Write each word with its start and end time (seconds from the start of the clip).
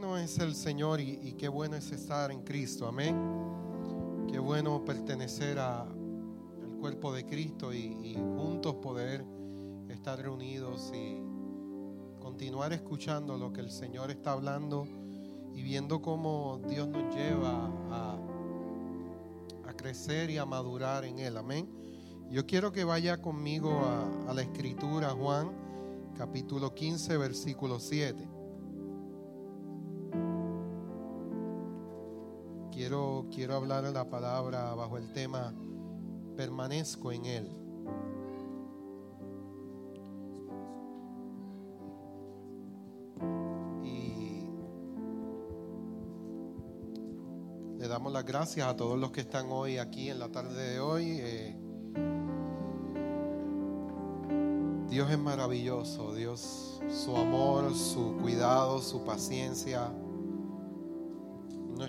bueno 0.00 0.16
es 0.16 0.38
el 0.38 0.54
Señor 0.54 1.00
y, 1.00 1.34
qué 1.36 1.48
bueno 1.48 1.74
es 1.74 1.90
estar 1.90 2.30
en 2.30 2.42
Cristo, 2.42 2.86
amén. 2.86 3.16
Qué 4.30 4.38
bueno 4.38 4.84
pertenecer 4.84 5.58
al 5.58 5.88
cuerpo 6.78 7.12
de 7.12 7.26
Cristo 7.26 7.74
y, 7.74 8.14
juntos 8.14 8.76
poder 8.76 9.24
estar 9.88 10.20
reunidos 10.20 10.92
y 10.94 11.20
continuar 12.20 12.72
escuchando 12.72 13.36
lo 13.36 13.52
que 13.52 13.60
el 13.60 13.72
Señor 13.72 14.12
está 14.12 14.32
hablando 14.32 14.86
y 15.52 15.62
viendo 15.62 16.00
cómo 16.00 16.60
Dios 16.68 16.86
nos 16.86 17.12
lleva 17.12 17.66
a, 17.90 18.18
a 19.68 19.72
crecer 19.74 20.30
y 20.30 20.38
a 20.38 20.46
madurar 20.46 21.06
en 21.06 21.18
Él, 21.18 21.36
amén. 21.36 21.68
Yo 22.30 22.46
quiero 22.46 22.70
que 22.70 22.84
vaya 22.84 23.20
conmigo 23.20 23.72
a, 23.72 24.30
a 24.30 24.34
la 24.34 24.42
escritura, 24.42 25.10
Juan, 25.10 25.50
capítulo 26.16 26.72
15, 26.72 27.16
versículo 27.16 27.80
7. 27.80 28.37
Quiero, 33.34 33.54
hablar 33.54 33.84
la 33.84 34.08
palabra 34.08 34.74
bajo 34.74 34.98
el 34.98 35.12
tema 35.12 35.54
permanezco 36.36 37.12
en 37.12 37.24
Él. 37.26 37.48
Y 43.84 44.48
le 47.78 47.88
damos 47.88 48.12
las 48.12 48.24
gracias 48.24 48.68
a 48.68 48.76
todos 48.76 48.98
los 48.98 49.10
que 49.10 49.20
están 49.20 49.46
hoy 49.50 49.78
aquí 49.78 50.10
en 50.10 50.18
la 50.18 50.28
tarde 50.30 50.72
de 50.72 50.80
hoy. 50.80 51.18
Eh, 51.20 51.56
Dios 54.88 55.10
es 55.10 55.18
maravilloso, 55.18 56.14
Dios, 56.14 56.80
su 56.88 57.16
amor, 57.16 57.74
su 57.74 58.16
cuidado, 58.20 58.80
su 58.80 59.04
paciencia 59.04 59.92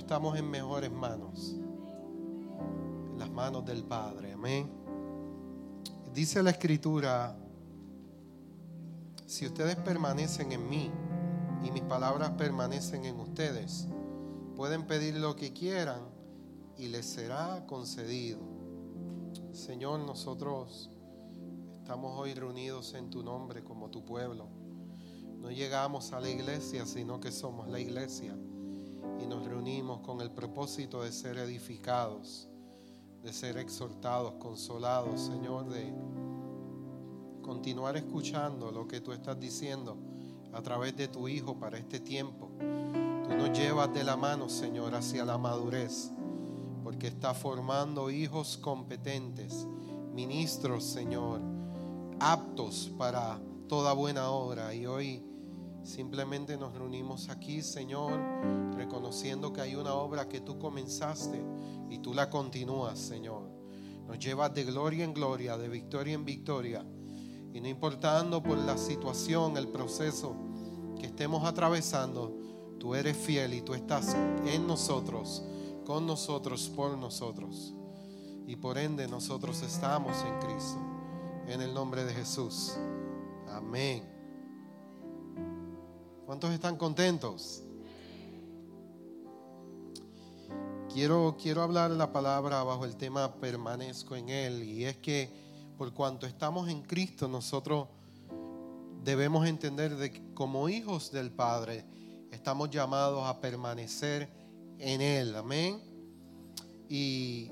estamos 0.10 0.40
en 0.40 0.50
mejores 0.50 0.92
manos, 0.92 1.54
en 3.12 3.20
las 3.20 3.30
manos 3.30 3.64
del 3.64 3.84
Padre. 3.84 4.34
Amén. 4.34 4.68
Dice 6.12 6.42
la 6.42 6.50
Escritura, 6.50 7.38
si 9.28 9.46
ustedes 9.46 9.76
permanecen 9.76 10.52
en 10.52 10.68
mí 10.68 10.90
y 11.64 11.70
mis 11.70 11.84
palabras 11.84 12.32
permanecen 12.32 13.06
en 13.06 13.20
ustedes, 13.20 13.88
pueden 14.56 14.88
pedir 14.88 15.16
lo 15.16 15.36
que 15.36 15.54
quieran 15.54 16.02
y 16.76 16.88
les 16.88 17.06
será 17.06 17.68
concedido. 17.68 18.40
Señor, 19.52 20.00
nosotros 20.00 20.90
estamos 21.82 22.18
hoy 22.18 22.34
reunidos 22.34 22.96
en 22.96 23.12
tu 23.12 23.22
nombre 23.22 23.64
como 23.64 23.92
tu 23.92 24.04
pueblo. 24.04 24.48
No 25.38 25.52
llegamos 25.52 26.14
a 26.14 26.20
la 26.20 26.32
iglesia, 26.32 26.88
sino 26.88 27.20
que 27.20 27.32
somos 27.32 27.68
la 27.68 27.80
iglesia 27.80 28.36
y 29.22 29.28
nos 29.28 29.46
reunimos 29.46 30.00
con 30.02 30.22
el 30.22 30.32
propósito 30.32 31.04
de 31.04 31.12
ser 31.12 31.38
edificados, 31.38 32.48
de 33.24 33.34
ser 33.34 33.58
exhortados, 33.58 34.34
consolados, 34.40 35.22
Señor, 35.22 35.70
de 35.70 35.94
continuar 37.42 37.98
escuchando 37.98 38.72
lo 38.72 38.88
que 38.88 39.02
tú 39.02 39.12
estás 39.12 39.40
diciendo 39.40 39.98
a 40.54 40.62
través 40.62 40.96
de 40.96 41.08
tu 41.08 41.28
Hijo 41.28 41.60
para 41.60 41.78
este 41.78 42.00
tiempo. 42.00 42.50
Tú 42.60 43.36
nos 43.36 43.58
llevas 43.58 43.94
de 43.94 44.04
la 44.04 44.16
mano, 44.16 44.50
Señor, 44.50 44.96
hacia 44.96 45.26
la 45.26 45.38
madurez, 45.38 46.12
porque 46.84 47.08
está 47.08 47.34
formando 47.34 48.10
hijos 48.10 48.58
competentes, 48.58 49.68
ministros, 50.14 50.84
Señor, 50.84 51.42
aptos 52.20 52.92
para 52.98 53.40
toda 53.68 53.94
buena 53.94 54.32
obra. 54.32 54.74
Y 54.74 54.86
hoy 54.86 55.29
simplemente 55.84 56.58
nos 56.58 56.74
reunimos 56.74 57.30
aquí, 57.30 57.62
Señor 57.62 58.14
reconociendo 58.80 59.52
que 59.52 59.62
hay 59.62 59.76
una 59.76 59.94
obra 59.94 60.28
que 60.28 60.40
tú 60.40 60.58
comenzaste 60.58 61.44
y 61.90 62.00
tú 62.00 62.14
la 62.14 62.30
continúas, 62.30 62.98
Señor. 62.98 63.44
Nos 64.08 64.18
llevas 64.18 64.54
de 64.54 64.64
gloria 64.64 65.04
en 65.04 65.14
gloria, 65.14 65.58
de 65.58 65.68
victoria 65.68 66.14
en 66.14 66.26
victoria. 66.26 66.84
Y 67.54 67.60
no 67.62 67.68
importando 67.68 68.42
por 68.42 68.58
la 68.58 68.78
situación, 68.78 69.58
el 69.58 69.68
proceso 69.68 70.36
que 71.00 71.08
estemos 71.08 71.46
atravesando, 71.46 72.36
tú 72.80 72.96
eres 72.96 73.18
fiel 73.18 73.54
y 73.54 73.62
tú 73.62 73.74
estás 73.74 74.16
en 74.46 74.66
nosotros, 74.66 75.44
con 75.86 76.08
nosotros, 76.08 76.70
por 76.70 76.98
nosotros. 76.98 77.76
Y 78.48 78.56
por 78.56 78.78
ende 78.78 79.08
nosotros 79.08 79.62
estamos 79.62 80.16
en 80.24 80.40
Cristo. 80.40 80.80
En 81.48 81.62
el 81.62 81.74
nombre 81.74 82.06
de 82.06 82.14
Jesús. 82.14 82.76
Amén. 83.50 84.19
¿Cuántos 86.30 86.52
están 86.52 86.78
contentos? 86.78 87.64
Quiero, 90.94 91.36
quiero 91.42 91.64
hablar 91.64 91.90
la 91.90 92.14
palabra 92.14 92.62
bajo 92.62 92.86
el 92.86 92.98
tema 92.98 93.34
permanezco 93.34 94.16
en 94.16 94.30
Él. 94.30 94.62
Y 94.62 94.86
es 94.86 94.98
que 94.98 95.28
por 95.76 95.92
cuanto 95.92 96.28
estamos 96.28 96.70
en 96.70 96.84
Cristo, 96.84 97.28
nosotros 97.28 97.88
debemos 99.04 99.48
entender 99.48 99.96
de 99.96 100.12
que 100.12 100.34
como 100.36 100.70
hijos 100.70 101.12
del 101.12 101.32
Padre 101.32 101.84
estamos 102.32 102.70
llamados 102.70 103.26
a 103.26 103.42
permanecer 103.42 104.30
en 104.78 105.02
Él. 105.02 105.36
Amén. 105.36 105.82
Y 106.88 107.50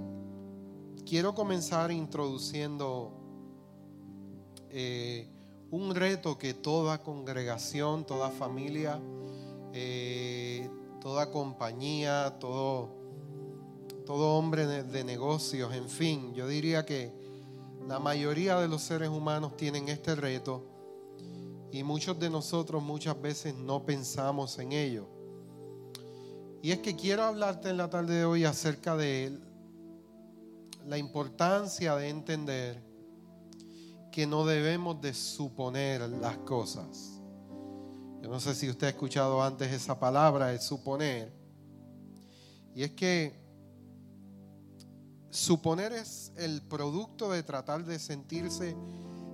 quiero 1.04 1.34
comenzar 1.34 1.92
introduciendo 1.92 3.12
eh, 4.70 5.28
un 5.72 5.94
reto 5.94 6.38
que 6.38 6.54
toda 6.54 7.04
congregación, 7.04 8.06
toda 8.06 8.30
familia, 8.30 9.00
eh, 9.74 10.70
toda 11.02 11.32
compañía, 11.32 12.38
todo 12.40 12.96
todo 14.06 14.38
hombre 14.38 14.66
de 14.66 15.04
negocios, 15.04 15.74
en 15.74 15.90
fin, 15.90 16.34
yo 16.34 16.48
diría 16.48 16.86
que 16.86 17.12
la 17.88 18.00
mayoría 18.00 18.58
de 18.58 18.70
los 18.70 18.82
seres 18.82 19.10
humanos 19.10 19.58
tienen 19.58 19.90
este 19.90 20.16
reto 20.16 20.64
y 21.74 21.84
muchos 21.84 22.18
de 22.18 22.30
nosotros 22.30 22.82
muchas 22.82 23.22
veces 23.22 23.54
no 23.54 23.86
pensamos 23.86 24.60
en 24.60 24.72
ello. 24.72 25.10
Y 26.62 26.72
es 26.72 26.80
que 26.80 26.96
quiero 26.96 27.24
hablarte 27.24 27.70
en 27.70 27.76
la 27.76 27.90
tarde 27.90 28.16
de 28.16 28.26
hoy 28.26 28.46
acerca 28.46 28.96
de 28.96 29.38
la 30.86 30.98
importancia 30.98 31.96
de 31.98 32.08
entender 32.08 32.82
que 34.18 34.26
no 34.26 34.48
debemos 34.48 35.00
de 35.00 35.14
suponer 35.14 36.02
las 36.10 36.40
cosas. 36.40 37.22
Yo 38.20 38.28
no 38.28 38.40
sé 38.40 38.56
si 38.56 38.68
usted 38.68 38.88
ha 38.88 38.90
escuchado 38.90 39.44
antes 39.44 39.72
esa 39.72 40.00
palabra, 40.00 40.48
de 40.48 40.60
suponer. 40.60 41.32
Y 42.74 42.82
es 42.82 42.94
que 42.94 43.40
Suponer 45.30 45.94
es 45.94 46.34
el 46.36 46.64
producto 46.64 47.30
de 47.30 47.44
tratar 47.44 47.86
de 47.86 48.00
sentirse 48.00 48.76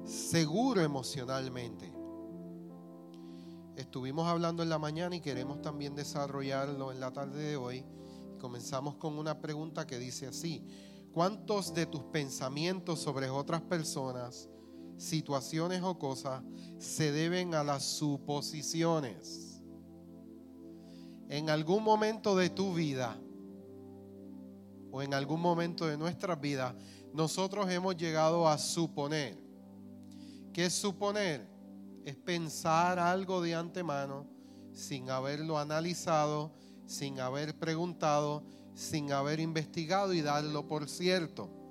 seguro 0.04 0.82
emocionalmente. 0.82 1.90
Estuvimos 3.78 4.28
hablando 4.28 4.64
en 4.64 4.70
la 4.70 4.80
mañana 4.80 5.16
y 5.16 5.22
queremos 5.22 5.62
también 5.62 5.96
desarrollarlo 5.96 6.92
en 6.92 7.00
la 7.00 7.14
tarde 7.14 7.42
de 7.42 7.56
hoy. 7.56 7.86
Comenzamos 8.38 8.96
con 8.96 9.18
una 9.18 9.40
pregunta 9.40 9.88
que 9.88 9.98
dice 9.98 10.28
así, 10.28 10.68
¿cuántos 11.14 11.74
de 11.74 11.86
tus 11.86 12.04
pensamientos 12.04 13.00
sobre 13.00 13.30
otras 13.30 13.62
personas, 13.62 14.50
situaciones 15.04 15.82
o 15.84 15.98
cosas 16.00 16.44
se 16.78 17.12
deben 17.12 17.54
a 17.56 17.64
las 17.64 17.84
suposiciones? 17.84 19.62
En 21.30 21.50
algún 21.50 21.84
momento 21.84 22.36
de 22.36 22.50
tu 22.50 22.74
vida, 22.74 23.18
o 24.92 25.02
en 25.02 25.14
algún 25.14 25.42
momento 25.42 25.88
de 25.88 25.98
nuestra 25.98 26.36
vida, 26.36 26.76
nosotros 27.14 27.70
hemos 27.72 27.98
llegado 27.98 28.48
a 28.48 28.58
suponer. 28.58 29.38
¿Qué 30.54 30.66
es 30.66 30.74
suponer? 30.74 31.48
Es 32.06 32.16
pensar 32.16 33.00
algo 33.00 33.42
de 33.42 33.56
antemano 33.56 34.28
sin 34.72 35.10
haberlo 35.10 35.58
analizado, 35.58 36.52
sin 36.86 37.20
haber 37.20 37.58
preguntado, 37.58 38.44
sin 38.76 39.12
haber 39.12 39.40
investigado 39.40 40.14
y 40.14 40.22
darlo 40.22 40.68
por 40.68 40.90
cierto. 40.90 41.63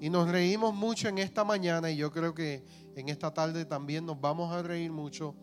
Y 0.00 0.08
nos 0.08 0.28
reímos 0.28 0.74
mucho 0.74 1.08
en 1.08 1.18
esta 1.18 1.44
mañana 1.44 1.90
y 1.90 1.96
yo 1.96 2.10
creo 2.10 2.34
que 2.34 2.64
en 2.96 3.10
esta 3.10 3.34
tarde 3.34 3.66
también 3.66 4.06
nos 4.06 4.18
vamos 4.18 4.50
a 4.50 4.62
reír 4.62 4.90
mucho 4.90 5.36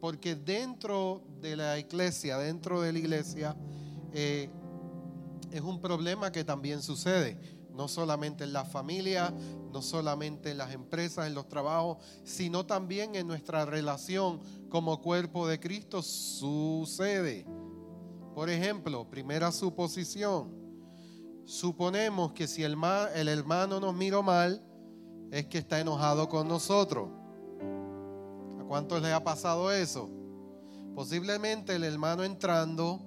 porque 0.00 0.34
dentro 0.34 1.22
de 1.40 1.56
la 1.56 1.78
iglesia, 1.78 2.38
dentro 2.38 2.80
de 2.80 2.92
la 2.92 2.98
iglesia, 2.98 3.56
eh, 4.12 4.48
es 5.52 5.60
un 5.60 5.80
problema 5.80 6.32
que 6.32 6.42
también 6.42 6.80
sucede, 6.80 7.38
no 7.74 7.86
solamente 7.86 8.44
en 8.44 8.52
la 8.52 8.64
familia, 8.64 9.34
no 9.72 9.82
solamente 9.82 10.50
en 10.52 10.58
las 10.58 10.72
empresas, 10.72 11.26
en 11.26 11.34
los 11.34 11.48
trabajos, 11.48 11.98
sino 12.24 12.64
también 12.64 13.14
en 13.14 13.26
nuestra 13.26 13.66
relación 13.66 14.40
como 14.70 15.00
cuerpo 15.02 15.46
de 15.46 15.60
Cristo 15.60 16.02
sucede. 16.02 17.46
Por 18.34 18.48
ejemplo, 18.48 19.08
primera 19.10 19.52
suposición, 19.52 20.59
suponemos 21.50 22.32
que 22.32 22.46
si 22.46 22.62
el, 22.62 22.76
el 23.14 23.28
hermano 23.28 23.80
nos 23.80 23.92
miró 23.92 24.22
mal, 24.22 24.62
es 25.32 25.46
que 25.46 25.58
está 25.58 25.80
enojado 25.80 26.28
con 26.28 26.46
nosotros. 26.46 27.08
¿A 28.60 28.64
cuántos 28.68 29.02
les 29.02 29.12
ha 29.12 29.24
pasado 29.24 29.72
eso? 29.72 30.08
Posiblemente 30.94 31.74
el 31.74 31.82
hermano 31.82 32.22
entrando 32.22 33.00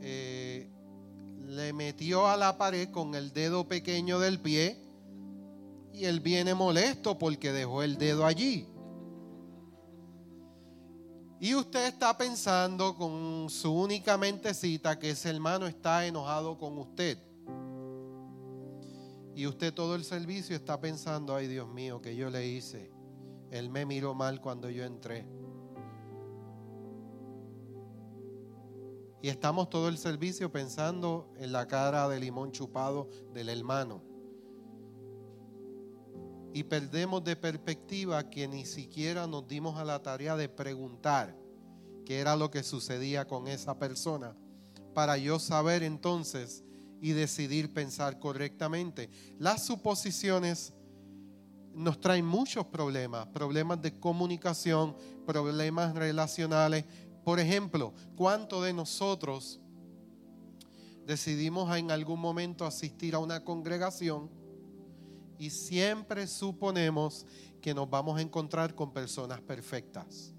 eh, 0.00 0.70
le 1.48 1.72
metió 1.72 2.28
a 2.28 2.36
la 2.36 2.56
pared 2.56 2.88
con 2.90 3.16
el 3.16 3.32
dedo 3.32 3.66
pequeño 3.66 4.20
del 4.20 4.38
pie 4.38 4.78
y 5.92 6.04
él 6.04 6.20
viene 6.20 6.54
molesto 6.54 7.18
porque 7.18 7.52
dejó 7.52 7.82
el 7.82 7.98
dedo 7.98 8.26
allí. 8.26 8.68
Y 11.40 11.54
usted 11.56 11.86
está 11.86 12.16
pensando 12.16 12.94
con 12.94 13.48
su 13.50 13.72
única 13.72 14.16
mentecita 14.16 15.00
que 15.00 15.10
ese 15.10 15.30
hermano 15.30 15.66
está 15.66 16.06
enojado 16.06 16.56
con 16.56 16.78
usted. 16.78 17.18
Y 19.40 19.46
usted 19.46 19.72
todo 19.72 19.94
el 19.94 20.04
servicio 20.04 20.54
está 20.54 20.78
pensando, 20.78 21.34
ay 21.34 21.46
Dios 21.48 21.66
mío, 21.66 22.02
que 22.02 22.14
yo 22.14 22.28
le 22.28 22.46
hice. 22.46 22.92
Él 23.50 23.70
me 23.70 23.86
miró 23.86 24.12
mal 24.12 24.38
cuando 24.42 24.68
yo 24.68 24.84
entré. 24.84 25.26
Y 29.22 29.30
estamos 29.30 29.70
todo 29.70 29.88
el 29.88 29.96
servicio 29.96 30.52
pensando 30.52 31.32
en 31.38 31.52
la 31.52 31.66
cara 31.66 32.06
de 32.10 32.20
limón 32.20 32.52
chupado 32.52 33.08
del 33.32 33.48
hermano. 33.48 34.02
Y 36.52 36.64
perdemos 36.64 37.24
de 37.24 37.34
perspectiva 37.34 38.28
que 38.28 38.46
ni 38.46 38.66
siquiera 38.66 39.26
nos 39.26 39.48
dimos 39.48 39.78
a 39.78 39.86
la 39.86 40.02
tarea 40.02 40.36
de 40.36 40.50
preguntar 40.50 41.34
qué 42.04 42.18
era 42.18 42.36
lo 42.36 42.50
que 42.50 42.62
sucedía 42.62 43.26
con 43.26 43.48
esa 43.48 43.78
persona 43.78 44.36
para 44.92 45.16
yo 45.16 45.38
saber 45.38 45.82
entonces 45.82 46.62
y 47.00 47.12
decidir 47.12 47.72
pensar 47.72 48.18
correctamente. 48.18 49.08
Las 49.38 49.64
suposiciones 49.64 50.72
nos 51.74 52.00
traen 52.00 52.26
muchos 52.26 52.66
problemas, 52.66 53.26
problemas 53.28 53.80
de 53.80 53.98
comunicación, 53.98 54.96
problemas 55.26 55.94
relacionales. 55.94 56.84
Por 57.24 57.40
ejemplo, 57.40 57.94
¿cuántos 58.16 58.64
de 58.64 58.72
nosotros 58.72 59.60
decidimos 61.06 61.74
en 61.76 61.90
algún 61.90 62.20
momento 62.20 62.66
asistir 62.66 63.14
a 63.14 63.18
una 63.18 63.44
congregación 63.44 64.30
y 65.38 65.50
siempre 65.50 66.26
suponemos 66.26 67.26
que 67.62 67.72
nos 67.72 67.88
vamos 67.88 68.18
a 68.18 68.22
encontrar 68.22 68.74
con 68.74 68.92
personas 68.92 69.40
perfectas? 69.40 70.34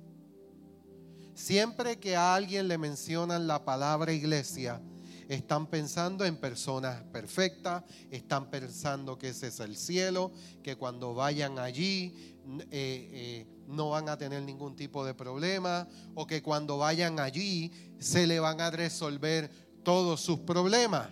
Siempre 1.34 1.98
que 1.98 2.16
a 2.16 2.36
alguien 2.36 2.68
le 2.68 2.78
mencionan 2.78 3.48
la 3.48 3.64
palabra 3.64 4.12
iglesia, 4.12 4.82
están 5.30 5.68
pensando 5.68 6.26
en 6.26 6.38
personas 6.38 7.04
perfectas, 7.12 7.84
están 8.10 8.50
pensando 8.50 9.18
que 9.18 9.30
ese 9.30 9.48
es 9.48 9.60
el 9.60 9.76
cielo, 9.76 10.32
que 10.64 10.76
cuando 10.76 11.14
vayan 11.14 11.60
allí 11.60 12.14
eh, 12.46 12.66
eh, 12.72 13.48
no 13.68 13.92
van 13.92 14.10
a 14.10 14.18
tener 14.18 14.42
ningún 14.44 14.76
tipo 14.76 15.06
de 15.06 15.14
problema, 15.14 15.88
o 16.16 16.26
que 16.26 16.42
cuando 16.42 16.78
vayan 16.78 17.20
allí 17.20 17.72
se 18.00 18.28
le 18.28 18.40
van 18.40 18.60
a 18.62 18.72
resolver 18.72 19.50
todos 19.84 20.22
sus 20.22 20.40
problemas. 20.40 21.10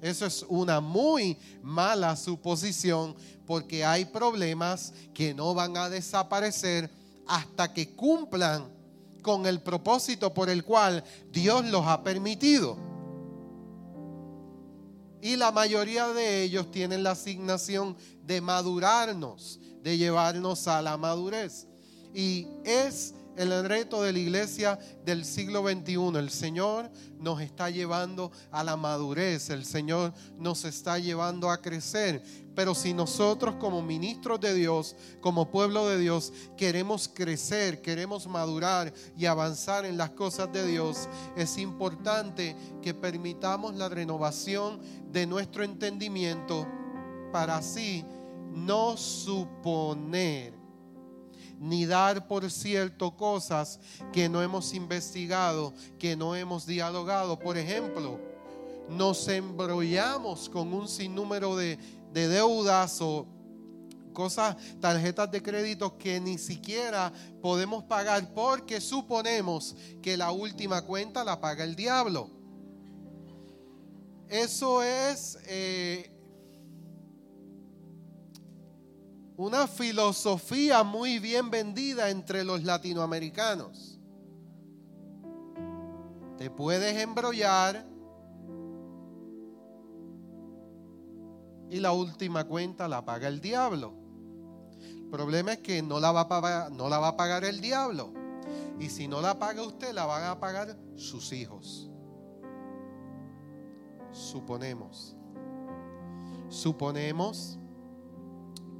Eso 0.00 0.26
es 0.26 0.44
una 0.48 0.80
muy 0.80 1.38
mala 1.62 2.16
suposición 2.16 3.14
porque 3.46 3.84
hay 3.84 4.04
problemas 4.04 4.92
que 5.14 5.32
no 5.32 5.54
van 5.54 5.76
a 5.76 5.88
desaparecer 5.88 6.90
hasta 7.26 7.72
que 7.72 7.94
cumplan 7.94 8.68
con 9.22 9.46
el 9.46 9.60
propósito 9.60 10.34
por 10.34 10.50
el 10.50 10.64
cual 10.64 11.04
Dios 11.30 11.64
los 11.66 11.86
ha 11.86 12.02
permitido. 12.02 12.91
Y 15.22 15.36
la 15.36 15.52
mayoría 15.52 16.08
de 16.08 16.42
ellos 16.42 16.72
tienen 16.72 17.04
la 17.04 17.12
asignación 17.12 17.96
de 18.26 18.40
madurarnos, 18.40 19.60
de 19.80 19.96
llevarnos 19.96 20.66
a 20.66 20.82
la 20.82 20.96
madurez. 20.96 21.68
Y 22.12 22.48
es 22.64 23.14
el 23.36 23.64
reto 23.68 24.02
de 24.02 24.12
la 24.12 24.18
iglesia 24.18 24.78
del 25.04 25.24
siglo 25.24 25.62
XXI. 25.62 26.18
El 26.18 26.30
Señor 26.30 26.90
nos 27.18 27.40
está 27.40 27.70
llevando 27.70 28.30
a 28.50 28.64
la 28.64 28.76
madurez, 28.76 29.50
el 29.50 29.64
Señor 29.64 30.12
nos 30.38 30.64
está 30.64 30.98
llevando 30.98 31.50
a 31.50 31.60
crecer. 31.60 32.22
Pero 32.54 32.74
si 32.74 32.92
nosotros 32.92 33.54
como 33.56 33.82
ministros 33.82 34.40
de 34.40 34.54
Dios, 34.54 34.94
como 35.20 35.50
pueblo 35.50 35.88
de 35.88 35.98
Dios, 35.98 36.32
queremos 36.56 37.08
crecer, 37.08 37.80
queremos 37.80 38.26
madurar 38.26 38.92
y 39.16 39.26
avanzar 39.26 39.86
en 39.86 39.96
las 39.96 40.10
cosas 40.10 40.52
de 40.52 40.66
Dios, 40.66 41.08
es 41.36 41.56
importante 41.56 42.54
que 42.82 42.92
permitamos 42.92 43.74
la 43.74 43.88
renovación 43.88 44.80
de 45.10 45.26
nuestro 45.26 45.64
entendimiento 45.64 46.66
para 47.32 47.56
así 47.56 48.04
no 48.50 48.98
suponer 48.98 50.61
ni 51.62 51.86
dar 51.86 52.26
por 52.26 52.50
cierto 52.50 53.16
cosas 53.16 53.80
que 54.12 54.28
no 54.28 54.42
hemos 54.42 54.74
investigado, 54.74 55.72
que 55.98 56.16
no 56.16 56.36
hemos 56.36 56.66
dialogado. 56.66 57.38
Por 57.38 57.56
ejemplo, 57.56 58.20
nos 58.90 59.26
embrollamos 59.28 60.50
con 60.50 60.74
un 60.74 60.86
sinnúmero 60.86 61.56
de 61.56 61.78
de 62.12 62.28
deudas 62.28 63.00
o 63.00 63.26
cosas, 64.12 64.56
tarjetas 64.80 65.30
de 65.30 65.42
crédito 65.42 65.96
que 65.96 66.20
ni 66.20 66.36
siquiera 66.36 67.10
podemos 67.40 67.84
pagar 67.84 68.34
porque 68.34 68.80
suponemos 68.80 69.74
que 70.02 70.16
la 70.16 70.30
última 70.30 70.82
cuenta 70.82 71.24
la 71.24 71.40
paga 71.40 71.64
el 71.64 71.74
diablo. 71.74 72.30
Eso 74.28 74.82
es 74.82 75.38
eh, 75.46 76.10
una 79.42 79.66
filosofía 79.66 80.84
muy 80.84 81.18
bien 81.18 81.50
vendida 81.50 82.10
entre 82.10 82.44
los 82.44 82.62
latinoamericanos. 82.62 83.98
Te 86.38 86.48
puedes 86.48 86.96
embrollar 87.02 87.84
y 91.68 91.80
la 91.80 91.90
última 91.90 92.44
cuenta 92.44 92.86
la 92.86 93.04
paga 93.04 93.26
el 93.26 93.40
diablo. 93.40 93.94
El 94.78 95.08
problema 95.10 95.54
es 95.54 95.58
que 95.58 95.82
no 95.82 95.98
la 95.98 96.12
va 96.12 96.20
a 96.20 96.28
pagar, 96.28 96.70
no 96.70 96.88
la 96.88 97.00
va 97.00 97.08
a 97.08 97.16
pagar 97.16 97.44
el 97.44 97.60
diablo. 97.60 98.12
Y 98.78 98.90
si 98.90 99.08
no 99.08 99.20
la 99.20 99.40
paga 99.40 99.62
usted, 99.62 99.92
la 99.92 100.06
van 100.06 100.22
a 100.22 100.38
pagar 100.38 100.76
sus 100.94 101.32
hijos. 101.32 101.90
Suponemos. 104.12 105.16
Suponemos 106.48 107.58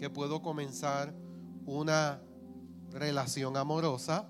que 0.02 0.10
puedo 0.10 0.43
comenzar 0.43 1.14
una 1.64 2.20
relación 2.90 3.56
amorosa 3.56 4.28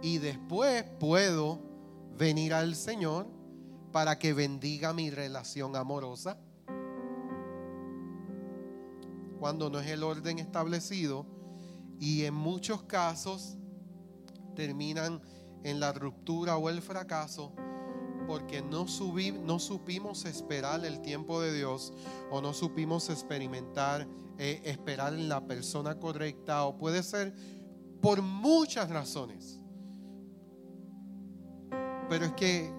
y 0.00 0.18
después 0.18 0.84
puedo 1.00 1.58
venir 2.16 2.54
al 2.54 2.76
Señor 2.76 3.26
para 3.90 4.16
que 4.16 4.32
bendiga 4.32 4.92
mi 4.92 5.10
relación 5.10 5.74
amorosa. 5.74 6.38
Cuando 9.40 9.70
no 9.70 9.80
es 9.80 9.88
el 9.88 10.04
orden 10.04 10.38
establecido 10.38 11.26
y 11.98 12.22
en 12.22 12.34
muchos 12.34 12.84
casos 12.84 13.56
terminan 14.54 15.20
en 15.64 15.80
la 15.80 15.92
ruptura 15.92 16.58
o 16.58 16.68
el 16.68 16.80
fracaso 16.80 17.52
porque 18.28 18.62
no, 18.62 18.86
no 19.42 19.58
supimos 19.58 20.24
esperar 20.26 20.84
el 20.84 21.00
tiempo 21.02 21.40
de 21.40 21.52
Dios 21.52 21.92
o 22.30 22.40
no 22.40 22.54
supimos 22.54 23.10
experimentar, 23.10 24.06
eh, 24.38 24.62
esperar 24.64 25.14
en 25.14 25.28
la 25.28 25.46
persona 25.46 25.98
correcta 25.98 26.64
o 26.64 26.76
puede 26.76 27.02
ser 27.02 27.34
por 28.00 28.22
muchas 28.22 28.90
razones. 28.90 29.60
Pero 32.08 32.26
es 32.26 32.32
que, 32.32 32.70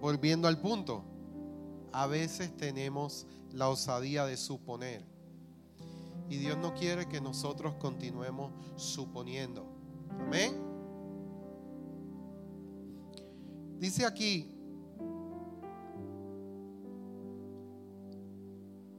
volviendo 0.00 0.46
al 0.48 0.60
punto, 0.60 1.04
a 1.92 2.06
veces 2.06 2.56
tenemos 2.56 3.26
la 3.52 3.68
osadía 3.68 4.24
de 4.26 4.36
suponer 4.36 5.04
y 6.28 6.36
Dios 6.36 6.58
no 6.58 6.74
quiere 6.74 7.06
que 7.06 7.20
nosotros 7.20 7.74
continuemos 7.76 8.52
suponiendo. 8.76 9.66
Amén. 10.10 10.54
Dice 13.78 14.04
aquí, 14.04 14.55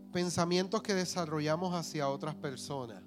pensamientos 0.07 0.81
que 0.81 0.93
desarrollamos 0.93 1.73
hacia 1.73 2.09
otras 2.09 2.35
personas. 2.35 3.03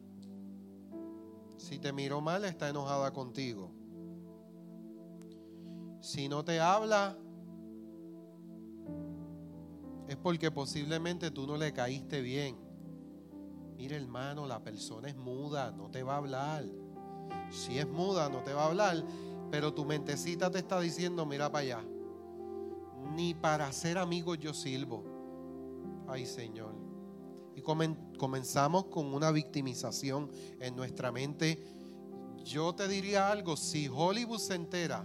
Si 1.57 1.79
te 1.79 1.93
miro 1.93 2.21
mal, 2.21 2.45
está 2.45 2.69
enojada 2.69 3.13
contigo. 3.13 3.71
Si 6.01 6.29
no 6.29 6.45
te 6.45 6.59
habla, 6.61 7.17
es 10.09 10.17
porque 10.17 10.51
posiblemente 10.51 11.31
tú 11.31 11.47
no 11.47 11.57
le 11.57 11.73
caíste 11.73 12.21
bien. 12.23 12.57
Mire 13.77 13.97
hermano, 13.97 14.47
la 14.47 14.63
persona 14.63 15.09
es 15.09 15.17
muda, 15.17 15.71
no 15.71 15.91
te 15.91 16.03
va 16.03 16.15
a 16.15 16.19
hablar. 16.19 16.65
Si 17.51 17.79
es 17.79 17.87
muda, 17.87 18.29
no 18.29 18.43
te 18.43 18.53
va 18.53 18.63
a 18.63 18.67
hablar, 18.67 19.05
pero 19.51 19.75
tu 19.75 19.85
mentecita 19.85 20.51
te 20.51 20.59
está 20.59 20.81
diciendo, 20.81 21.27
mira 21.27 21.53
para 21.53 21.63
allá. 21.63 21.85
Ni 23.15 23.35
para 23.35 23.71
ser 23.73 23.99
amigos 23.99 24.39
yo 24.39 24.55
sirvo. 24.55 25.05
Ay 26.09 26.27
Señor. 26.27 26.80
Y 27.55 27.63
comenzamos 27.63 28.87
con 28.87 29.13
una 29.13 29.31
victimización 29.31 30.31
en 30.61 30.77
nuestra 30.77 31.13
mente. 31.13 31.59
yo 32.45 32.75
te 32.75 32.89
diría 32.89 33.31
algo, 33.31 33.57
si 33.57 33.89
Hollywood 33.89 34.39
se 34.39 34.55
entera 34.55 35.05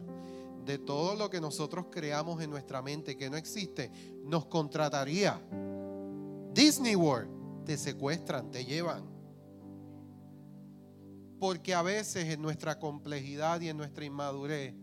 de 0.66 0.80
todo 0.80 1.16
lo 1.16 1.30
que 1.30 1.40
nosotros 1.40 1.88
creamos 1.92 2.42
en 2.42 2.50
nuestra 2.50 2.82
mente 2.82 3.18
que 3.18 3.30
no 3.30 3.38
existe, 3.38 3.92
nos 4.24 4.46
contrataría. 4.46 5.40
Disney 6.54 6.96
World, 6.96 7.66
te 7.66 7.78
secuestran, 7.78 8.50
te 8.50 8.66
llevan. 8.66 9.04
Porque 11.40 11.74
a 11.74 11.82
veces 11.82 12.26
en 12.26 12.42
nuestra 12.42 12.80
complejidad 12.80 13.62
y 13.62 13.70
en 13.70 13.78
nuestra 13.78 14.06
inmadurez 14.06 14.74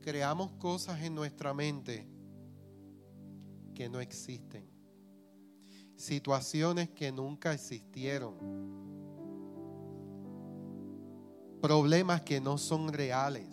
creamos 0.00 0.52
cosas 0.52 1.02
en 1.02 1.14
nuestra 1.14 1.52
mente 1.54 2.06
que 3.74 3.88
no 3.88 4.00
existen. 4.00 4.75
Situaciones 5.96 6.90
que 6.90 7.10
nunca 7.10 7.52
existieron. 7.52 8.34
Problemas 11.60 12.20
que 12.22 12.40
no 12.40 12.58
son 12.58 12.92
reales. 12.92 13.48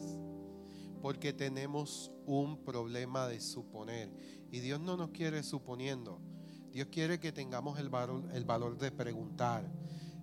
Porque 1.02 1.34
tenemos 1.34 2.12
un 2.26 2.64
problema 2.64 3.28
de 3.28 3.40
suponer. 3.40 4.12
Y 4.52 4.60
Dios 4.60 4.80
no 4.80 4.98
nos 4.98 5.10
quiere 5.10 5.42
suponiendo. 5.44 6.22
Dios 6.72 6.88
quiere 6.92 7.20
que 7.20 7.32
tengamos 7.32 7.80
el 7.80 7.90
valor, 7.90 8.30
el 8.34 8.46
valor 8.46 8.78
de 8.78 8.92
preguntar. 8.92 9.70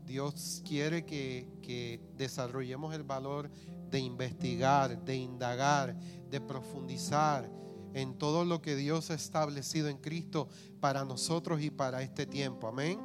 Dios 0.05 0.63
quiere 0.67 1.05
que, 1.05 1.49
que 1.63 2.01
desarrollemos 2.17 2.95
el 2.95 3.05
valor 3.05 3.51
de 3.91 4.01
investigar, 4.01 5.05
de 5.05 5.17
indagar, 5.17 5.97
de 6.29 6.41
profundizar 6.41 7.51
en 7.95 8.19
todo 8.19 8.45
lo 8.45 8.63
que 8.63 8.77
Dios 8.77 9.11
ha 9.11 9.15
establecido 9.15 9.89
en 9.89 9.99
Cristo 9.99 10.49
para 10.81 11.05
nosotros 11.05 11.61
y 11.63 11.71
para 11.71 12.03
este 12.03 12.27
tiempo. 12.27 12.69
Amén. 12.69 13.01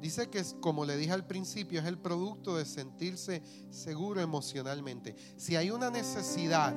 Dice 0.00 0.28
que, 0.28 0.42
como 0.60 0.84
le 0.84 0.96
dije 0.96 1.12
al 1.12 1.26
principio, 1.26 1.80
es 1.80 1.86
el 1.86 1.98
producto 1.98 2.56
de 2.56 2.64
sentirse 2.64 3.42
seguro 3.70 4.20
emocionalmente. 4.20 5.16
Si 5.36 5.56
hay 5.56 5.70
una 5.70 5.90
necesidad 5.90 6.74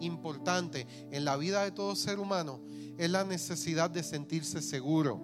importante 0.00 0.86
en 1.10 1.24
la 1.24 1.36
vida 1.36 1.62
de 1.62 1.70
todo 1.70 1.94
ser 1.94 2.18
humano, 2.18 2.60
es 2.98 3.10
la 3.10 3.24
necesidad 3.24 3.90
de 3.90 4.02
sentirse 4.02 4.60
seguro. 4.62 5.20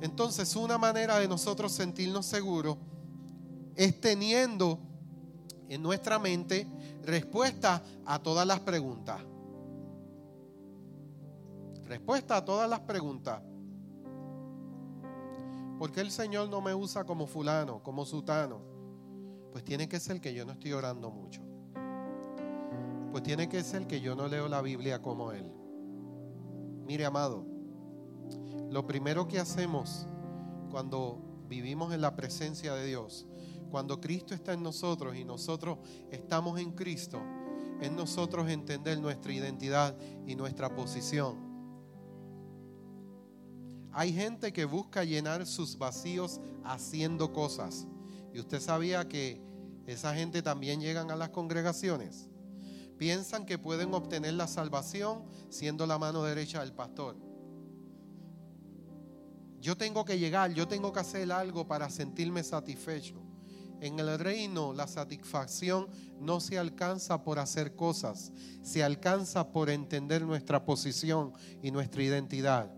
Entonces, 0.00 0.54
una 0.54 0.76
manera 0.76 1.18
de 1.18 1.26
nosotros 1.26 1.72
sentirnos 1.72 2.26
seguros 2.26 2.76
es 3.74 4.00
teniendo 4.00 4.78
en 5.68 5.82
nuestra 5.82 6.18
mente 6.18 6.68
respuesta 7.04 7.82
a 8.06 8.18
todas 8.22 8.46
las 8.46 8.60
preguntas. 8.60 9.20
Respuesta 11.84 12.36
a 12.38 12.44
todas 12.44 12.68
las 12.68 12.80
preguntas. 12.80 13.42
¿Por 15.78 15.92
qué 15.92 16.00
el 16.00 16.10
Señor 16.10 16.48
no 16.48 16.60
me 16.60 16.74
usa 16.74 17.04
como 17.04 17.26
fulano, 17.26 17.82
como 17.82 18.04
sutano? 18.04 18.60
Pues 19.52 19.64
tiene 19.64 19.88
que 19.88 20.00
ser 20.00 20.20
que 20.20 20.32
yo 20.32 20.44
no 20.44 20.52
estoy 20.52 20.72
orando 20.72 21.10
mucho. 21.10 21.42
Pues 23.12 23.22
tiene 23.22 23.48
que 23.48 23.62
ser 23.62 23.86
que 23.86 24.00
yo 24.00 24.14
no 24.14 24.26
leo 24.26 24.48
la 24.48 24.62
Biblia 24.62 25.02
como 25.02 25.32
Él. 25.32 25.52
Mire, 26.86 27.04
amado, 27.04 27.44
lo 28.70 28.86
primero 28.86 29.28
que 29.28 29.38
hacemos 29.38 30.06
cuando 30.70 31.18
vivimos 31.48 31.92
en 31.92 32.00
la 32.00 32.16
presencia 32.16 32.74
de 32.74 32.86
Dios 32.86 33.26
cuando 33.74 34.00
Cristo 34.00 34.34
está 34.34 34.52
en 34.52 34.62
nosotros 34.62 35.16
y 35.16 35.24
nosotros 35.24 35.78
estamos 36.08 36.60
en 36.60 36.70
Cristo, 36.70 37.20
es 37.80 37.90
nosotros 37.90 38.48
entender 38.48 39.00
nuestra 39.00 39.32
identidad 39.32 39.96
y 40.28 40.36
nuestra 40.36 40.72
posición. 40.72 41.34
Hay 43.90 44.12
gente 44.12 44.52
que 44.52 44.64
busca 44.64 45.02
llenar 45.02 45.44
sus 45.44 45.76
vacíos 45.76 46.40
haciendo 46.62 47.32
cosas. 47.32 47.88
Y 48.32 48.38
usted 48.38 48.60
sabía 48.60 49.08
que 49.08 49.42
esa 49.88 50.14
gente 50.14 50.40
también 50.40 50.80
llegan 50.80 51.10
a 51.10 51.16
las 51.16 51.30
congregaciones. 51.30 52.28
Piensan 52.96 53.44
que 53.44 53.58
pueden 53.58 53.92
obtener 53.92 54.34
la 54.34 54.46
salvación 54.46 55.24
siendo 55.48 55.84
la 55.84 55.98
mano 55.98 56.22
derecha 56.22 56.60
del 56.60 56.74
pastor. 56.74 57.16
Yo 59.60 59.76
tengo 59.76 60.04
que 60.04 60.16
llegar, 60.16 60.54
yo 60.54 60.68
tengo 60.68 60.92
que 60.92 61.00
hacer 61.00 61.32
algo 61.32 61.66
para 61.66 61.90
sentirme 61.90 62.44
satisfecho. 62.44 63.24
En 63.80 63.98
el 63.98 64.18
reino 64.18 64.72
la 64.72 64.86
satisfacción 64.86 65.88
no 66.20 66.40
se 66.40 66.58
alcanza 66.58 67.22
por 67.22 67.38
hacer 67.38 67.74
cosas, 67.76 68.32
se 68.62 68.82
alcanza 68.82 69.52
por 69.52 69.70
entender 69.70 70.22
nuestra 70.22 70.64
posición 70.64 71.32
y 71.62 71.70
nuestra 71.70 72.02
identidad. 72.02 72.70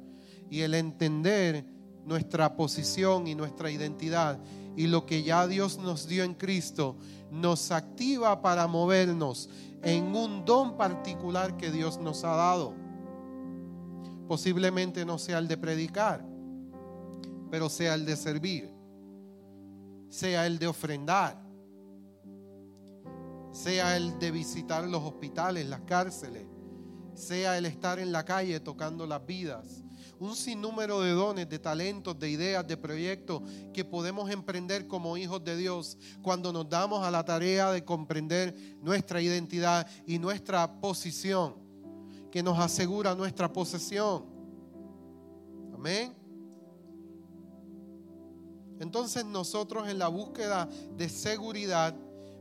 Y 0.50 0.60
el 0.60 0.74
entender 0.74 1.64
nuestra 2.04 2.56
posición 2.56 3.26
y 3.26 3.34
nuestra 3.34 3.70
identidad 3.70 4.38
y 4.76 4.86
lo 4.86 5.06
que 5.06 5.22
ya 5.22 5.46
Dios 5.46 5.78
nos 5.78 6.06
dio 6.06 6.22
en 6.24 6.34
Cristo 6.34 6.96
nos 7.30 7.70
activa 7.70 8.42
para 8.42 8.66
movernos 8.66 9.48
en 9.82 10.14
un 10.14 10.44
don 10.44 10.76
particular 10.76 11.56
que 11.56 11.70
Dios 11.70 11.98
nos 11.98 12.24
ha 12.24 12.34
dado. 12.36 12.74
Posiblemente 14.28 15.04
no 15.04 15.18
sea 15.18 15.38
el 15.38 15.48
de 15.48 15.56
predicar, 15.56 16.24
pero 17.50 17.68
sea 17.68 17.94
el 17.94 18.04
de 18.04 18.16
servir 18.16 18.75
sea 20.08 20.46
el 20.46 20.58
de 20.58 20.66
ofrendar, 20.66 21.42
sea 23.52 23.96
el 23.96 24.18
de 24.18 24.30
visitar 24.30 24.86
los 24.86 25.02
hospitales, 25.02 25.66
las 25.66 25.80
cárceles, 25.82 26.46
sea 27.14 27.56
el 27.56 27.66
estar 27.66 27.98
en 27.98 28.12
la 28.12 28.24
calle 28.24 28.60
tocando 28.60 29.06
las 29.06 29.24
vidas. 29.24 29.82
Un 30.18 30.34
sinnúmero 30.34 31.00
de 31.00 31.10
dones, 31.10 31.48
de 31.48 31.58
talentos, 31.58 32.18
de 32.18 32.30
ideas, 32.30 32.66
de 32.66 32.76
proyectos 32.76 33.42
que 33.72 33.84
podemos 33.84 34.30
emprender 34.30 34.86
como 34.86 35.16
hijos 35.16 35.44
de 35.44 35.56
Dios 35.56 35.98
cuando 36.22 36.52
nos 36.52 36.68
damos 36.68 37.04
a 37.04 37.10
la 37.10 37.24
tarea 37.24 37.70
de 37.70 37.84
comprender 37.84 38.54
nuestra 38.82 39.20
identidad 39.20 39.86
y 40.06 40.18
nuestra 40.18 40.80
posición, 40.80 41.56
que 42.30 42.42
nos 42.42 42.58
asegura 42.58 43.14
nuestra 43.14 43.52
posesión. 43.52 44.24
Amén. 45.74 46.25
Entonces 48.80 49.24
nosotros 49.24 49.88
en 49.88 49.98
la 49.98 50.08
búsqueda 50.08 50.68
de 50.96 51.08
seguridad 51.08 51.94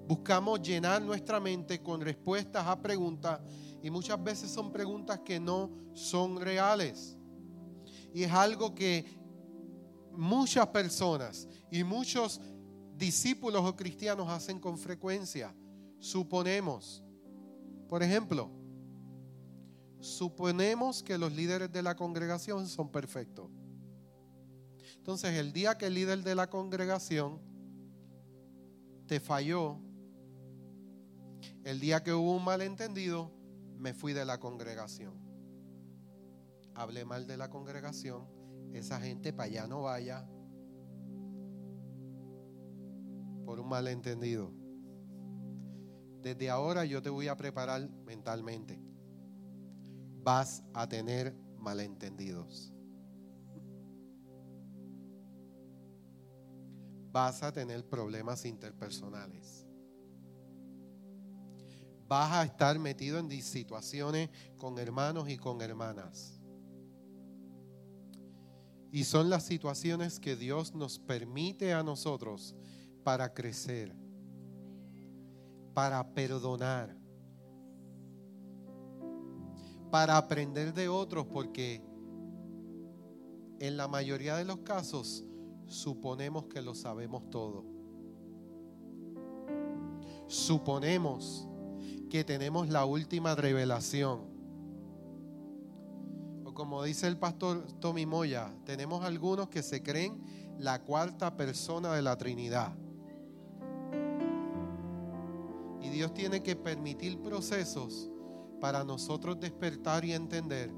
buscamos 0.07 0.61
llenar 0.61 1.01
nuestra 1.01 1.39
mente 1.39 1.81
con 1.81 2.01
respuestas 2.01 2.65
a 2.65 2.79
preguntas 2.81 3.39
y 3.81 3.89
muchas 3.89 4.21
veces 4.23 4.51
son 4.51 4.71
preguntas 4.71 5.19
que 5.19 5.39
no 5.39 5.69
son 5.93 6.39
reales. 6.39 7.17
Y 8.13 8.23
es 8.23 8.31
algo 8.31 8.73
que 8.73 9.05
muchas 10.11 10.67
personas 10.67 11.47
y 11.71 11.83
muchos 11.83 12.41
discípulos 12.97 13.63
o 13.63 13.75
cristianos 13.75 14.29
hacen 14.29 14.59
con 14.59 14.77
frecuencia. 14.77 15.53
Suponemos, 15.99 17.03
por 17.87 18.03
ejemplo, 18.03 18.49
suponemos 19.99 21.01
que 21.01 21.17
los 21.17 21.31
líderes 21.31 21.71
de 21.71 21.81
la 21.81 21.95
congregación 21.95 22.67
son 22.67 22.89
perfectos. 22.89 23.49
Entonces, 25.05 25.35
el 25.35 25.53
día 25.53 25.77
que 25.77 25.85
el 25.85 25.93
líder 25.93 26.23
de 26.23 26.33
la 26.33 26.49
congregación 26.49 27.39
te 29.05 29.19
falló, 29.19 29.77
el 31.63 31.79
día 31.79 32.01
que 32.01 32.11
hubo 32.11 32.35
un 32.35 32.43
malentendido, 32.43 33.31
me 33.77 33.93
fui 33.93 34.13
de 34.13 34.25
la 34.25 34.39
congregación. 34.39 35.13
Hablé 36.73 37.05
mal 37.05 37.27
de 37.27 37.37
la 37.37 37.51
congregación, 37.51 38.25
esa 38.73 38.99
gente 38.99 39.31
para 39.31 39.43
allá 39.43 39.67
no 39.67 39.83
vaya 39.83 40.27
por 43.45 43.59
un 43.59 43.69
malentendido. 43.69 44.51
Desde 46.23 46.49
ahora 46.49 46.83
yo 46.83 47.03
te 47.03 47.11
voy 47.11 47.27
a 47.27 47.37
preparar 47.37 47.87
mentalmente. 48.07 48.81
Vas 50.23 50.63
a 50.73 50.89
tener 50.89 51.35
malentendidos. 51.59 52.74
Vas 57.15 57.43
a 57.43 57.51
tener 57.53 57.87
problemas 57.87 58.43
interpersonales. 58.43 59.65
Vas 62.09 62.33
a 62.33 62.43
estar 62.43 62.77
metido 62.77 63.17
en 63.19 63.31
situaciones 63.41 64.29
con 64.57 64.77
hermanos 64.77 65.29
y 65.29 65.37
con 65.37 65.61
hermanas. 65.61 66.41
Y 68.91 69.05
son 69.05 69.29
las 69.29 69.45
situaciones 69.45 70.19
que 70.19 70.35
Dios 70.35 70.75
nos 70.75 70.99
permite 70.99 71.73
a 71.73 71.83
nosotros 71.83 72.53
para 73.05 73.33
crecer, 73.33 73.95
para 75.73 76.13
perdonar, 76.13 76.97
para 79.89 80.17
aprender 80.17 80.73
de 80.73 80.89
otros, 80.89 81.27
porque 81.27 81.81
en 83.61 83.77
la 83.77 83.87
mayoría 83.87 84.35
de 84.35 84.43
los 84.43 84.59
casos 84.59 85.23
suponemos 85.67 86.45
que 86.45 86.61
lo 86.61 86.75
sabemos 86.75 87.29
todo. 87.29 87.63
Suponemos 90.27 91.47
que 92.09 92.23
tenemos 92.23 92.69
la 92.69 92.85
última 92.85 93.35
revelación. 93.35 94.21
O 96.43 96.53
como 96.53 96.83
dice 96.83 97.07
el 97.07 97.17
pastor 97.17 97.65
Tommy 97.79 98.05
Moya, 98.05 98.53
tenemos 98.65 99.03
algunos 99.03 99.49
que 99.49 99.63
se 99.63 99.83
creen 99.83 100.21
la 100.57 100.83
cuarta 100.83 101.35
persona 101.35 101.93
de 101.93 102.01
la 102.01 102.17
Trinidad. 102.17 102.75
Dios 105.95 106.13
tiene 106.13 106.43
que 106.43 106.57
permitir 106.57 107.21
procesos 107.21 108.09
para 108.59 108.83
nosotros 108.83 109.39
despertar 109.39 110.03
y 110.03 110.11
entender 110.11 110.69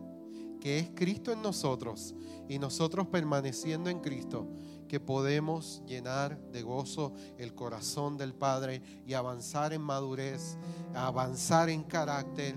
que 0.60 0.80
es 0.80 0.90
Cristo 0.94 1.32
en 1.32 1.42
nosotros 1.42 2.16
y 2.48 2.60
nosotros 2.60 3.08
permaneciendo 3.08 3.90
en 3.90 4.00
Cristo, 4.00 4.48
que 4.88 5.00
podemos 5.00 5.82
llenar 5.86 6.40
de 6.52 6.62
gozo 6.62 7.14
el 7.38 7.54
corazón 7.54 8.18
del 8.18 8.34
Padre 8.34 8.82
y 9.06 9.14
avanzar 9.14 9.74
en 9.74 9.82
madurez, 9.82 10.58
avanzar 10.94 11.70
en 11.70 11.84
carácter 11.84 12.56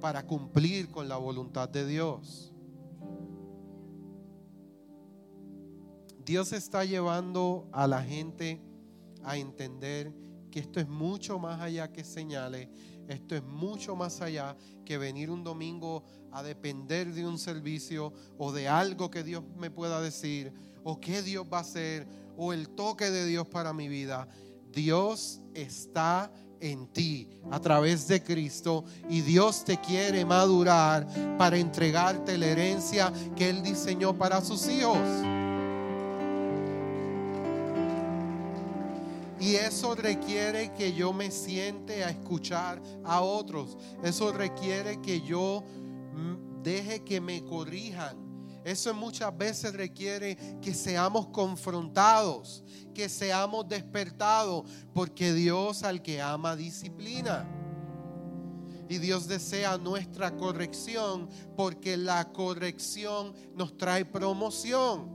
para 0.00 0.26
cumplir 0.26 0.90
con 0.90 1.08
la 1.08 1.16
voluntad 1.16 1.68
de 1.68 1.86
Dios. 1.86 2.52
Dios 6.24 6.52
está 6.52 6.84
llevando 6.84 7.68
a 7.72 7.86
la 7.86 8.02
gente 8.02 8.60
a 9.22 9.36
entender 9.36 10.12
que 10.50 10.60
esto 10.60 10.80
es 10.80 10.88
mucho 10.88 11.38
más 11.38 11.60
allá 11.60 11.90
que 11.92 12.04
señales, 12.04 12.68
esto 13.08 13.34
es 13.36 13.42
mucho 13.42 13.96
más 13.96 14.20
allá 14.20 14.56
que 14.84 14.98
venir 14.98 15.30
un 15.30 15.44
domingo 15.44 16.04
a 16.32 16.42
depender 16.42 17.12
de 17.12 17.26
un 17.26 17.38
servicio 17.38 18.12
o 18.38 18.52
de 18.52 18.68
algo 18.68 19.10
que 19.10 19.22
Dios 19.22 19.44
me 19.56 19.70
pueda 19.70 20.00
decir 20.00 20.52
o 20.82 21.00
qué 21.00 21.22
Dios 21.22 21.46
va 21.52 21.58
a 21.58 21.62
hacer 21.62 22.06
o 22.36 22.52
el 22.52 22.70
toque 22.70 23.10
de 23.10 23.26
Dios 23.26 23.46
para 23.46 23.72
mi 23.72 23.88
vida. 23.88 24.28
Dios 24.72 25.40
está 25.54 26.32
en 26.60 26.86
ti 26.88 27.28
a 27.50 27.60
través 27.60 28.08
de 28.08 28.22
Cristo 28.22 28.84
y 29.08 29.20
Dios 29.20 29.64
te 29.64 29.78
quiere 29.78 30.24
madurar 30.24 31.06
para 31.38 31.58
entregarte 31.58 32.38
la 32.38 32.46
herencia 32.46 33.12
que 33.36 33.50
Él 33.50 33.62
diseñó 33.62 34.16
para 34.16 34.40
sus 34.40 34.66
hijos. 34.68 34.98
Y 39.44 39.56
eso 39.56 39.94
requiere 39.94 40.72
que 40.72 40.94
yo 40.94 41.12
me 41.12 41.30
siente 41.30 42.02
a 42.02 42.08
escuchar 42.08 42.80
a 43.04 43.20
otros. 43.20 43.76
Eso 44.02 44.32
requiere 44.32 45.02
que 45.02 45.20
yo 45.20 45.62
mm, 46.14 46.62
deje 46.62 47.04
que 47.04 47.20
me 47.20 47.44
corrijan. 47.44 48.16
Eso 48.64 48.94
muchas 48.94 49.36
veces 49.36 49.74
requiere 49.74 50.38
que 50.62 50.72
seamos 50.72 51.26
confrontados, 51.26 52.64
que 52.94 53.10
seamos 53.10 53.68
despertados, 53.68 54.64
porque 54.94 55.34
Dios 55.34 55.82
al 55.82 56.00
que 56.00 56.22
ama 56.22 56.56
disciplina. 56.56 57.46
Y 58.88 58.96
Dios 58.96 59.28
desea 59.28 59.76
nuestra 59.76 60.34
corrección, 60.38 61.28
porque 61.54 61.98
la 61.98 62.32
corrección 62.32 63.34
nos 63.54 63.76
trae 63.76 64.06
promoción 64.06 65.13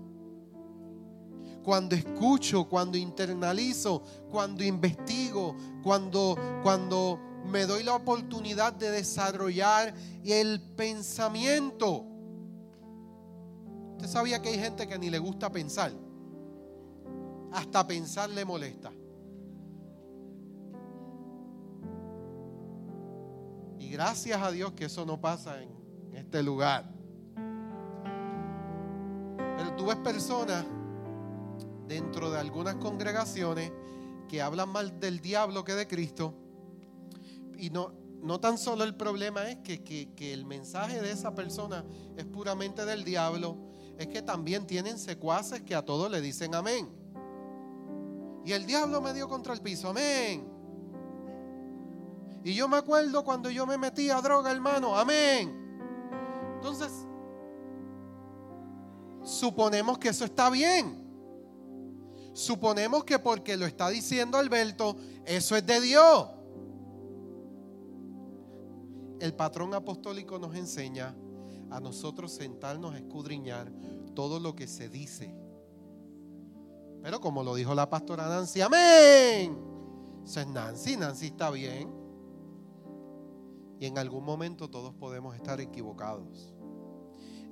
cuando 1.63 1.96
escucho, 1.96 2.68
cuando 2.68 2.98
internalizo, 2.98 4.01
cuando 4.30 4.63
investigo, 4.63 5.56
cuando, 5.84 6.38
cuando 6.63 7.20
me 7.46 7.66
doy 7.66 7.84
la 7.84 7.96
oportunidad 7.96 8.74
de 8.74 8.92
desarrollar 8.92 9.94
el 10.24 10.62
pensamiento. 10.75 12.06
Usted 13.94 14.08
sabía 14.08 14.42
que 14.42 14.50
hay 14.50 14.60
gente 14.60 14.88
que 14.88 14.98
ni 14.98 15.10
le 15.10 15.20
gusta 15.20 15.51
pensar. 15.51 15.92
Hasta 17.51 17.86
pensar 17.86 18.30
le 18.30 18.46
molesta. 18.46 18.92
Y 23.80 23.89
gracias 23.89 24.42
a 24.42 24.51
Dios 24.51 24.74
que 24.74 24.86
eso 24.86 25.06
no 25.06 25.20
pasa 25.20 25.62
en 25.62 25.70
este 26.13 26.44
lugar. 26.44 26.89
Pero 29.58 29.75
tú 29.75 29.88
ves 29.88 29.98
personas 29.98 30.66
dentro 31.89 32.29
de 32.29 32.39
algunas 32.39 32.75
congregaciones 32.75 33.74
que 34.29 34.41
hablan 34.41 34.69
mal 34.69 35.00
del 35.00 35.19
diablo 35.19 35.65
que 35.65 35.74
de 35.74 35.88
Cristo. 35.88 36.36
Y 37.58 37.72
no, 37.72 37.91
no 38.22 38.39
tan 38.39 38.58
solo 38.58 38.84
el 38.86 38.96
problema 38.96 39.50
es 39.50 39.58
que, 39.58 39.84
que, 39.84 40.31
el 40.34 40.46
mensaje 40.46 41.01
de 41.01 41.12
esa 41.12 41.34
persona 41.34 41.84
es 42.15 42.25
puramente 42.25 42.86
del 42.86 43.04
diablo, 43.04 43.58
es 43.97 44.08
que 44.08 44.21
también 44.21 44.67
tienen 44.67 44.97
secuaces 44.97 45.63
que 45.63 45.75
a 45.75 45.84
todos 45.84 46.10
le 46.10 46.21
dicen 46.21 46.56
amén. 46.56 46.88
Y 48.45 48.54
el 48.54 48.65
diablo 48.65 49.02
me 49.02 49.13
dio 49.13 49.28
contra 49.28 49.54
el 49.54 49.62
piso, 49.62 49.89
amén. 49.89 50.47
Y 52.43 52.54
yo 52.54 52.69
me 52.69 52.78
acuerdo 52.78 53.23
cuando 53.25 53.49
yo 53.49 53.65
me 53.65 53.78
metí 53.78 54.10
a 54.12 54.21
droga, 54.21 54.52
hermano, 54.52 54.95
amén. 54.95 55.54
Entonces, 56.56 56.91
suponemos 59.23 59.97
que 59.97 60.10
eso 60.10 60.23
está 60.23 60.49
bien. 60.49 61.09
Suponemos 62.34 63.04
que 63.04 63.20
porque 63.20 63.58
lo 63.58 63.65
está 63.65 63.89
diciendo 63.89 64.38
Alberto, 64.38 64.96
eso 65.26 65.56
es 65.56 65.65
de 65.65 65.82
Dios. 65.82 66.28
El 69.20 69.34
patrón 69.34 69.74
apostólico 69.74 70.39
nos 70.39 70.56
enseña 70.56 71.15
a 71.70 71.80
nosotros 71.80 72.32
sentarnos 72.32 72.96
a 72.96 72.98
escudriñar 72.98 73.72
todo 74.15 74.39
lo 74.39 74.56
que 74.56 74.68
se 74.68 74.89
dice. 74.89 75.36
Pero 77.02 77.20
como 77.20 77.44
lo 77.44 77.56
dijo 77.56 77.74
la 77.76 77.89
pastora 77.89 78.28
Nancy, 78.28 78.62
amén. 78.62 79.58
Eso 80.24 80.42
es 80.42 80.48
Nancy, 80.48 80.98
Nancy 80.98 81.28
está 81.28 81.50
bien. 81.52 81.94
Y 83.80 83.86
en 83.86 83.98
algún 83.98 84.26
momento 84.26 84.70
todos 84.70 84.94
podemos 84.94 85.36
estar 85.36 85.62
equivocados. 85.62 86.54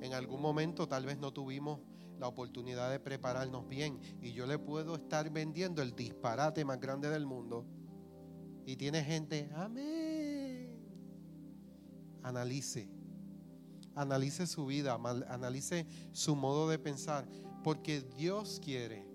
En 0.01 0.13
algún 0.13 0.41
momento 0.41 0.87
tal 0.87 1.05
vez 1.05 1.17
no 1.17 1.31
tuvimos 1.31 1.79
la 2.19 2.27
oportunidad 2.27 2.91
de 2.91 2.99
prepararnos 2.99 3.67
bien. 3.67 3.99
Y 4.21 4.33
yo 4.33 4.45
le 4.45 4.59
puedo 4.59 4.95
estar 4.95 5.29
vendiendo 5.29 5.81
el 5.81 5.95
disparate 5.95 6.65
más 6.65 6.79
grande 6.79 7.09
del 7.09 7.25
mundo. 7.25 7.65
Y 8.65 8.75
tiene 8.75 9.03
gente, 9.03 9.49
amén. 9.55 10.75
Analice. 12.23 12.89
Analice 13.95 14.45
su 14.45 14.65
vida, 14.65 14.99
analice 15.29 15.87
su 16.11 16.35
modo 16.35 16.69
de 16.69 16.77
pensar. 16.77 17.27
Porque 17.63 18.01
Dios 18.01 18.59
quiere 18.63 19.07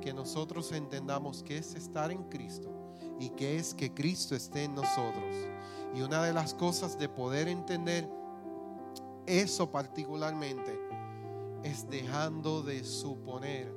que 0.00 0.12
nosotros 0.12 0.72
entendamos 0.72 1.42
que 1.42 1.58
es 1.58 1.74
estar 1.74 2.10
en 2.10 2.24
Cristo 2.24 2.94
y 3.18 3.30
que 3.30 3.56
es 3.56 3.74
que 3.74 3.92
Cristo 3.92 4.34
esté 4.34 4.64
en 4.64 4.74
nosotros. 4.74 5.36
Y 5.94 6.00
una 6.00 6.22
de 6.22 6.32
las 6.32 6.54
cosas 6.54 6.98
de 6.98 7.08
poder 7.08 7.48
entender 7.48 8.08
eso 9.26 9.70
particularmente 9.70 10.89
es 11.62 11.88
dejando 11.88 12.62
de 12.62 12.84
suponer. 12.84 13.72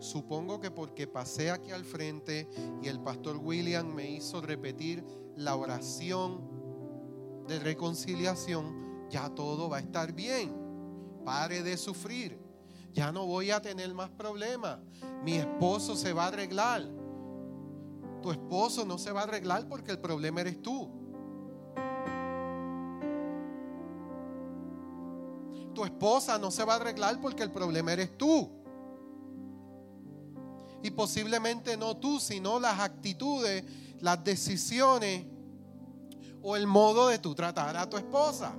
Supongo 0.00 0.60
que 0.60 0.70
porque 0.70 1.06
pasé 1.06 1.50
aquí 1.50 1.72
al 1.72 1.84
frente 1.84 2.48
y 2.82 2.88
el 2.88 3.00
pastor 3.00 3.36
William 3.36 3.92
me 3.94 4.10
hizo 4.10 4.40
repetir 4.40 5.04
la 5.36 5.56
oración 5.56 6.40
de 7.48 7.58
reconciliación, 7.58 9.08
ya 9.10 9.30
todo 9.30 9.68
va 9.68 9.78
a 9.78 9.80
estar 9.80 10.12
bien. 10.12 10.54
Pare 11.24 11.62
de 11.62 11.76
sufrir. 11.76 12.38
Ya 12.92 13.12
no 13.12 13.26
voy 13.26 13.50
a 13.50 13.60
tener 13.60 13.92
más 13.94 14.10
problemas. 14.10 14.78
Mi 15.24 15.34
esposo 15.34 15.96
se 15.96 16.12
va 16.12 16.24
a 16.24 16.28
arreglar. 16.28 16.82
Tu 18.22 18.30
esposo 18.30 18.84
no 18.84 18.98
se 18.98 19.12
va 19.12 19.20
a 19.20 19.24
arreglar 19.24 19.68
porque 19.68 19.90
el 19.90 19.98
problema 19.98 20.40
eres 20.40 20.60
tú. 20.62 20.90
Tu 25.78 25.84
esposa 25.84 26.36
no 26.38 26.50
se 26.50 26.64
va 26.64 26.72
a 26.72 26.76
arreglar 26.76 27.20
porque 27.20 27.44
el 27.44 27.52
problema 27.52 27.92
eres 27.92 28.18
tú. 28.18 28.50
Y 30.82 30.90
posiblemente 30.90 31.76
no 31.76 31.96
tú, 31.96 32.18
sino 32.18 32.58
las 32.58 32.80
actitudes, 32.80 33.64
las 34.00 34.24
decisiones 34.24 35.24
o 36.42 36.56
el 36.56 36.66
modo 36.66 37.06
de 37.06 37.20
tú 37.20 37.32
tratar 37.32 37.76
a 37.76 37.88
tu 37.88 37.96
esposa. 37.96 38.58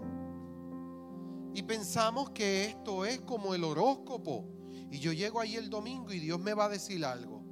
Y 1.53 1.61
pensamos 1.63 2.29
que 2.29 2.67
esto 2.67 3.03
es 3.03 3.19
como 3.19 3.53
el 3.53 3.65
horóscopo. 3.65 4.45
Y 4.89 4.99
yo 4.99 5.11
llego 5.11 5.41
ahí 5.41 5.57
el 5.57 5.69
domingo 5.69 6.13
y 6.13 6.19
Dios 6.19 6.39
me 6.39 6.53
va 6.53 6.65
a 6.65 6.69
decir 6.69 7.03
algo. 7.03 7.43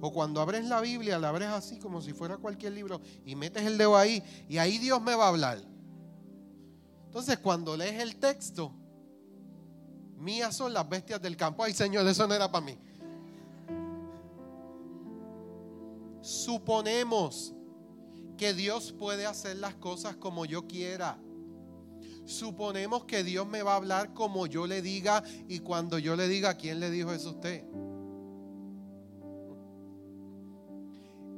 O 0.00 0.12
cuando 0.12 0.40
abres 0.40 0.66
la 0.66 0.80
Biblia, 0.80 1.18
la 1.18 1.30
abres 1.30 1.48
así 1.48 1.80
como 1.80 2.00
si 2.00 2.12
fuera 2.12 2.36
cualquier 2.36 2.74
libro 2.74 3.00
y 3.24 3.34
metes 3.34 3.64
el 3.64 3.76
dedo 3.76 3.96
ahí 3.96 4.22
y 4.48 4.58
ahí 4.58 4.78
Dios 4.78 5.02
me 5.02 5.16
va 5.16 5.24
a 5.24 5.28
hablar. 5.30 5.58
Entonces 7.06 7.38
cuando 7.38 7.76
lees 7.76 8.00
el 8.00 8.14
texto, 8.14 8.72
Mías 10.20 10.54
son 10.54 10.74
las 10.74 10.86
bestias 10.86 11.20
del 11.22 11.34
campo. 11.34 11.64
Ay, 11.64 11.72
Señor, 11.72 12.06
eso 12.06 12.26
no 12.28 12.34
era 12.34 12.52
para 12.52 12.66
mí. 12.66 12.76
Suponemos 16.20 17.54
que 18.36 18.52
Dios 18.52 18.92
puede 18.92 19.24
hacer 19.24 19.56
las 19.56 19.74
cosas 19.76 20.16
como 20.16 20.44
yo 20.44 20.66
quiera. 20.66 21.18
Suponemos 22.26 23.06
que 23.06 23.24
Dios 23.24 23.46
me 23.46 23.62
va 23.62 23.72
a 23.72 23.76
hablar 23.76 24.12
como 24.12 24.46
yo 24.46 24.66
le 24.66 24.82
diga 24.82 25.24
y 25.48 25.60
cuando 25.60 25.98
yo 25.98 26.14
le 26.16 26.28
diga, 26.28 26.54
¿quién 26.54 26.80
le 26.80 26.90
dijo 26.90 27.12
eso 27.12 27.30
a 27.30 27.32
usted? 27.32 27.64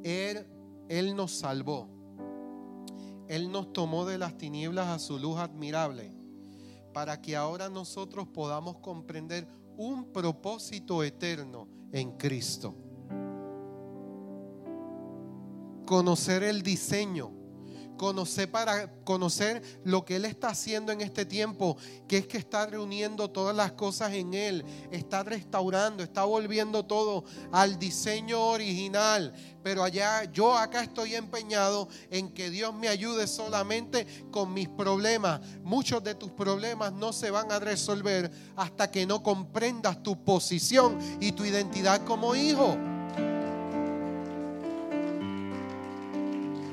Él, 0.03 0.45
él 0.89 1.15
nos 1.15 1.31
salvó. 1.31 1.89
Él 3.29 3.53
nos 3.53 3.73
tomó 3.73 4.05
de 4.07 4.19
las 4.19 4.37
tinieblas 4.37 4.89
a 4.89 4.99
su 4.99 5.21
luz 5.21 5.39
admirable 5.39 6.22
para 6.93 7.21
que 7.21 7.37
ahora 7.37 7.69
nosotros 7.69 8.29
podamos 8.29 8.79
comprender 8.79 9.47
un 9.77 10.13
propósito 10.13 11.03
eterno 11.03 11.69
en 11.93 12.13
Cristo. 12.13 12.75
conocer 15.93 16.43
el 16.43 16.63
diseño 16.63 17.42
conocer 17.97 18.51
para 18.51 18.91
conocer 19.05 19.63
lo 19.85 20.05
que 20.05 20.17
él 20.17 20.25
está 20.25 20.49
haciendo 20.49 20.93
en 20.93 21.01
este 21.01 21.25
tiempo, 21.25 21.77
que 22.09 22.19
es 22.19 22.27
que 22.27 22.39
está 22.39 22.67
reuniendo 22.67 23.31
todas 23.31 23.55
las 23.55 23.73
cosas 23.73 24.13
en 24.13 24.35
él, 24.35 24.65
está 24.91 25.23
restaurando, 25.23 26.03
está 26.03 26.25
volviendo 26.25 26.85
todo 26.85 27.25
al 27.53 27.79
diseño 27.79 28.41
original. 28.41 29.33
Pero 29.63 29.85
allá 29.85 30.25
yo 30.25 30.57
acá 30.59 30.83
estoy 30.83 31.15
empeñado 31.15 31.89
en 32.11 32.33
que 32.33 32.51
Dios 32.51 32.75
me 32.75 32.89
ayude 32.89 33.27
solamente 33.27 34.07
con 34.31 34.53
mis 34.53 34.69
problemas. 34.69 35.41
Muchos 35.63 36.03
de 36.03 36.15
tus 36.15 36.33
problemas 36.33 36.93
no 36.93 37.13
se 37.13 37.31
van 37.31 37.53
a 37.53 37.61
resolver 37.61 38.31
hasta 38.57 38.91
que 38.91 39.07
no 39.07 39.23
comprendas 39.23 40.03
tu 40.03 40.25
posición 40.25 40.99
y 41.21 41.33
tu 41.33 41.45
identidad 41.45 42.05
como 42.05 42.35
hijo. 42.35 42.77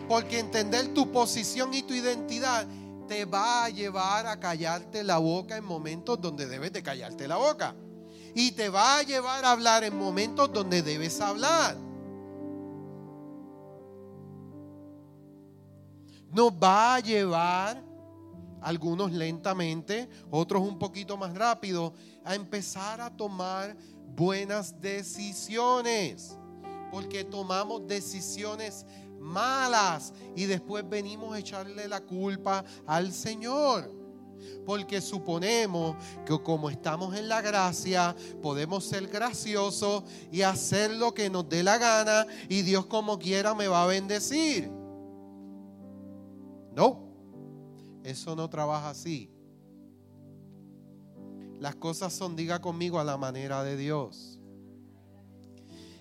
Porque 0.10 0.40
entender 0.40 0.92
tu 0.96 1.12
posición 1.12 1.72
y 1.72 1.84
tu 1.84 1.94
identidad 1.94 2.68
te 3.08 3.26
va 3.26 3.66
a 3.66 3.70
llevar 3.70 4.26
a 4.26 4.40
callarte 4.40 5.04
la 5.04 5.20
boca 5.20 5.56
en 5.56 5.64
momentos 5.64 6.20
donde 6.20 6.48
debes 6.48 6.74
de 6.74 6.82
callarte 6.82 7.28
la 7.28 7.38
boca. 7.38 7.76
Y 8.34 8.52
te 8.52 8.70
va 8.70 8.98
a 8.98 9.04
llevar 9.04 9.46
a 9.46 9.52
hablar 9.52 9.84
en 9.84 9.96
momentos 9.96 10.52
donde 10.52 10.82
debes 10.82 11.22
hablar. 11.22 11.78
Nos 16.32 16.52
va 16.54 16.96
a 16.96 17.00
llevar, 17.02 17.84
algunos 18.62 19.12
lentamente, 19.12 20.10
otros 20.32 20.64
un 20.64 20.80
poquito 20.80 21.18
más 21.18 21.36
rápido, 21.36 21.94
a 22.26 22.34
empezar 22.34 23.00
a 23.00 23.16
tomar 23.16 23.78
buenas 24.16 24.82
decisiones. 24.82 26.36
Porque 26.92 27.24
tomamos 27.24 27.88
decisiones 27.88 28.88
malas 29.20 30.14
y 30.36 30.46
después 30.46 30.88
venimos 30.88 31.34
a 31.34 31.40
echarle 31.40 31.88
la 31.88 32.02
culpa 32.02 32.64
al 32.86 33.12
Señor. 33.12 33.98
Porque 34.66 35.02
suponemos 35.02 35.98
que 36.26 36.42
como 36.42 36.70
estamos 36.70 37.16
en 37.16 37.28
la 37.28 37.42
gracia, 37.42 38.16
podemos 38.42 38.86
ser 38.86 39.08
graciosos 39.08 40.04
y 40.32 40.44
hacer 40.44 40.92
lo 40.92 41.14
que 41.14 41.30
nos 41.30 41.50
dé 41.50 41.64
la 41.64 41.78
gana 41.78 42.26
y 42.48 42.62
Dios 42.62 42.86
como 42.86 43.20
quiera 43.20 43.54
me 43.54 43.68
va 43.68 43.84
a 43.84 43.88
bendecir. 43.88 44.72
No, 46.74 47.10
eso 48.04 48.36
no 48.36 48.50
trabaja 48.50 48.92
así. 48.92 49.30
Las 51.60 51.76
cosas 51.76 52.14
son, 52.14 52.38
diga 52.38 52.62
conmigo, 52.62 53.00
a 53.00 53.04
la 53.04 53.18
manera 53.18 53.64
de 53.64 53.76
Dios. 53.76 54.39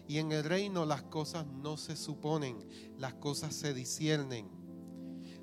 Y 0.09 0.19
en 0.19 0.33
el 0.33 0.43
reino 0.43 0.87
las 0.87 1.03
cosas 1.03 1.47
no 1.47 1.77
se 1.77 1.95
suponen, 1.95 2.57
las 2.97 3.13
cosas 3.15 3.55
se 3.55 3.75
disciernen, 3.75 4.49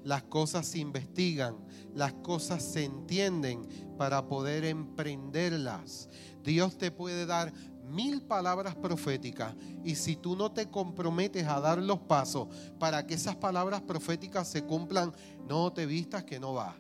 las 0.04 0.24
cosas 0.24 0.66
se 0.66 0.80
investigan, 0.80 1.56
las 1.94 2.14
cosas 2.14 2.64
se 2.64 2.84
entienden 2.84 3.68
para 3.96 4.28
poder 4.28 4.66
emprenderlas. 4.66 6.10
Dios 6.44 6.80
te 6.80 6.90
puede 6.90 7.28
dar 7.28 7.54
mil 7.84 8.24
palabras 8.24 8.76
proféticas 8.76 9.56
y 9.84 9.94
si 9.94 10.16
tú 10.16 10.36
no 10.36 10.52
te 10.52 10.68
comprometes 10.70 11.48
a 11.48 11.60
dar 11.60 11.78
los 11.78 12.00
pasos 12.00 12.48
para 12.80 13.06
que 13.06 13.14
esas 13.14 13.36
palabras 13.36 13.82
proféticas 13.82 14.48
se 14.48 14.64
cumplan, 14.64 15.14
no 15.48 15.72
te 15.74 15.86
vistas 15.86 16.24
que 16.24 16.40
no 16.40 16.54
va. 16.54 16.76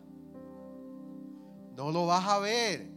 No 1.77 1.91
lo 1.91 2.07
vas 2.07 2.27
a 2.27 2.39
ver. 2.39 2.91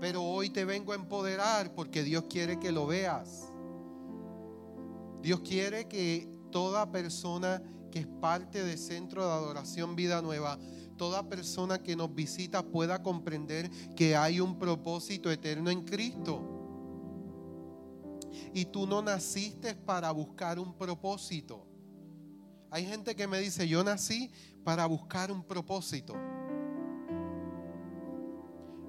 Pero 0.00 0.24
hoy 0.24 0.50
te 0.50 0.64
vengo 0.64 0.92
a 0.92 0.96
empoderar 0.96 1.72
porque 1.72 2.02
Dios 2.02 2.24
quiere 2.28 2.58
que 2.58 2.72
lo 2.72 2.86
veas. 2.86 3.52
Dios 5.26 5.40
quiere 5.40 5.88
que 5.88 6.28
toda 6.52 6.92
persona 6.92 7.60
que 7.90 7.98
es 7.98 8.06
parte 8.06 8.62
del 8.62 8.78
centro 8.78 9.26
de 9.26 9.32
adoración 9.32 9.96
Vida 9.96 10.22
Nueva, 10.22 10.56
toda 10.96 11.28
persona 11.28 11.82
que 11.82 11.96
nos 11.96 12.14
visita 12.14 12.62
pueda 12.62 13.02
comprender 13.02 13.68
que 13.96 14.14
hay 14.14 14.38
un 14.38 14.56
propósito 14.56 15.28
eterno 15.32 15.68
en 15.68 15.82
Cristo. 15.82 16.40
Y 18.54 18.66
tú 18.66 18.86
no 18.86 19.02
naciste 19.02 19.74
para 19.74 20.12
buscar 20.12 20.60
un 20.60 20.72
propósito. 20.78 21.66
Hay 22.70 22.86
gente 22.86 23.16
que 23.16 23.26
me 23.26 23.40
dice, 23.40 23.66
yo 23.66 23.82
nací 23.82 24.30
para 24.62 24.86
buscar 24.86 25.32
un 25.32 25.42
propósito. 25.42 26.14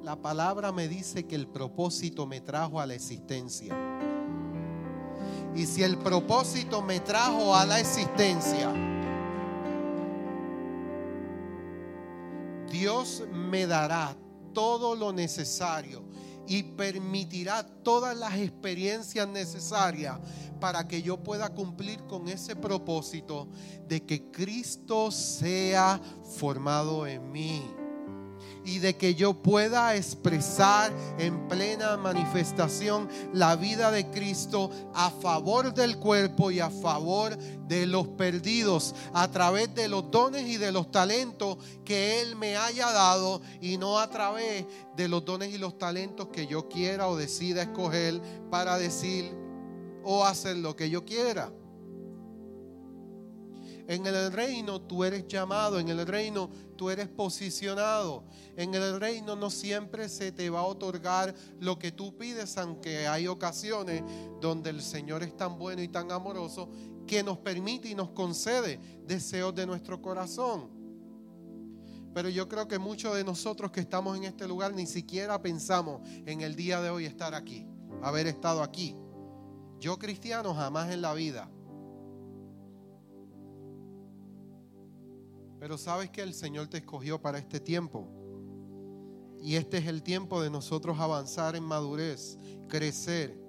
La 0.04 0.22
palabra 0.22 0.72
me 0.72 0.88
dice 0.88 1.26
que 1.26 1.34
el 1.34 1.48
propósito 1.48 2.28
me 2.28 2.42
trajo 2.42 2.80
a 2.80 2.86
la 2.86 2.94
existencia. 2.94 3.76
Y 5.58 5.66
si 5.66 5.82
el 5.82 5.98
propósito 5.98 6.84
me 6.84 7.00
trajo 7.00 7.56
a 7.56 7.66
la 7.66 7.80
existencia, 7.80 8.72
Dios 12.70 13.24
me 13.34 13.66
dará 13.66 14.16
todo 14.54 14.96
lo 14.96 15.12
necesario 15.12 16.04
y 16.46 16.62
permitirá 16.62 17.66
todas 17.82 18.16
las 18.16 18.36
experiencias 18.36 19.28
necesarias 19.28 20.20
para 20.60 20.88
que 20.88 21.02
yo 21.02 21.24
pueda 21.24 21.50
cumplir 21.50 22.04
con 22.04 22.28
ese 22.28 22.56
propósito 22.56 23.48
de 23.88 24.06
que 24.06 24.30
Cristo 24.30 25.10
sea 25.10 26.00
formado 26.38 27.08
en 27.08 27.32
mí 27.32 27.64
y 28.68 28.80
de 28.80 28.98
que 28.98 29.16
yo 29.16 29.34
pueda 29.34 29.96
expresar 29.96 30.92
en 31.18 31.48
plena 31.48 31.96
manifestación 31.96 33.08
la 33.34 33.56
vida 33.56 33.92
de 33.92 34.10
Cristo 34.10 34.70
a 34.94 35.10
favor 35.10 35.74
del 35.74 35.98
cuerpo 35.98 36.52
y 36.52 36.60
a 36.60 36.70
favor 36.70 37.38
de 37.38 37.86
los 37.86 38.10
perdidos 38.10 38.94
a 39.14 39.32
través 39.32 39.74
de 39.74 39.88
los 39.88 40.12
dones 40.12 40.50
y 40.50 40.58
de 40.58 40.74
los 40.74 40.92
talentos 40.92 41.58
que 41.86 42.20
Él 42.22 42.36
me 42.36 42.58
haya 42.58 42.92
dado 42.92 43.42
y 43.62 43.78
no 43.78 44.00
a 44.00 44.10
través 44.10 44.66
de 44.98 45.08
los 45.08 45.24
dones 45.24 45.54
y 45.54 45.58
los 45.58 45.78
talentos 45.78 46.28
que 46.28 46.46
yo 46.46 46.68
quiera 46.68 47.08
o 47.08 47.16
decida 47.16 47.62
escoger 47.62 48.22
para 48.52 48.78
decir 48.78 49.32
o 50.04 50.26
hacer 50.26 50.58
lo 50.58 50.76
que 50.76 50.90
yo 50.90 51.06
quiera. 51.06 51.50
En 53.88 54.06
el 54.06 54.34
reino 54.34 54.82
tú 54.82 55.06
eres 55.06 55.28
llamado, 55.28 55.80
en 55.80 55.88
el 55.88 56.06
reino 56.06 56.50
tú 56.76 56.90
eres 56.90 57.08
posicionado. 57.08 58.26
En 58.58 58.76
el 58.76 59.00
reino 59.00 59.38
no 59.38 59.50
siempre 59.50 60.10
se 60.10 60.34
te 60.34 60.50
va 60.50 60.60
a 60.60 60.66
otorgar 60.66 61.34
lo 61.62 61.80
que 61.80 61.94
tú 61.94 62.18
pides, 62.18 62.58
aunque 62.58 63.08
hay 63.08 63.28
ocasiones 63.28 64.04
donde 64.42 64.72
el 64.72 64.82
Señor 64.82 65.24
es 65.24 65.38
tan 65.38 65.58
bueno 65.58 65.82
y 65.82 65.88
tan 65.88 66.12
amoroso 66.12 66.70
que 67.08 67.24
nos 67.24 67.38
permite 67.38 67.88
y 67.88 67.96
nos 67.96 68.10
concede 68.10 68.78
deseos 69.06 69.56
de 69.56 69.66
nuestro 69.66 70.02
corazón. 70.02 70.70
Pero 72.14 72.28
yo 72.28 72.50
creo 72.50 72.68
que 72.68 72.80
muchos 72.80 73.16
de 73.16 73.24
nosotros 73.24 73.72
que 73.72 73.80
estamos 73.80 74.18
en 74.18 74.26
este 74.26 74.50
lugar 74.50 74.74
ni 74.74 74.86
siquiera 74.86 75.42
pensamos 75.42 76.02
en 76.26 76.42
el 76.42 76.58
día 76.58 76.82
de 76.82 76.90
hoy 76.90 77.06
estar 77.06 77.34
aquí, 77.34 77.66
haber 78.02 78.28
estado 78.28 78.64
aquí. 78.64 78.98
Yo 79.80 79.98
cristiano 79.98 80.54
jamás 80.54 80.92
en 80.92 81.02
la 81.02 81.14
vida. 81.14 81.50
Pero 85.60 85.78
sabes 85.78 86.10
que 86.10 86.22
el 86.22 86.34
Señor 86.34 86.68
te 86.68 86.78
escogió 86.78 87.22
para 87.22 87.40
este 87.40 87.60
tiempo. 87.60 88.08
Y 89.42 89.56
este 89.56 89.78
es 89.78 89.88
el 89.88 90.04
tiempo 90.04 90.42
de 90.42 90.50
nosotros 90.50 91.00
avanzar 91.00 91.56
en 91.56 91.64
madurez, 91.64 92.38
crecer. 92.68 93.40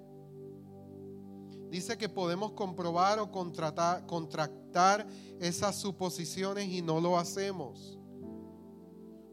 Dice 1.69 1.97
que 1.97 2.09
podemos 2.09 2.53
comprobar 2.53 3.19
o 3.19 3.31
contratar, 3.31 4.05
contractar 4.07 5.05
esas 5.39 5.75
suposiciones 5.75 6.67
y 6.67 6.81
no 6.81 6.99
lo 6.99 7.17
hacemos. 7.17 7.99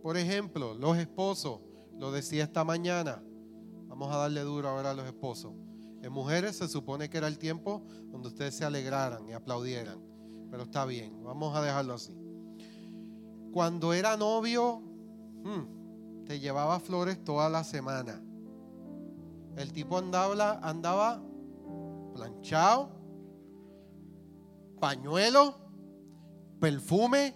Por 0.03 0.17
ejemplo, 0.17 0.75
los 0.75 0.99
esposos, 0.99 1.61
lo 1.99 2.13
decía 2.13 2.45
esta 2.45 2.63
mañana, 2.63 3.23
vamos 3.87 4.13
a 4.13 4.19
darle 4.19 4.43
duro 4.43 4.69
ahora 4.69 4.91
a 4.91 4.95
los 4.95 5.07
esposos. 5.07 5.55
En 6.03 6.13
mujeres 6.13 6.57
se 6.57 6.69
supone 6.69 7.09
que 7.09 7.17
era 7.17 7.27
el 7.27 7.39
tiempo 7.39 7.83
donde 8.11 8.29
ustedes 8.29 8.55
se 8.55 8.65
alegraran 8.65 9.27
y 9.29 9.33
aplaudieran, 9.33 9.99
pero 10.51 10.65
está 10.65 10.85
bien, 10.85 11.23
vamos 11.25 11.57
a 11.57 11.63
dejarlo 11.63 11.95
así 11.95 12.26
cuando 13.57 13.95
era 13.95 14.19
novio, 14.19 14.83
hmm, 15.43 16.25
te 16.27 16.39
llevaba 16.39 16.79
flores 16.79 17.25
toda 17.25 17.49
la 17.49 17.65
semana. 17.65 18.23
El 19.57 19.73
tipo 19.73 19.97
andaba, 19.97 21.23
planchado, 22.13 22.91
pañuelo, 24.79 25.57
perfume 26.61 27.35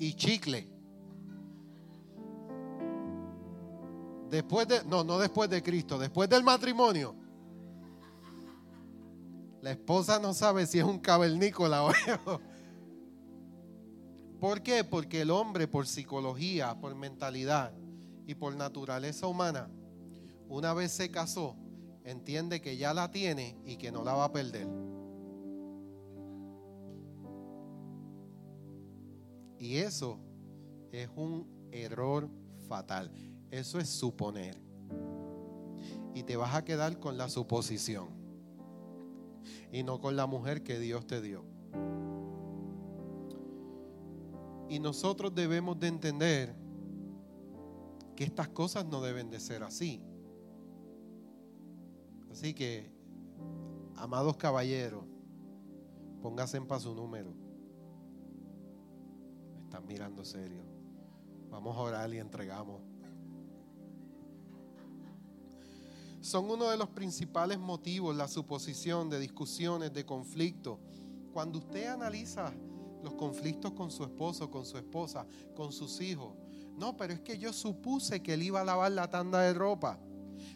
y 0.00 0.14
chicle. 0.14 0.68
Después 4.30 4.66
de, 4.66 4.82
no, 4.86 5.04
no 5.04 5.16
después 5.20 5.48
de 5.48 5.62
Cristo, 5.62 5.96
después 5.96 6.28
del 6.28 6.42
matrimonio. 6.42 7.14
La 9.60 9.70
esposa 9.70 10.18
no 10.18 10.34
sabe 10.34 10.66
si 10.66 10.80
es 10.80 10.84
un 10.84 10.98
cavernícola 10.98 11.84
o 11.84 11.92
¿Por 14.42 14.60
qué? 14.60 14.82
Porque 14.82 15.20
el 15.20 15.30
hombre 15.30 15.68
por 15.68 15.86
psicología, 15.86 16.74
por 16.80 16.96
mentalidad 16.96 17.72
y 18.26 18.34
por 18.34 18.56
naturaleza 18.56 19.28
humana, 19.28 19.70
una 20.48 20.74
vez 20.74 20.90
se 20.90 21.12
casó, 21.12 21.54
entiende 22.02 22.60
que 22.60 22.76
ya 22.76 22.92
la 22.92 23.12
tiene 23.12 23.56
y 23.64 23.76
que 23.76 23.92
no 23.92 24.02
la 24.02 24.14
va 24.14 24.24
a 24.24 24.32
perder. 24.32 24.66
Y 29.60 29.76
eso 29.76 30.18
es 30.90 31.08
un 31.14 31.46
error 31.70 32.28
fatal. 32.66 33.12
Eso 33.48 33.78
es 33.78 33.88
suponer. 33.88 34.60
Y 36.16 36.24
te 36.24 36.34
vas 36.34 36.56
a 36.56 36.64
quedar 36.64 36.98
con 36.98 37.16
la 37.16 37.28
suposición. 37.28 38.08
Y 39.70 39.84
no 39.84 40.00
con 40.00 40.16
la 40.16 40.26
mujer 40.26 40.64
que 40.64 40.80
Dios 40.80 41.06
te 41.06 41.20
dio. 41.20 41.44
Y 44.72 44.78
nosotros 44.78 45.34
debemos 45.34 45.78
de 45.78 45.88
entender 45.88 46.56
que 48.16 48.24
estas 48.24 48.48
cosas 48.48 48.86
no 48.86 49.02
deben 49.02 49.28
de 49.28 49.38
ser 49.38 49.62
así. 49.62 50.00
Así 52.30 52.54
que, 52.54 52.90
amados 53.96 54.38
caballeros, 54.38 55.04
pónganse 56.22 56.56
en 56.56 56.80
su 56.80 56.94
número. 56.94 57.34
Me 59.56 59.60
están 59.60 59.84
mirando 59.86 60.24
serio. 60.24 60.62
Vamos 61.50 61.76
a 61.76 61.80
orar 61.80 62.14
y 62.14 62.18
entregamos. 62.18 62.80
Son 66.22 66.48
uno 66.48 66.70
de 66.70 66.78
los 66.78 66.88
principales 66.88 67.58
motivos, 67.58 68.16
la 68.16 68.26
suposición 68.26 69.10
de 69.10 69.20
discusiones, 69.20 69.92
de 69.92 70.06
conflictos. 70.06 70.78
Cuando 71.34 71.58
usted 71.58 71.88
analiza 71.88 72.54
los 73.02 73.14
conflictos 73.14 73.72
con 73.72 73.90
su 73.90 74.04
esposo, 74.04 74.50
con 74.50 74.64
su 74.64 74.78
esposa, 74.78 75.26
con 75.54 75.72
sus 75.72 76.00
hijos. 76.00 76.34
No, 76.76 76.96
pero 76.96 77.12
es 77.12 77.20
que 77.20 77.38
yo 77.38 77.52
supuse 77.52 78.22
que 78.22 78.34
él 78.34 78.42
iba 78.42 78.60
a 78.60 78.64
lavar 78.64 78.92
la 78.92 79.08
tanda 79.10 79.40
de 79.40 79.54
ropa. 79.54 79.98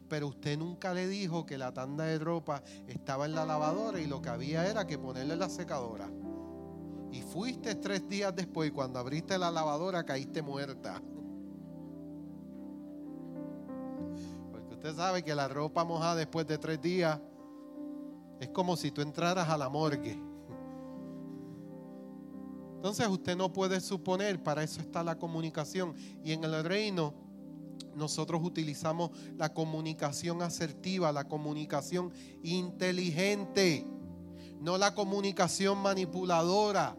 Pero 0.08 0.28
usted 0.28 0.58
nunca 0.58 0.94
le 0.94 1.06
dijo 1.06 1.46
que 1.46 1.58
la 1.58 1.72
tanda 1.72 2.04
de 2.04 2.18
ropa 2.18 2.62
estaba 2.86 3.26
en 3.26 3.34
la 3.34 3.44
lavadora 3.44 4.00
y 4.00 4.06
lo 4.06 4.22
que 4.22 4.28
había 4.28 4.66
era 4.66 4.86
que 4.86 4.98
ponerle 4.98 5.36
la 5.36 5.48
secadora. 5.48 6.10
Y 7.12 7.22
fuiste 7.22 7.74
tres 7.76 8.08
días 8.08 8.34
después 8.34 8.68
y 8.68 8.72
cuando 8.72 8.98
abriste 8.98 9.38
la 9.38 9.50
lavadora 9.50 10.04
caíste 10.04 10.42
muerta. 10.42 11.00
Porque 14.50 14.74
usted 14.74 14.94
sabe 14.94 15.22
que 15.22 15.34
la 15.34 15.48
ropa 15.48 15.84
mojada 15.84 16.16
después 16.16 16.46
de 16.46 16.58
tres 16.58 16.80
días 16.80 17.20
es 18.40 18.48
como 18.50 18.76
si 18.76 18.90
tú 18.90 19.02
entraras 19.02 19.48
a 19.48 19.56
la 19.56 19.68
morgue. 19.68 20.35
Entonces 22.86 23.08
usted 23.08 23.36
no 23.36 23.52
puede 23.52 23.80
suponer, 23.80 24.40
para 24.40 24.62
eso 24.62 24.80
está 24.80 25.02
la 25.02 25.18
comunicación. 25.18 25.96
Y 26.22 26.30
en 26.30 26.44
el 26.44 26.62
reino 26.62 27.14
nosotros 27.96 28.40
utilizamos 28.44 29.10
la 29.36 29.52
comunicación 29.52 30.40
asertiva, 30.40 31.10
la 31.10 31.24
comunicación 31.24 32.12
inteligente, 32.44 33.84
no 34.60 34.78
la 34.78 34.94
comunicación 34.94 35.78
manipuladora 35.78 36.96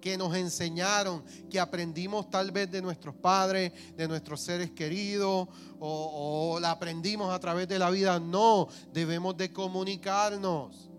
que 0.00 0.18
nos 0.18 0.34
enseñaron, 0.34 1.22
que 1.48 1.60
aprendimos 1.60 2.28
tal 2.28 2.50
vez 2.50 2.68
de 2.68 2.82
nuestros 2.82 3.14
padres, 3.14 3.70
de 3.96 4.08
nuestros 4.08 4.40
seres 4.40 4.72
queridos, 4.72 5.46
o, 5.78 6.54
o 6.56 6.58
la 6.58 6.72
aprendimos 6.72 7.32
a 7.32 7.38
través 7.38 7.68
de 7.68 7.78
la 7.78 7.88
vida. 7.88 8.18
No, 8.18 8.66
debemos 8.92 9.36
de 9.36 9.52
comunicarnos. 9.52 10.91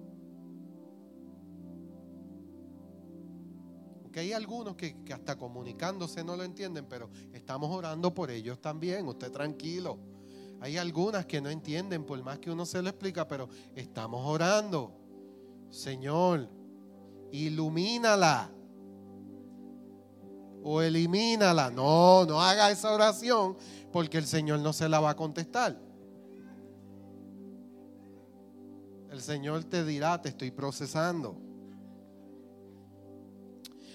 Que 4.13 4.21
hay 4.21 4.32
algunos 4.32 4.76
que, 4.76 4.95
hasta 5.12 5.36
comunicándose 5.38 6.23
no 6.23 6.38
lo 6.38 6.43
entienden, 6.43 6.86
pero 6.86 7.10
estamos 7.34 7.69
orando 7.76 8.13
por 8.13 8.32
ellos 8.32 8.62
también, 8.62 9.06
usted 9.08 9.32
tranquilo. 9.32 9.97
Hay 10.62 10.78
algunas 10.78 11.26
que 11.26 11.41
no 11.41 11.49
entienden, 11.49 12.06
por 12.06 12.23
más 12.23 12.39
que 12.39 12.49
uno 12.49 12.65
se 12.65 12.82
lo 12.82 12.88
explica, 12.88 13.28
pero 13.28 13.49
estamos 13.76 14.26
orando. 14.26 14.93
Señor, 15.69 16.47
ilumínala 17.32 18.49
o 20.63 20.82
elimínala. 20.82 21.69
No, 21.69 22.23
no 22.26 22.39
haga 22.39 22.71
esa 22.71 22.93
oración 22.93 23.58
porque 23.91 24.19
el 24.19 24.26
Señor 24.26 24.60
no 24.60 24.71
se 24.71 24.88
la 24.88 25.02
va 25.02 25.10
a 25.10 25.15
contestar. 25.15 25.78
El 29.12 29.21
Señor 29.21 29.63
te 29.65 29.84
dirá, 29.84 30.21
te 30.21 30.30
estoy 30.30 30.52
procesando. 30.52 31.52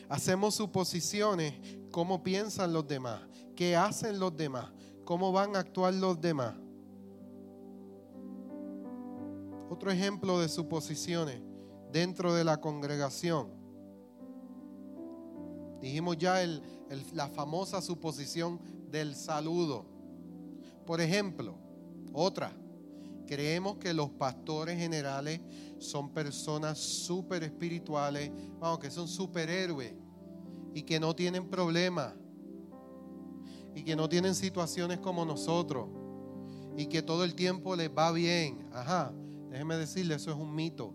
Hacemos 0.08 0.54
suposiciones, 0.54 1.54
cómo 1.90 2.22
piensan 2.22 2.72
los 2.72 2.86
demás, 2.86 3.20
qué 3.54 3.76
hacen 3.76 4.18
los 4.18 4.36
demás, 4.36 4.70
cómo 5.04 5.32
van 5.32 5.54
a 5.54 5.60
actuar 5.60 5.92
los 5.94 6.20
demás. 6.20 6.54
Otro 9.70 9.90
ejemplo 9.90 10.40
de 10.40 10.48
suposiciones 10.48 11.42
dentro 11.92 12.34
de 12.34 12.44
la 12.44 12.58
congregación. 12.58 13.48
Dijimos 15.80 16.16
ya 16.18 16.38
la 17.12 17.28
famosa 17.28 17.82
suposición 17.82 18.60
del 18.90 19.14
saludo. 19.14 19.84
Por 20.86 21.00
ejemplo, 21.00 21.54
otra, 22.12 22.52
creemos 23.28 23.76
que 23.76 23.92
los 23.92 24.08
pastores 24.08 24.78
generales 24.78 25.40
son 25.78 26.08
personas 26.14 26.78
súper 26.78 27.44
espirituales, 27.44 28.32
vamos, 28.58 28.78
que 28.78 28.90
son 28.90 29.06
superhéroes 29.06 29.92
y 30.72 30.82
que 30.82 30.98
no 30.98 31.14
tienen 31.14 31.46
problemas 31.48 32.14
y 33.74 33.82
que 33.84 33.94
no 33.94 34.08
tienen 34.08 34.34
situaciones 34.34 34.98
como 34.98 35.26
nosotros 35.26 35.88
y 36.74 36.86
que 36.86 37.02
todo 37.02 37.22
el 37.22 37.34
tiempo 37.34 37.76
les 37.76 37.90
va 37.90 38.10
bien. 38.12 38.66
Ajá, 38.72 39.12
déjeme 39.50 39.76
decirle, 39.76 40.14
eso 40.14 40.30
es 40.30 40.36
un 40.36 40.54
mito. 40.54 40.94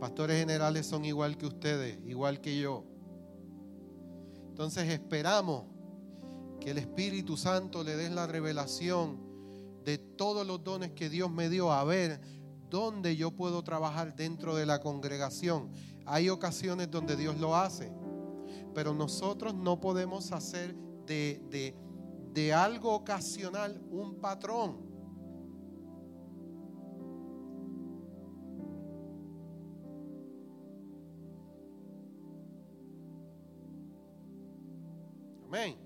Pastores 0.00 0.36
generales 0.36 0.84
son 0.84 1.04
igual 1.04 1.38
que 1.38 1.46
ustedes, 1.46 1.96
igual 2.06 2.40
que 2.40 2.58
yo. 2.58 2.84
Entonces 4.48 4.88
esperamos 4.88 5.66
que 6.58 6.72
el 6.72 6.78
Espíritu 6.78 7.36
Santo 7.36 7.84
le 7.84 7.94
dé 7.94 8.10
la 8.10 8.26
revelación 8.26 9.31
de 9.84 9.98
todos 9.98 10.46
los 10.46 10.62
dones 10.62 10.92
que 10.92 11.08
Dios 11.08 11.30
me 11.30 11.48
dio 11.48 11.72
a 11.72 11.84
ver 11.84 12.20
dónde 12.70 13.16
yo 13.16 13.30
puedo 13.32 13.62
trabajar 13.62 14.16
dentro 14.16 14.56
de 14.56 14.66
la 14.66 14.80
congregación. 14.80 15.70
Hay 16.06 16.28
ocasiones 16.28 16.90
donde 16.90 17.16
Dios 17.16 17.38
lo 17.38 17.56
hace, 17.56 17.92
pero 18.74 18.94
nosotros 18.94 19.54
no 19.54 19.80
podemos 19.80 20.32
hacer 20.32 20.74
de, 21.06 21.74
de 22.32 22.52
algo 22.52 22.94
ocasional 22.94 23.80
un 23.90 24.20
patrón. 24.20 24.90
Amén. 35.46 35.81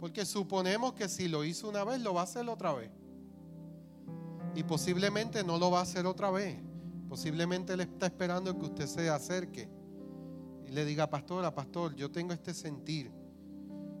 Porque 0.00 0.24
suponemos 0.24 0.94
que 0.94 1.08
si 1.08 1.28
lo 1.28 1.44
hizo 1.44 1.68
una 1.68 1.84
vez, 1.84 2.00
lo 2.00 2.14
va 2.14 2.22
a 2.22 2.24
hacer 2.24 2.48
otra 2.48 2.72
vez. 2.72 2.90
Y 4.54 4.62
posiblemente 4.62 5.44
no 5.44 5.58
lo 5.58 5.70
va 5.70 5.80
a 5.80 5.82
hacer 5.82 6.06
otra 6.06 6.30
vez. 6.30 6.58
Posiblemente 7.08 7.74
Él 7.74 7.80
está 7.80 8.06
esperando 8.06 8.58
que 8.58 8.64
usted 8.64 8.86
se 8.86 9.10
acerque 9.10 9.68
y 10.66 10.72
le 10.72 10.84
diga, 10.84 11.10
pastora, 11.10 11.54
pastor, 11.54 11.94
yo 11.94 12.10
tengo 12.10 12.32
este 12.32 12.54
sentir. 12.54 13.12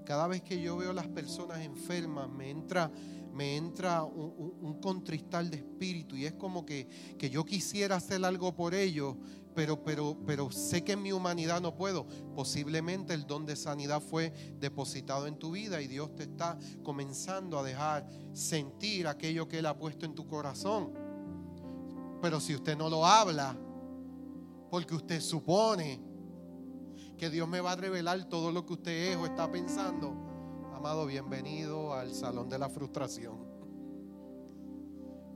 Cada 0.06 0.26
vez 0.26 0.42
que 0.42 0.60
yo 0.60 0.76
veo 0.76 0.92
las 0.92 1.08
personas 1.08 1.60
enfermas, 1.60 2.30
me 2.30 2.50
entra, 2.50 2.90
me 3.32 3.56
entra 3.56 4.02
un, 4.02 4.78
contristal 4.80 5.50
de 5.50 5.58
espíritu 5.58 6.16
y 6.16 6.26
es 6.26 6.32
como 6.34 6.64
que, 6.64 6.88
que 7.18 7.30
yo 7.30 7.44
quisiera 7.44 7.96
hacer 7.96 8.24
algo 8.24 8.54
por 8.54 8.74
ellos, 8.74 9.16
pero, 9.54 9.82
pero, 9.82 10.16
pero 10.26 10.50
sé 10.50 10.82
que 10.84 10.92
en 10.92 11.02
mi 11.02 11.12
humanidad 11.12 11.60
no 11.60 11.74
puedo. 11.74 12.06
Posiblemente 12.34 13.14
el 13.14 13.26
don 13.26 13.46
de 13.46 13.56
sanidad 13.56 14.00
fue 14.00 14.32
depositado 14.58 15.26
en 15.26 15.38
tu 15.38 15.50
vida 15.50 15.82
y 15.82 15.86
Dios 15.86 16.14
te 16.14 16.24
está 16.24 16.58
comenzando 16.82 17.58
a 17.58 17.62
dejar 17.62 18.06
sentir 18.32 19.06
aquello 19.06 19.48
que 19.48 19.58
Él 19.58 19.66
ha 19.66 19.76
puesto 19.76 20.06
en 20.06 20.14
tu 20.14 20.26
corazón. 20.26 20.92
Pero 22.22 22.40
si 22.40 22.54
usted 22.54 22.76
no 22.76 22.88
lo 22.88 23.04
habla, 23.04 23.56
porque 24.70 24.94
usted 24.94 25.20
supone 25.20 26.00
que 27.18 27.28
Dios 27.28 27.48
me 27.48 27.60
va 27.60 27.72
a 27.72 27.76
revelar 27.76 28.24
todo 28.28 28.52
lo 28.52 28.64
que 28.64 28.74
usted 28.74 29.12
es 29.12 29.16
o 29.16 29.26
está 29.26 29.50
pensando, 29.50 30.29
amado, 30.80 31.04
bienvenido 31.04 31.92
al 31.92 32.14
salón 32.14 32.48
de 32.48 32.58
la 32.58 32.70
frustración 32.70 33.36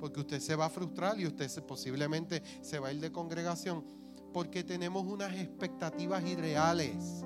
porque 0.00 0.20
usted 0.20 0.40
se 0.40 0.56
va 0.56 0.64
a 0.64 0.70
frustrar 0.70 1.20
y 1.20 1.26
usted 1.26 1.50
posiblemente 1.66 2.42
se 2.62 2.78
va 2.78 2.88
a 2.88 2.92
ir 2.94 3.00
de 3.02 3.12
congregación 3.12 3.84
porque 4.32 4.64
tenemos 4.64 5.04
unas 5.04 5.34
expectativas 5.34 6.24
irreales, 6.24 7.22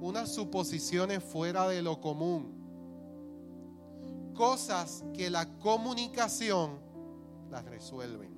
unas 0.00 0.32
suposiciones 0.32 1.24
fuera 1.24 1.66
de 1.66 1.82
lo 1.82 2.00
común, 2.00 2.54
cosas 4.36 5.02
que 5.12 5.28
la 5.28 5.58
comunicación 5.58 6.78
las 7.50 7.64
resuelven. 7.64 8.30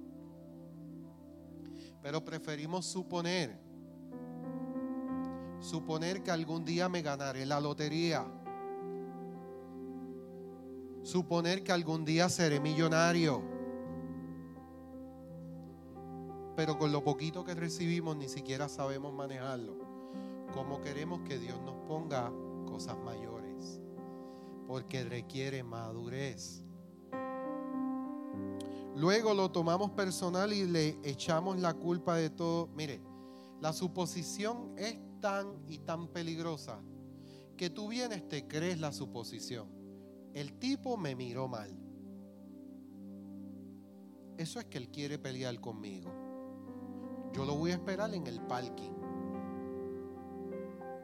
Pero 2.01 2.25
preferimos 2.25 2.87
suponer, 2.87 3.61
suponer 5.61 6.23
que 6.23 6.31
algún 6.31 6.65
día 6.65 6.89
me 6.89 7.03
ganaré 7.03 7.45
la 7.45 7.61
lotería, 7.61 8.27
suponer 11.05 11.63
que 11.63 11.71
algún 11.71 12.05
día 12.05 12.29
seré 12.29 12.59
millonario 12.59 13.55
pero 16.57 16.79
con 16.79 16.93
lo 16.93 17.03
poquito 17.03 17.45
que 17.45 17.55
recibimos 17.55 18.17
ni 18.17 18.29
siquiera 18.29 18.69
sabemos 18.69 19.13
manejarlo. 19.13 19.77
¿Cómo 20.53 20.81
queremos 20.81 21.21
que 21.23 21.39
Dios 21.39 21.61
nos 21.63 21.75
ponga 21.87 22.33
cosas 22.67 22.97
mayores? 22.99 23.81
Porque 24.67 25.05
requiere 25.05 25.65
madurez. 25.65 26.63
Luego 28.97 29.35
lo 29.35 29.51
tomamos 29.51 29.91
personal 29.91 30.53
y 30.53 30.65
le 30.65 30.99
echamos 31.03 31.59
la 31.59 31.75
culpa 31.75 32.15
de 32.17 32.31
todo. 32.31 32.69
Mire, 32.69 33.01
la 33.61 33.73
suposición 33.73 34.73
es 34.77 34.97
tan 35.21 35.49
y 35.67 35.79
tan 35.79 36.07
peligrosa 36.07 36.81
que 37.57 37.69
tú 37.71 37.89
vienes, 37.89 38.29
te 38.29 38.47
crees 38.47 38.79
la 38.79 38.93
suposición. 38.93 39.84
El 40.35 40.59
tipo 40.59 40.97
me 40.97 41.15
miró 41.15 41.47
mal. 41.47 41.71
Eso 44.37 44.59
es 44.59 44.67
que 44.67 44.79
él 44.79 44.91
quiere 44.91 45.19
pelear 45.19 45.61
conmigo. 45.61 46.11
Yo 47.33 47.45
lo 47.45 47.55
voy 47.55 47.71
a 47.71 47.75
esperar 47.75 48.13
en 48.15 48.27
el 48.27 48.41
parking. 48.41 48.91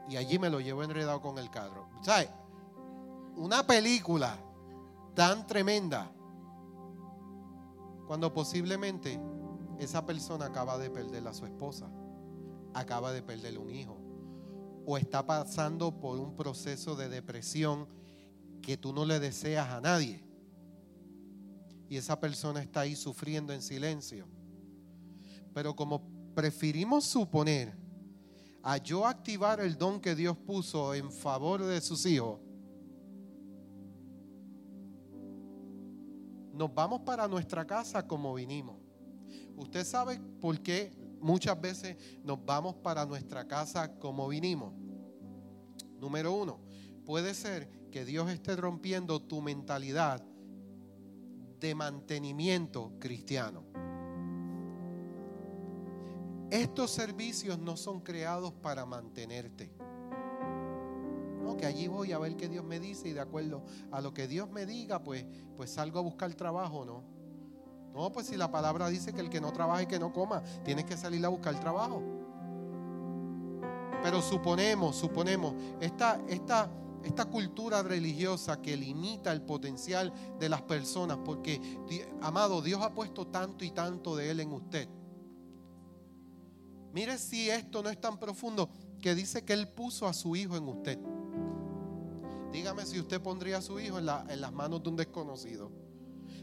Y 0.09 0.16
allí 0.16 0.40
me 0.40 0.51
lo 0.51 0.61
llevo 0.61 0.83
enredado 0.83 1.21
con 1.21 1.38
el 1.38 1.49
carro. 1.49 1.88
¿Sabes? 2.03 2.29
Una 3.37 3.64
película 3.64 4.37
tan 5.14 5.47
tremenda 5.47 6.11
cuando 8.09 8.35
posiblemente 8.35 9.21
esa 9.79 10.05
persona 10.05 10.47
acaba 10.47 10.77
de 10.77 10.90
perder 10.90 11.27
a 11.29 11.33
su 11.33 11.47
esposa, 11.47 11.88
acaba 12.75 13.12
de 13.12 13.23
perder 13.23 13.57
un 13.57 13.71
hijo, 13.71 13.97
o 14.85 14.99
está 14.99 15.25
pasando 15.25 16.01
por 16.01 16.19
un 16.19 16.35
proceso 16.35 16.97
de 16.97 17.09
depresión 17.09 17.87
que 18.61 18.77
tú 18.77 18.92
no 18.92 19.05
le 19.05 19.18
deseas 19.20 19.68
a 19.68 19.81
nadie. 19.81 20.23
Y 21.88 21.96
esa 21.96 22.18
persona 22.20 22.62
está 22.62 22.81
ahí 22.81 22.94
sufriendo 22.94 23.53
en 23.53 23.62
silencio. 23.62 24.27
Pero 25.53 25.75
como 25.75 26.03
preferimos 26.35 27.05
suponer 27.05 27.77
a 28.62 28.77
yo 28.77 29.07
activar 29.07 29.61
el 29.61 29.77
don 29.77 30.01
que 30.01 30.14
Dios 30.14 30.37
puso 30.37 30.94
en 30.94 31.11
favor 31.11 31.64
de 31.64 31.81
sus 31.81 32.07
hijos, 32.07 32.38
nos 36.53 36.73
vamos 36.75 37.01
para 37.01 37.27
nuestra 37.27 37.66
casa 37.66 38.07
como 38.07 38.35
vinimos. 38.35 38.77
Usted 39.57 39.85
sabe 39.85 40.20
por 40.40 40.61
qué 40.61 40.92
muchas 41.20 41.59
veces 41.61 41.96
nos 42.23 42.44
vamos 42.44 42.77
para 42.77 43.07
nuestra 43.07 43.46
casa 43.49 43.99
como 43.99 44.29
vinimos. 44.29 44.75
Número 45.99 46.33
uno, 46.33 46.61
puede 47.05 47.35
ser 47.35 47.80
que 47.90 48.05
Dios 48.05 48.31
esté 48.31 48.57
rompiendo 48.57 49.20
tu 49.20 49.40
mentalidad 49.40 50.24
de 51.61 51.74
mantenimiento 51.74 52.92
cristiano. 52.98 53.64
Estos 56.50 56.90
servicios 56.90 57.59
no 57.59 57.76
son 57.76 58.00
creados 58.00 58.53
para 58.53 58.87
mantenerte 58.87 59.70
que 61.61 61.66
allí 61.66 61.88
voy 61.88 62.12
a 62.12 62.18
ver 62.18 62.37
qué 62.37 62.48
Dios 62.48 62.64
me 62.64 62.81
dice 62.81 63.09
y 63.09 63.12
de 63.12 63.20
acuerdo 63.20 63.62
a 63.92 64.00
lo 64.00 64.14
que 64.14 64.26
Dios 64.26 64.50
me 64.50 64.64
diga, 64.64 65.03
pues, 65.03 65.26
pues 65.57 65.70
salgo 65.70 65.98
a 65.98 66.03
buscar 66.03 66.33
trabajo, 66.35 66.87
¿no? 66.87 67.05
No, 67.92 68.11
pues 68.12 68.29
si 68.29 68.37
la 68.37 68.50
palabra 68.50 68.88
dice 68.88 69.12
que 69.12 69.20
el 69.20 69.29
que 69.29 69.42
no 69.42 69.53
trabaje, 69.53 69.87
que 69.87 69.98
no 69.98 70.11
coma, 70.12 70.42
tienes 70.64 70.87
que 70.87 70.96
salir 70.96 71.24
a 71.26 71.29
buscar 71.29 71.59
trabajo. 71.61 72.03
Pero 74.03 74.22
suponemos, 74.22 74.96
suponemos, 74.96 75.55
esta, 75.81 76.18
esta, 76.29 76.70
esta 77.05 77.25
cultura 77.25 77.83
religiosa 77.83 78.61
que 78.61 78.77
limita 78.77 79.33
el 79.33 79.43
potencial 79.43 80.13
de 80.39 80.49
las 80.49 80.63
personas, 80.63 81.19
porque, 81.25 81.61
amado, 82.21 82.63
Dios 82.63 82.83
ha 82.83 82.95
puesto 82.95 83.27
tanto 83.27 83.65
y 83.65 83.71
tanto 83.71 84.17
de 84.17 84.31
Él 84.31 84.41
en 84.41 84.53
usted. 84.53 84.89
Mire 86.93 87.19
si 87.19 87.49
esto 87.49 87.83
no 87.83 87.89
es 87.89 88.01
tan 88.01 88.19
profundo 88.19 88.69
que 89.01 89.15
dice 89.15 89.45
que 89.45 89.53
Él 89.53 89.69
puso 89.69 90.07
a 90.07 90.13
su 90.13 90.37
hijo 90.37 90.57
en 90.57 90.69
usted. 90.69 90.99
Dígame 92.53 92.85
si 92.85 92.99
usted 92.99 93.21
pondría 93.21 93.59
a 93.59 93.63
su 93.63 93.79
hijo 93.79 93.99
en, 93.99 94.07
las 94.07 94.53
manos 94.53 94.83
de 94.83 94.89
un 94.89 94.97
desconocido. 94.97 95.71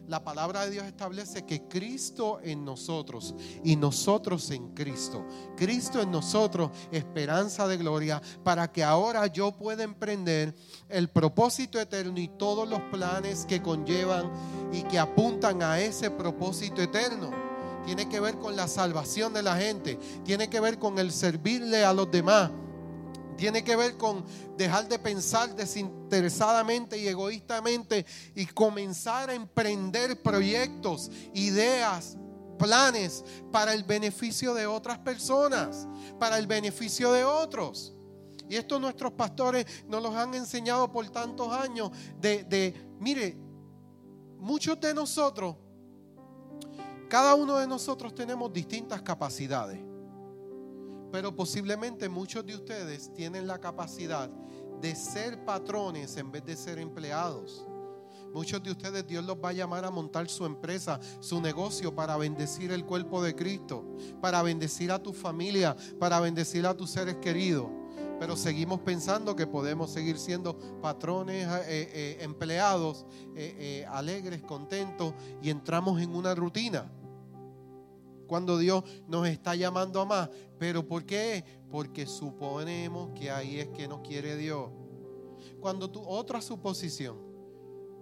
La 0.07 0.23
palabra 0.23 0.63
de 0.63 0.71
Dios 0.71 0.85
establece 0.85 1.45
que 1.45 1.63
Cristo 1.67 2.39
en 2.41 2.63
nosotros 2.63 3.35
y 3.61 3.75
nosotros 3.75 4.49
en 4.51 4.69
Cristo. 4.69 5.25
Cristo 5.57 6.01
en 6.01 6.11
nosotros, 6.11 6.71
esperanza 6.91 7.67
de 7.67 7.75
gloria, 7.75 8.21
para 8.41 8.71
que 8.71 8.85
ahora 8.85 9.27
yo 9.27 9.51
pueda 9.51 9.83
emprender 9.83 10.55
el 10.87 11.09
propósito 11.09 11.77
eterno 11.77 12.17
y 12.19 12.29
todos 12.29 12.69
los 12.69 12.79
planes 12.83 13.45
que 13.45 13.61
conllevan 13.61 14.31
y 14.71 14.83
que 14.83 14.97
apuntan 14.97 15.61
a 15.61 15.79
ese 15.81 16.09
propósito 16.09 16.81
eterno. 16.81 17.31
Tiene 17.85 18.07
que 18.07 18.21
ver 18.21 18.37
con 18.37 18.55
la 18.55 18.69
salvación 18.69 19.33
de 19.33 19.43
la 19.43 19.57
gente, 19.57 19.99
tiene 20.23 20.49
que 20.49 20.61
ver 20.61 20.79
con 20.79 20.99
el 20.99 21.11
servirle 21.11 21.83
a 21.83 21.91
los 21.91 22.09
demás 22.09 22.49
tiene 23.37 23.63
que 23.63 23.75
ver 23.75 23.97
con 23.97 24.25
dejar 24.57 24.87
de 24.89 24.99
pensar 24.99 25.55
desinteresadamente 25.55 26.97
y 26.97 27.07
egoístamente 27.07 28.05
y 28.35 28.45
comenzar 28.47 29.29
a 29.29 29.33
emprender 29.33 30.21
proyectos, 30.21 31.09
ideas, 31.33 32.17
planes 32.57 33.23
para 33.51 33.73
el 33.73 33.83
beneficio 33.83 34.53
de 34.53 34.65
otras 34.65 34.97
personas, 34.99 35.87
para 36.19 36.37
el 36.37 36.47
beneficio 36.47 37.11
de 37.13 37.23
otros. 37.23 37.93
Y 38.49 38.55
esto 38.55 38.79
nuestros 38.79 39.13
pastores 39.13 39.65
nos 39.87 40.01
los 40.01 40.15
han 40.15 40.33
enseñado 40.33 40.91
por 40.91 41.07
tantos 41.09 41.51
años 41.53 41.91
de, 42.19 42.43
de 42.43 42.89
mire, 42.99 43.37
muchos 44.39 44.79
de 44.79 44.93
nosotros, 44.93 45.55
cada 47.09 47.35
uno 47.35 47.57
de 47.57 47.67
nosotros 47.67 48.13
tenemos 48.15 48.51
distintas 48.51 49.01
capacidades. 49.01 49.79
Pero 51.11 51.35
posiblemente 51.35 52.09
muchos 52.09 52.45
de 52.45 52.55
ustedes 52.55 53.13
tienen 53.13 53.47
la 53.47 53.59
capacidad 53.59 54.29
de 54.81 54.95
ser 54.95 55.43
patrones 55.45 56.17
en 56.17 56.31
vez 56.31 56.45
de 56.45 56.55
ser 56.55 56.79
empleados. 56.79 57.65
Muchos 58.33 58.61
de 58.61 58.71
ustedes 58.71 59.07
Dios 59.07 59.23
los 59.25 59.37
va 59.37 59.49
a 59.49 59.53
llamar 59.53 59.85
a 59.85 59.89
montar 59.91 60.29
su 60.29 60.45
empresa, 60.45 60.99
su 61.21 61.41
negocio 61.41 61.95
para 61.95 62.17
bendecir 62.17 62.71
el 62.71 62.85
cuerpo 62.85 63.23
de 63.23 63.35
Cristo, 63.35 63.85
para 64.21 64.43
bendecir 64.43 64.91
a 64.91 65.01
tu 65.01 65.13
familia, 65.13 65.75
para 65.99 66.19
bendecir 66.19 66.65
a 66.67 66.75
tus 66.75 66.91
seres 66.91 67.15
queridos. 67.17 67.67
Pero 68.19 68.35
seguimos 68.35 68.81
pensando 68.81 69.35
que 69.35 69.47
podemos 69.47 69.91
seguir 69.91 70.17
siendo 70.17 70.57
patrones, 70.81 71.47
eh, 71.47 71.63
eh, 71.67 72.17
empleados, 72.21 73.05
eh, 73.35 73.85
alegres, 73.89 74.41
contentos 74.41 75.13
y 75.41 75.49
entramos 75.49 76.01
en 76.01 76.15
una 76.15 76.35
rutina 76.35 76.91
cuando 78.27 78.57
Dios 78.57 78.83
nos 79.07 79.27
está 79.27 79.55
llamando 79.55 80.01
a 80.01 80.05
más. 80.05 80.29
¿Pero 80.59 80.85
por 80.85 81.05
qué? 81.05 81.43
Porque 81.71 82.05
suponemos 82.05 83.11
que 83.17 83.31
ahí 83.31 83.59
es 83.59 83.69
que 83.69 83.87
nos 83.87 84.01
quiere 84.01 84.35
Dios. 84.35 84.69
Cuando 85.59 85.89
tú, 85.89 86.01
otra 86.01 86.41
suposición, 86.41 87.17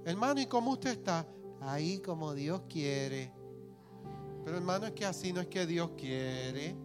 hermano, 0.06 0.42
¿y 0.42 0.46
cómo 0.46 0.72
usted 0.72 0.92
está? 0.92 1.28
Ahí 1.62 2.00
como 2.00 2.34
Dios 2.34 2.64
quiere. 2.70 3.32
Pero 4.44 4.58
hermano, 4.58 4.86
es 4.86 4.92
que 4.92 5.06
así 5.06 5.34
no 5.34 5.42
es 5.42 5.48
que 5.48 5.66
Dios 5.66 5.92
quiere. 5.98 6.76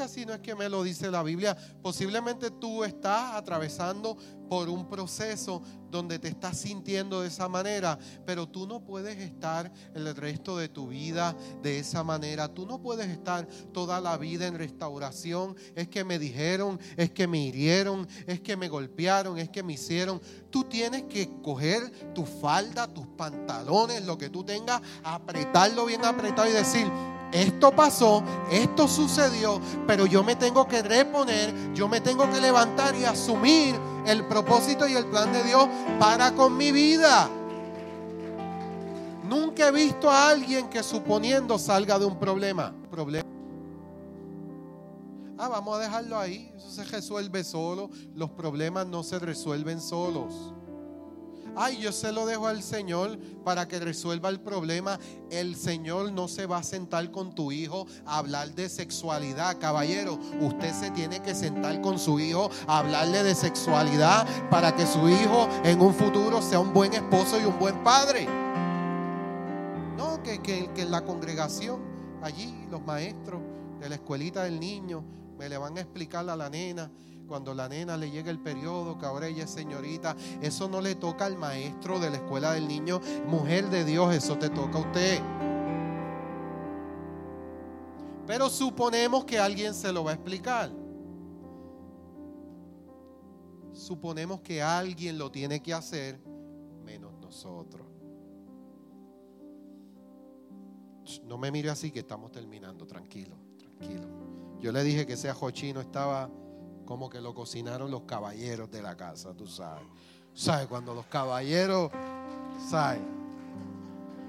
Porque 0.00 0.12
así 0.12 0.24
no 0.24 0.32
es 0.32 0.40
que 0.40 0.54
me 0.54 0.70
lo 0.70 0.82
dice 0.82 1.10
la 1.10 1.22
Biblia. 1.22 1.54
Posiblemente 1.82 2.50
tú 2.50 2.84
estás 2.84 3.34
atravesando 3.34 4.16
por 4.48 4.70
un 4.70 4.88
proceso 4.88 5.62
donde 5.90 6.18
te 6.18 6.28
estás 6.28 6.56
sintiendo 6.56 7.20
de 7.20 7.28
esa 7.28 7.50
manera, 7.50 7.98
pero 8.24 8.48
tú 8.48 8.66
no 8.66 8.80
puedes 8.80 9.18
estar 9.18 9.70
el 9.94 10.16
resto 10.16 10.56
de 10.56 10.70
tu 10.70 10.88
vida 10.88 11.36
de 11.62 11.80
esa 11.80 12.02
manera. 12.02 12.48
Tú 12.48 12.64
no 12.64 12.80
puedes 12.80 13.10
estar 13.10 13.46
toda 13.74 14.00
la 14.00 14.16
vida 14.16 14.46
en 14.46 14.56
restauración. 14.56 15.54
Es 15.74 15.88
que 15.88 16.02
me 16.02 16.18
dijeron, 16.18 16.80
es 16.96 17.10
que 17.10 17.26
me 17.26 17.38
hirieron, 17.38 18.08
es 18.26 18.40
que 18.40 18.56
me 18.56 18.68
golpearon, 18.68 19.36
es 19.36 19.50
que 19.50 19.62
me 19.62 19.74
hicieron. 19.74 20.18
Tú 20.48 20.64
tienes 20.64 21.02
que 21.02 21.28
coger 21.42 22.14
tu 22.14 22.24
falda, 22.24 22.86
tus 22.86 23.06
pantalones, 23.06 24.06
lo 24.06 24.16
que 24.16 24.30
tú 24.30 24.44
tengas, 24.44 24.80
apretarlo 25.04 25.84
bien 25.84 26.06
apretado 26.06 26.48
y 26.48 26.52
decir, 26.52 26.90
esto 27.32 27.70
pasó, 27.70 28.22
esto 28.50 28.88
sucedió, 28.88 29.60
pero 29.86 30.06
yo 30.06 30.22
me 30.24 30.36
tengo 30.36 30.66
que 30.66 30.82
reponer, 30.82 31.72
yo 31.74 31.88
me 31.88 32.00
tengo 32.00 32.28
que 32.30 32.40
levantar 32.40 32.94
y 32.96 33.04
asumir 33.04 33.76
el 34.06 34.26
propósito 34.26 34.88
y 34.88 34.94
el 34.94 35.06
plan 35.06 35.32
de 35.32 35.42
Dios 35.44 35.68
para 35.98 36.32
con 36.34 36.56
mi 36.56 36.72
vida. 36.72 37.28
Nunca 39.28 39.68
he 39.68 39.72
visto 39.72 40.10
a 40.10 40.28
alguien 40.28 40.68
que 40.68 40.82
suponiendo 40.82 41.56
salga 41.56 41.98
de 41.98 42.04
un 42.04 42.18
problema. 42.18 42.74
problema. 42.90 43.28
Ah, 45.38 45.48
vamos 45.48 45.78
a 45.78 45.82
dejarlo 45.82 46.18
ahí. 46.18 46.52
Eso 46.56 46.68
se 46.68 46.84
resuelve 46.84 47.44
solo. 47.44 47.90
Los 48.14 48.30
problemas 48.30 48.86
no 48.86 49.02
se 49.02 49.18
resuelven 49.18 49.80
solos. 49.80 50.52
Ay, 51.56 51.78
yo 51.78 51.92
se 51.92 52.12
lo 52.12 52.26
dejo 52.26 52.46
al 52.46 52.62
Señor 52.62 53.18
para 53.44 53.66
que 53.66 53.80
resuelva 53.80 54.28
el 54.28 54.40
problema. 54.40 54.98
El 55.30 55.56
Señor 55.56 56.12
no 56.12 56.28
se 56.28 56.46
va 56.46 56.58
a 56.58 56.62
sentar 56.62 57.10
con 57.10 57.34
tu 57.34 57.52
hijo 57.52 57.86
a 58.06 58.18
hablar 58.18 58.54
de 58.54 58.68
sexualidad. 58.68 59.58
Caballero, 59.58 60.18
usted 60.40 60.72
se 60.72 60.90
tiene 60.90 61.20
que 61.20 61.34
sentar 61.34 61.80
con 61.80 61.98
su 61.98 62.20
hijo 62.20 62.50
a 62.66 62.78
hablarle 62.78 63.22
de 63.22 63.34
sexualidad 63.34 64.26
para 64.50 64.74
que 64.74 64.86
su 64.86 65.08
hijo 65.08 65.48
en 65.64 65.80
un 65.80 65.94
futuro 65.94 66.40
sea 66.42 66.60
un 66.60 66.72
buen 66.72 66.92
esposo 66.92 67.40
y 67.40 67.44
un 67.44 67.58
buen 67.58 67.82
padre. 67.82 68.26
No, 69.96 70.22
que, 70.22 70.40
que, 70.40 70.70
que 70.74 70.82
en 70.82 70.90
la 70.90 71.04
congregación 71.04 71.80
allí 72.22 72.66
los 72.70 72.82
maestros 72.82 73.40
de 73.80 73.88
la 73.88 73.94
escuelita 73.96 74.44
del 74.44 74.60
niño 74.60 75.04
me 75.38 75.48
le 75.48 75.56
van 75.56 75.76
a 75.78 75.80
explicar 75.80 76.28
a 76.28 76.36
la 76.36 76.50
nena 76.50 76.90
cuando 77.30 77.54
la 77.54 77.68
nena 77.68 77.96
le 77.96 78.10
llega 78.10 78.28
el 78.28 78.40
periodo, 78.40 78.98
que 78.98 79.06
ahora 79.06 79.28
ella 79.28 79.44
es 79.44 79.50
señorita, 79.50 80.16
eso 80.42 80.68
no 80.68 80.80
le 80.80 80.96
toca 80.96 81.26
al 81.26 81.36
maestro 81.36 82.00
de 82.00 82.10
la 82.10 82.16
escuela 82.16 82.54
del 82.54 82.66
niño, 82.66 83.00
mujer 83.28 83.70
de 83.70 83.84
Dios, 83.84 84.12
eso 84.12 84.36
te 84.36 84.50
toca 84.50 84.78
a 84.78 84.80
usted. 84.80 85.20
Pero 88.26 88.50
suponemos 88.50 89.24
que 89.26 89.38
alguien 89.38 89.74
se 89.74 89.92
lo 89.92 90.02
va 90.02 90.10
a 90.10 90.14
explicar. 90.14 90.72
Suponemos 93.74 94.40
que 94.40 94.60
alguien 94.60 95.16
lo 95.16 95.30
tiene 95.30 95.62
que 95.62 95.72
hacer 95.72 96.20
menos 96.82 97.12
nosotros. 97.20 97.86
No 101.22 101.38
me 101.38 101.52
mire 101.52 101.70
así 101.70 101.92
que 101.92 102.00
estamos 102.00 102.32
terminando, 102.32 102.88
tranquilo, 102.88 103.36
tranquilo. 103.56 104.08
Yo 104.58 104.72
le 104.72 104.82
dije 104.82 105.06
que 105.06 105.12
ese 105.12 105.30
ajochino 105.30 105.80
estaba 105.80 106.28
como 106.90 107.08
que 107.08 107.20
lo 107.20 107.32
cocinaron 107.32 107.88
los 107.88 108.02
caballeros 108.02 108.68
de 108.68 108.82
la 108.82 108.96
casa, 108.96 109.32
tú 109.32 109.46
sabes. 109.46 109.86
¿Sabes? 110.34 110.66
Cuando 110.66 110.92
los 110.92 111.06
caballeros, 111.06 111.88
¿sabes? 112.68 113.00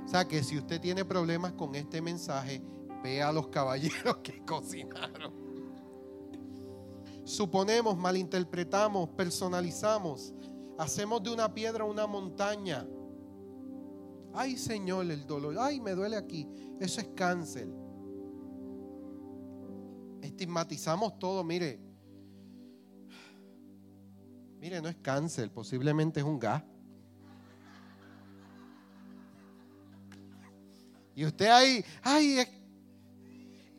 O 0.06 0.08
sea, 0.08 0.28
que 0.28 0.44
si 0.44 0.60
usted 0.60 0.80
tiene 0.80 1.04
problemas 1.04 1.54
con 1.54 1.74
este 1.74 2.04
mensaje, 2.04 2.62
vea 3.02 3.30
a 3.30 3.32
los 3.32 3.48
caballeros 3.48 4.18
que 4.24 4.46
cocinaron. 4.46 5.34
Suponemos, 7.24 7.98
malinterpretamos, 7.98 9.10
personalizamos, 9.10 10.32
hacemos 10.78 11.24
de 11.24 11.32
una 11.32 11.52
piedra 11.52 11.84
una 11.84 12.06
montaña. 12.06 12.86
Ay, 14.36 14.56
Señor, 14.56 15.10
el 15.10 15.26
dolor. 15.26 15.56
Ay, 15.60 15.82
me 15.82 15.96
duele 15.96 16.16
aquí. 16.16 16.48
Eso 16.80 17.02
es 17.02 17.08
cáncer. 17.16 17.68
Estigmatizamos 20.22 21.18
todo. 21.18 21.44
Mire, 21.44 21.91
Mire, 24.62 24.80
no 24.80 24.90
es 24.90 24.96
cáncer, 24.98 25.50
posiblemente 25.50 26.20
es 26.20 26.26
un 26.26 26.38
gas. 26.38 26.62
Y 31.16 31.26
usted 31.26 31.48
ahí, 31.48 31.84
ay, 32.04 32.44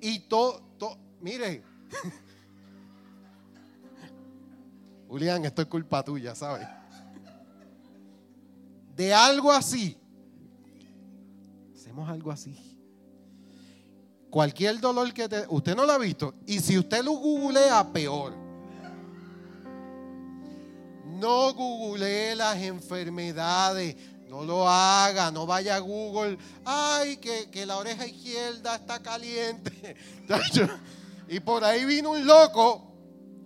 y 0.01 0.18
todo, 0.18 0.61
mire. 1.20 1.62
Julián, 5.09 5.45
esto 5.45 5.62
es 5.62 5.68
culpa 5.68 6.03
tuya, 6.03 6.35
¿sabes? 6.35 6.66
De 8.97 9.14
algo 9.14 9.53
así. 9.53 9.97
Hacemos 11.76 12.11
algo 12.11 12.33
así. 12.33 12.59
Cualquier 14.30 14.80
dolor 14.80 15.14
que 15.14 15.28
te... 15.28 15.45
Usted 15.49 15.76
no 15.76 15.87
lo 15.87 15.93
ha 15.93 15.99
visto. 15.99 16.35
Y 16.45 16.59
si 16.59 16.76
usted 16.76 17.05
lo 17.05 17.12
googlea, 17.12 17.93
peor. 17.93 18.41
No 21.23 21.55
googlee 21.55 22.35
las 22.35 22.61
enfermedades. 22.61 23.95
No 24.29 24.43
lo 24.43 24.68
haga, 24.68 25.31
no 25.31 25.47
vaya 25.47 25.77
a 25.77 25.79
Google. 25.79 26.37
Ay, 26.64 27.18
que, 27.18 27.64
la 27.64 27.77
oreja 27.77 28.05
izquierda 28.05 28.75
está 28.75 29.01
caliente. 29.01 29.95
y 31.29 31.39
por 31.39 31.62
ahí 31.62 31.85
vino 31.85 32.11
un 32.11 32.27
loco 32.27 32.93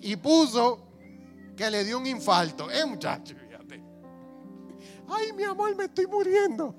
y 0.00 0.16
puso 0.16 0.88
que 1.54 1.70
le 1.70 1.84
dio 1.84 1.98
un 1.98 2.06
infarto. 2.06 2.70
Eh, 2.70 2.86
muchacho, 2.86 3.34
fíjate. 3.36 3.84
Ay, 5.10 5.34
mi 5.34 5.42
amor, 5.42 5.76
me 5.76 5.84
estoy 5.84 6.06
muriendo. 6.06 6.74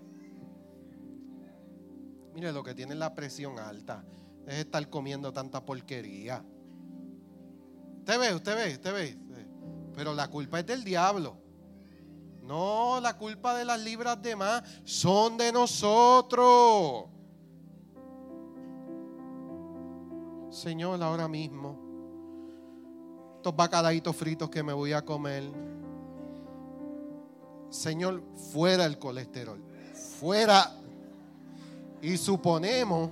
Mire 2.34 2.52
lo 2.52 2.64
que 2.64 2.74
tiene 2.74 2.96
la 2.96 3.14
presión 3.14 3.60
alta. 3.60 4.04
Es 4.48 4.56
estar 4.56 4.90
comiendo 4.90 5.32
tanta 5.32 5.64
porquería. 5.64 6.44
Usted 8.00 8.20
ve, 8.20 8.34
usted 8.34 8.56
ve, 8.56 8.74
usted 8.74 8.94
ve. 8.94 9.27
Pero 9.98 10.14
la 10.14 10.30
culpa 10.30 10.60
es 10.60 10.66
del 10.68 10.84
diablo. 10.84 11.36
No, 12.44 13.00
la 13.02 13.18
culpa 13.18 13.58
de 13.58 13.66
las 13.66 13.80
libras 13.80 14.22
de 14.22 14.36
más 14.36 14.64
son 14.84 15.38
de 15.38 15.52
nosotros. 15.52 17.06
Señor, 20.52 21.02
ahora 21.02 21.28
mismo, 21.28 21.80
estos 23.38 23.56
bacalaitos 23.56 24.16
fritos 24.16 24.52
que 24.52 24.62
me 24.62 24.72
voy 24.72 24.94
a 24.94 25.04
comer, 25.04 25.46
Señor, 27.72 28.22
fuera 28.52 28.86
el 28.86 29.00
colesterol, 29.00 29.60
fuera. 30.20 30.76
Y 32.04 32.18
suponemos 32.18 33.10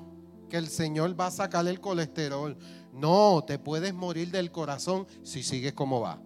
que 0.47 0.57
el 0.57 0.67
Señor 0.67 1.19
va 1.19 1.25
a 1.25 1.31
sacar 1.31 1.67
el 1.67 1.81
colesterol. 1.81 2.55
No, 2.93 3.43
te 3.43 3.57
puedes 3.57 3.91
morir 3.91 4.29
del 4.29 4.51
corazón 4.51 5.07
si 5.23 5.41
sigues 5.41 5.73
como 5.73 5.99
va. 6.01 6.19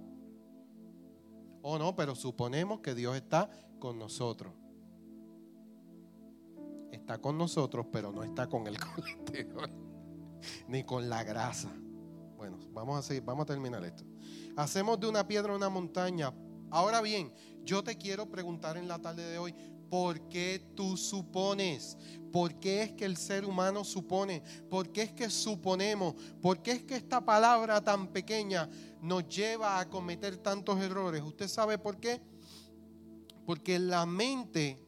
O 1.62 1.78
no, 1.78 1.96
pero 1.96 2.16
suponemos 2.16 2.80
que 2.80 2.96
Dios 2.96 3.16
está 3.16 3.50
con 3.80 4.00
nosotros. 4.00 4.54
Está 6.92 7.20
con 7.20 7.38
nosotros, 7.38 7.88
pero 7.92 8.12
no 8.12 8.24
está 8.24 8.48
con 8.48 8.68
el 8.68 8.78
colesterol, 8.96 9.72
ni 10.68 10.84
con 10.84 11.10
la 11.10 11.24
grasa. 11.24 11.72
Bueno, 12.38 12.58
vamos 12.72 12.98
a 12.98 13.02
seguir, 13.02 13.24
vamos 13.24 13.44
a 13.44 13.48
terminar 13.48 13.84
esto. 13.84 14.04
Hacemos 14.56 15.00
de 15.00 15.08
una 15.08 15.28
piedra 15.28 15.56
una 15.56 15.70
montaña. 15.70 16.34
Ahora 16.72 17.02
bien, 17.02 17.34
yo 17.64 17.84
te 17.84 17.98
quiero 17.98 18.30
preguntar 18.30 18.78
en 18.78 18.88
la 18.88 19.00
tarde 19.00 19.30
de 19.30 19.38
hoy, 19.38 19.54
¿por 19.90 20.30
qué 20.30 20.62
tú 20.76 20.96
supones? 20.98 21.98
¿Por 22.32 22.60
qué 22.60 22.84
es 22.84 22.92
que 22.92 23.06
el 23.06 23.18
ser 23.18 23.46
humano 23.46 23.84
supone? 23.84 24.44
¿Por 24.70 24.92
qué 24.92 25.04
es 25.04 25.14
que 25.14 25.30
suponemos? 25.30 26.14
¿Por 26.42 26.62
qué 26.62 26.72
es 26.74 26.84
que 26.84 26.96
esta 26.96 27.24
palabra 27.26 27.84
tan 27.84 28.08
pequeña 28.08 28.70
nos 29.02 29.28
lleva 29.30 29.80
a 29.80 29.90
cometer 29.90 30.38
tantos 30.38 30.80
errores. 30.80 31.22
¿Usted 31.22 31.48
sabe 31.48 31.78
por 31.78 32.00
qué? 32.00 32.22
Porque 33.46 33.80
la 33.80 34.06
mente 34.06 34.86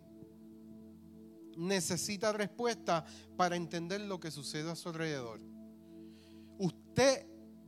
necesita 1.57 2.31
respuesta 2.31 3.05
para 3.37 3.55
entender 3.55 4.01
lo 4.01 4.19
que 4.19 4.31
sucede 4.31 4.69
a 4.69 4.75
su 4.75 4.89
alrededor. 4.89 5.39
Usted, 6.57 7.25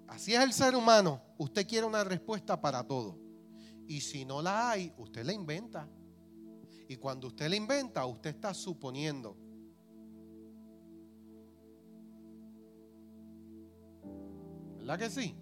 así 0.08 0.34
es 0.34 0.42
el 0.42 0.54
ser 0.54 0.76
humano, 0.76 1.22
usted 1.38 1.68
quiere 1.68 1.88
una 1.88 2.04
respuesta 2.04 2.60
para 2.60 2.84
todo. 2.84 3.18
Y 3.88 4.02
si 4.02 4.26
no 4.26 4.42
la 4.42 4.72
hay, 4.72 4.94
usted 4.98 5.26
la 5.26 5.34
inventa. 5.34 5.88
Y 6.94 6.98
cuando 6.98 7.26
usted 7.26 7.50
la 7.50 7.56
inventa, 7.56 8.06
usted 8.06 8.30
está 8.30 8.54
suponiendo. 8.54 9.36
¿Verdad 14.78 15.00
que 15.00 15.10
sí? 15.10 15.36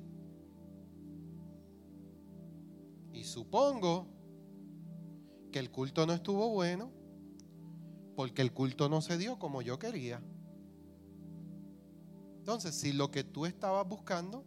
Y 3.11 3.25
supongo 3.25 4.07
que 5.51 5.59
el 5.59 5.69
culto 5.71 6.05
no 6.05 6.13
estuvo 6.13 6.47
bueno 6.51 6.89
porque 8.15 8.41
el 8.41 8.53
culto 8.53 8.87
no 8.87 9.01
se 9.01 9.17
dio 9.17 9.37
como 9.37 9.61
yo 9.61 9.77
quería. 9.77 10.23
Entonces, 12.37 12.75
si 12.75 12.93
lo 12.93 13.11
que 13.11 13.25
tú 13.25 13.45
estabas 13.45 13.85
buscando 13.85 14.45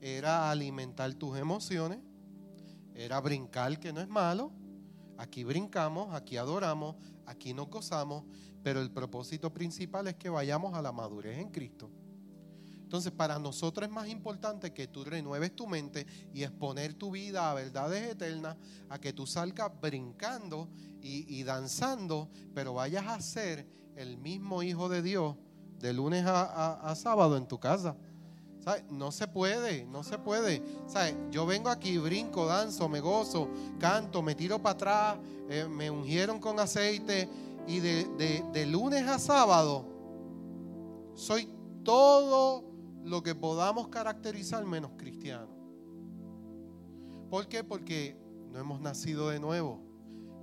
era 0.00 0.50
alimentar 0.50 1.12
tus 1.12 1.36
emociones, 1.36 1.98
era 2.94 3.20
brincar, 3.20 3.78
que 3.78 3.92
no 3.92 4.00
es 4.00 4.08
malo, 4.08 4.61
aquí 5.22 5.44
brincamos, 5.44 6.12
aquí 6.14 6.36
adoramos, 6.36 6.96
aquí 7.26 7.54
nos 7.54 7.70
gozamos, 7.70 8.24
pero 8.62 8.80
el 8.80 8.90
propósito 8.90 9.52
principal 9.54 10.08
es 10.08 10.16
que 10.16 10.28
vayamos 10.28 10.74
a 10.74 10.82
la 10.82 10.90
madurez 10.90 11.38
en 11.38 11.50
Cristo. 11.50 11.88
Entonces, 12.82 13.12
para 13.12 13.38
nosotros 13.38 13.88
es 13.88 13.94
más 13.94 14.08
importante 14.08 14.74
que 14.74 14.88
tú 14.88 15.04
renueves 15.04 15.54
tu 15.54 15.68
mente 15.68 16.06
y 16.34 16.42
exponer 16.42 16.94
tu 16.94 17.12
vida 17.12 17.50
a 17.50 17.54
verdades 17.54 18.10
eternas, 18.10 18.56
a 18.90 18.98
que 18.98 19.12
tú 19.12 19.26
salgas 19.26 19.70
brincando 19.80 20.68
y, 21.00 21.42
danzando, 21.44 22.28
pero 22.52 22.74
vayas 22.74 23.06
a 23.06 23.20
ser 23.20 23.66
el 23.96 24.18
mismo 24.18 24.62
hijo 24.62 24.88
de 24.88 25.02
Dios 25.02 25.36
de 25.78 25.92
lunes 25.92 26.24
a, 26.26 26.94
sábado 26.96 27.36
en 27.36 27.46
tu 27.46 27.58
casa. 27.58 27.96
No 28.90 29.10
se 29.10 29.26
puede, 29.26 29.84
no 29.86 30.02
se 30.02 30.18
puede. 30.18 30.62
Yo 31.30 31.46
vengo 31.46 31.68
aquí, 31.68 31.98
brinco, 31.98 32.46
danzo, 32.46 32.88
me 32.88 33.00
gozo, 33.00 33.48
canto, 33.78 34.22
me 34.22 34.34
tiro 34.34 34.60
para 34.62 34.74
atrás, 34.74 35.18
eh, 35.48 35.66
me 35.68 35.90
ungieron 35.90 36.38
con 36.38 36.60
aceite 36.60 37.28
y 37.66 37.80
de, 37.80 38.44
de 38.52 38.66
lunes 38.66 39.06
a 39.08 39.18
sábado 39.18 39.92
soy 41.14 41.48
todo 41.84 42.64
lo 43.04 43.22
que 43.22 43.34
podamos 43.34 43.88
caracterizar 43.88 44.64
menos 44.64 44.92
cristiano. 44.96 45.48
¿Por 47.30 47.48
qué? 47.48 47.64
Porque 47.64 48.16
no 48.50 48.58
hemos 48.58 48.80
nacido 48.80 49.30
de 49.30 49.40
nuevo. 49.40 49.80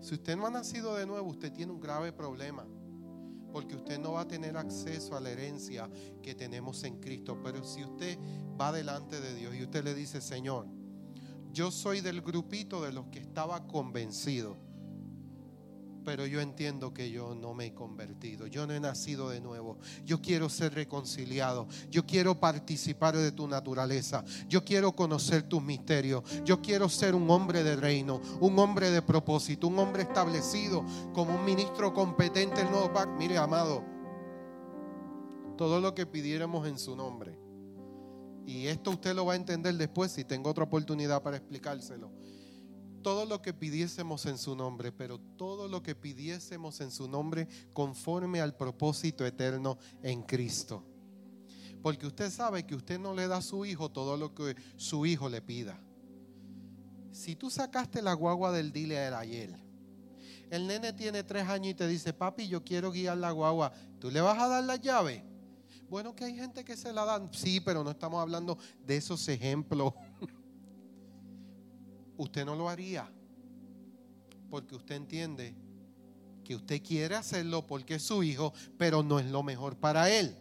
Si 0.01 0.15
usted 0.15 0.35
no 0.35 0.45
ha 0.45 0.49
nacido 0.49 0.95
de 0.95 1.05
nuevo, 1.05 1.27
usted 1.29 1.51
tiene 1.51 1.71
un 1.71 1.79
grave 1.79 2.11
problema. 2.11 2.65
Porque 3.51 3.75
usted 3.75 3.99
no 3.99 4.13
va 4.13 4.21
a 4.21 4.27
tener 4.27 4.57
acceso 4.57 5.15
a 5.15 5.19
la 5.19 5.31
herencia 5.31 5.89
que 6.21 6.35
tenemos 6.35 6.83
en 6.83 6.99
Cristo. 6.99 7.39
Pero 7.43 7.63
si 7.63 7.83
usted 7.83 8.17
va 8.59 8.71
delante 8.71 9.19
de 9.19 9.35
Dios 9.35 9.55
y 9.55 9.63
usted 9.63 9.83
le 9.83 9.93
dice, 9.93 10.21
Señor, 10.21 10.67
yo 11.51 11.71
soy 11.71 12.01
del 12.01 12.21
grupito 12.21 12.81
de 12.83 12.93
los 12.93 13.07
que 13.07 13.19
estaba 13.19 13.65
convencido 13.67 14.68
pero 16.03 16.25
yo 16.25 16.41
entiendo 16.41 16.93
que 16.93 17.11
yo 17.11 17.35
no 17.35 17.53
me 17.53 17.67
he 17.67 17.73
convertido, 17.73 18.47
yo 18.47 18.65
no 18.65 18.73
he 18.73 18.79
nacido 18.79 19.29
de 19.29 19.41
nuevo, 19.41 19.77
yo 20.05 20.21
quiero 20.21 20.49
ser 20.49 20.73
reconciliado, 20.73 21.67
yo 21.89 22.05
quiero 22.05 22.39
participar 22.39 23.15
de 23.15 23.31
tu 23.31 23.47
naturaleza, 23.47 24.23
yo 24.47 24.63
quiero 24.63 24.93
conocer 24.93 25.43
tus 25.43 25.61
misterios, 25.61 26.23
yo 26.43 26.61
quiero 26.61 26.89
ser 26.89 27.15
un 27.15 27.29
hombre 27.29 27.63
de 27.63 27.75
reino, 27.75 28.21
un 28.39 28.57
hombre 28.59 28.91
de 28.91 29.01
propósito, 29.01 29.67
un 29.67 29.79
hombre 29.79 30.03
establecido 30.03 30.85
como 31.13 31.35
un 31.35 31.45
ministro 31.45 31.93
competente 31.93 32.61
el 32.61 32.71
nuevo 32.71 32.91
pacto. 32.93 33.15
Mire, 33.17 33.37
amado, 33.37 33.83
todo 35.57 35.79
lo 35.79 35.93
que 35.93 36.05
pidiéramos 36.05 36.67
en 36.67 36.77
su 36.77 36.95
nombre, 36.95 37.37
y 38.45 38.67
esto 38.67 38.91
usted 38.91 39.13
lo 39.13 39.25
va 39.25 39.33
a 39.33 39.35
entender 39.35 39.75
después 39.75 40.11
si 40.11 40.23
tengo 40.23 40.49
otra 40.49 40.63
oportunidad 40.63 41.21
para 41.21 41.37
explicárselo 41.37 42.11
todo 43.09 43.25
lo 43.25 43.41
que 43.41 43.55
pidiésemos 43.55 44.27
en 44.27 44.37
su 44.37 44.55
nombre, 44.55 44.91
pero 44.91 45.17
todo 45.17 45.67
lo 45.67 45.81
que 45.81 45.95
pidiésemos 45.95 46.79
en 46.79 46.91
su 46.91 47.07
nombre 47.07 47.47
conforme 47.73 48.39
al 48.39 48.55
propósito 48.55 49.25
eterno 49.25 49.79
en 50.03 50.21
Cristo. 50.21 50.85
Porque 51.81 52.05
usted 52.05 52.29
sabe 52.29 52.67
que 52.67 52.75
usted 52.75 52.99
no 52.99 53.15
le 53.15 53.27
da 53.27 53.37
a 53.37 53.41
su 53.41 53.65
hijo 53.65 53.89
todo 53.89 54.15
lo 54.15 54.35
que 54.35 54.55
su 54.75 55.07
hijo 55.07 55.27
le 55.27 55.41
pida. 55.41 55.81
Si 57.11 57.35
tú 57.35 57.49
sacaste 57.49 58.03
la 58.03 58.13
guagua 58.13 58.51
del 58.51 58.71
dealer 58.71 59.15
ayer, 59.15 59.59
el 60.51 60.67
nene 60.67 60.93
tiene 60.93 61.23
tres 61.23 61.47
años 61.47 61.71
y 61.71 61.73
te 61.73 61.87
dice, 61.87 62.13
papi, 62.13 62.47
yo 62.47 62.63
quiero 62.63 62.91
guiar 62.91 63.17
la 63.17 63.31
guagua, 63.31 63.73
¿tú 63.97 64.11
le 64.11 64.21
vas 64.21 64.37
a 64.37 64.47
dar 64.47 64.63
la 64.63 64.75
llave? 64.75 65.25
Bueno, 65.89 66.15
que 66.15 66.25
hay 66.25 66.35
gente 66.35 66.63
que 66.63 66.77
se 66.77 66.93
la 66.93 67.05
dan, 67.05 67.33
sí, 67.33 67.59
pero 67.59 67.83
no 67.83 67.89
estamos 67.89 68.21
hablando 68.21 68.55
de 68.85 68.97
esos 68.97 69.27
ejemplos 69.29 69.93
usted 72.19 72.45
no 72.45 72.55
lo 72.55 72.69
haría. 72.69 73.09
Porque 74.49 74.75
usted 74.75 74.95
entiende 74.95 75.55
que 76.43 76.55
usted 76.55 76.83
quiere 76.83 77.15
hacerlo 77.15 77.65
porque 77.65 77.95
es 77.95 78.03
su 78.03 78.23
hijo, 78.23 78.53
pero 78.77 79.01
no 79.03 79.19
es 79.19 79.25
lo 79.25 79.41
mejor 79.41 79.77
para 79.77 80.09
él. 80.09 80.35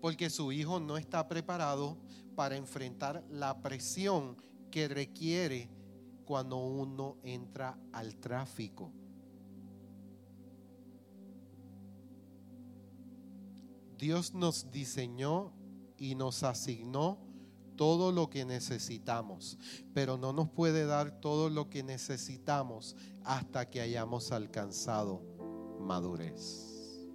Porque 0.00 0.30
su 0.30 0.52
hijo 0.52 0.80
no 0.80 0.96
está 0.96 1.28
preparado 1.28 1.98
para 2.34 2.56
enfrentar 2.56 3.24
la 3.30 3.60
presión 3.60 4.36
que 4.70 4.88
requiere 4.88 5.68
cuando 6.24 6.56
uno 6.56 7.16
entra 7.22 7.78
al 7.92 8.16
tráfico. 8.16 8.90
Dios 13.98 14.32
nos 14.32 14.70
diseñó 14.70 15.52
y 15.98 16.14
nos 16.14 16.44
asignó 16.44 17.18
todo 17.78 18.10
lo 18.10 18.28
que 18.28 18.44
necesitamos, 18.44 19.56
pero 19.94 20.18
no 20.18 20.32
nos 20.32 20.50
puede 20.50 20.84
dar 20.84 21.20
todo 21.20 21.48
lo 21.48 21.70
que 21.70 21.84
necesitamos 21.84 22.96
hasta 23.24 23.70
que 23.70 23.80
hayamos 23.80 24.32
alcanzado 24.32 25.22
madurez. 25.80 27.06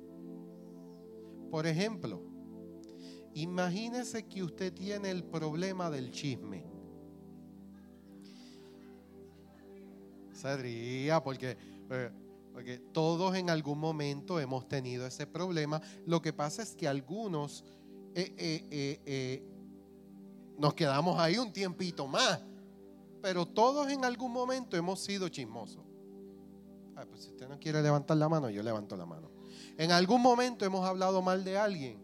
Por 1.51 1.67
ejemplo, 1.67 2.23
imagínese 3.33 4.25
que 4.25 4.41
usted 4.41 4.73
tiene 4.73 5.11
el 5.11 5.25
problema 5.25 5.91
del 5.91 6.09
chisme. 6.11 6.65
Se 10.31 11.21
porque, 11.23 11.57
eh, 11.89 12.11
porque 12.53 12.77
todos 12.77 13.35
en 13.35 13.49
algún 13.49 13.79
momento 13.79 14.39
hemos 14.39 14.67
tenido 14.69 15.05
ese 15.05 15.27
problema. 15.27 15.81
Lo 16.05 16.21
que 16.21 16.31
pasa 16.31 16.63
es 16.63 16.73
que 16.73 16.87
algunos 16.87 17.65
eh, 18.15 18.33
eh, 19.05 19.52
nos 20.57 20.73
quedamos 20.73 21.19
ahí 21.19 21.37
un 21.37 21.51
tiempito 21.51 22.07
más. 22.07 22.41
Pero 23.21 23.45
todos 23.45 23.89
en 23.89 24.03
algún 24.03 24.31
momento 24.31 24.75
hemos 24.75 24.99
sido 24.99 25.29
chismosos. 25.29 25.83
pues 27.09 27.23
si 27.23 27.29
usted 27.29 27.47
no 27.47 27.57
quiere 27.57 27.81
levantar 27.81 28.17
la 28.17 28.27
mano, 28.27 28.49
yo 28.49 28.61
levanto 28.61 28.97
la 28.97 29.05
mano. 29.05 29.31
En 29.77 29.91
algún 29.91 30.21
momento 30.21 30.65
hemos 30.65 30.85
hablado 30.85 31.21
mal 31.21 31.43
de 31.43 31.57
alguien, 31.57 31.99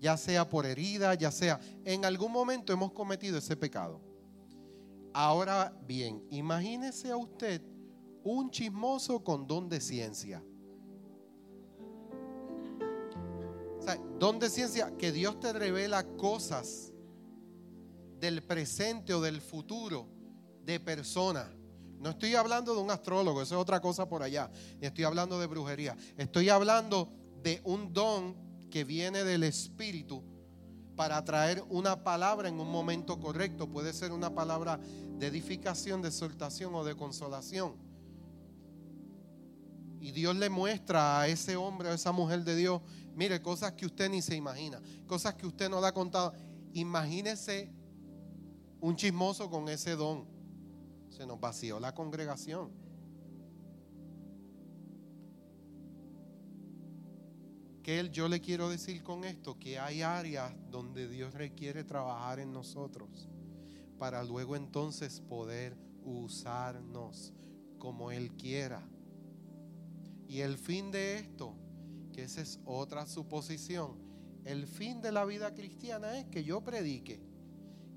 ya 0.00 0.16
sea 0.16 0.48
por 0.48 0.66
herida, 0.66 1.14
ya 1.14 1.30
sea, 1.30 1.60
en 1.84 2.04
algún 2.04 2.32
momento 2.32 2.72
hemos 2.72 2.92
cometido 2.92 3.38
ese 3.38 3.56
pecado. 3.56 4.00
Ahora 5.12 5.74
bien, 5.86 6.26
imagínese 6.30 7.10
a 7.10 7.16
usted 7.16 7.62
un 8.24 8.50
chismoso 8.50 9.22
con 9.22 9.46
don 9.46 9.68
de 9.68 9.80
ciencia. 9.80 10.42
O 13.78 13.82
sea, 13.82 13.96
don 14.18 14.38
de 14.38 14.50
ciencia, 14.50 14.96
que 14.96 15.12
Dios 15.12 15.38
te 15.38 15.52
revela 15.52 16.04
cosas 16.16 16.92
del 18.18 18.42
presente 18.42 19.14
o 19.14 19.20
del 19.20 19.40
futuro 19.40 20.08
de 20.64 20.80
personas. 20.80 21.48
No 21.98 22.10
estoy 22.10 22.34
hablando 22.34 22.74
de 22.74 22.80
un 22.80 22.90
astrólogo, 22.90 23.42
eso 23.42 23.54
es 23.54 23.60
otra 23.60 23.80
cosa 23.80 24.08
por 24.08 24.22
allá. 24.22 24.50
Estoy 24.80 25.04
hablando 25.04 25.40
de 25.40 25.46
brujería. 25.46 25.96
Estoy 26.16 26.48
hablando 26.50 27.12
de 27.42 27.60
un 27.64 27.92
don 27.92 28.36
que 28.70 28.84
viene 28.84 29.24
del 29.24 29.42
Espíritu 29.44 30.22
para 30.94 31.24
traer 31.24 31.62
una 31.68 32.02
palabra 32.02 32.48
en 32.48 32.58
un 32.58 32.70
momento 32.70 33.18
correcto. 33.20 33.68
Puede 33.68 33.92
ser 33.92 34.12
una 34.12 34.34
palabra 34.34 34.78
de 35.18 35.26
edificación, 35.26 36.02
de 36.02 36.08
exhortación 36.08 36.74
o 36.74 36.84
de 36.84 36.94
consolación. 36.96 37.76
Y 40.00 40.12
Dios 40.12 40.36
le 40.36 40.50
muestra 40.50 41.20
a 41.20 41.28
ese 41.28 41.56
hombre, 41.56 41.88
a 41.88 41.94
esa 41.94 42.12
mujer 42.12 42.44
de 42.44 42.54
Dios, 42.54 42.82
mire, 43.14 43.40
cosas 43.42 43.72
que 43.72 43.86
usted 43.86 44.10
ni 44.10 44.22
se 44.22 44.36
imagina, 44.36 44.80
cosas 45.06 45.34
que 45.34 45.46
usted 45.46 45.68
no 45.68 45.80
le 45.80 45.86
ha 45.86 45.92
contado. 45.92 46.32
Imagínese 46.74 47.72
un 48.80 48.96
chismoso 48.96 49.50
con 49.50 49.68
ese 49.68 49.96
don. 49.96 50.26
Se 51.08 51.26
nos 51.26 51.40
vació 51.40 51.80
la 51.80 51.94
congregación. 51.94 52.70
Que 57.82 58.10
yo 58.10 58.28
le 58.28 58.40
quiero 58.40 58.68
decir 58.68 59.02
con 59.02 59.24
esto 59.24 59.58
que 59.58 59.78
hay 59.78 60.02
áreas 60.02 60.52
donde 60.70 61.08
Dios 61.08 61.34
requiere 61.34 61.84
trabajar 61.84 62.40
en 62.40 62.52
nosotros 62.52 63.28
para 63.98 64.24
luego 64.24 64.56
entonces 64.56 65.20
poder 65.20 65.76
usarnos 66.02 67.32
como 67.78 68.10
Él 68.10 68.32
quiera. 68.32 68.82
Y 70.28 70.40
el 70.40 70.58
fin 70.58 70.90
de 70.90 71.18
esto, 71.18 71.54
que 72.12 72.24
esa 72.24 72.40
es 72.40 72.60
otra 72.64 73.06
suposición, 73.06 73.96
el 74.44 74.66
fin 74.66 75.00
de 75.00 75.12
la 75.12 75.24
vida 75.24 75.54
cristiana 75.54 76.18
es 76.18 76.26
que 76.26 76.44
yo 76.44 76.62
predique 76.62 77.20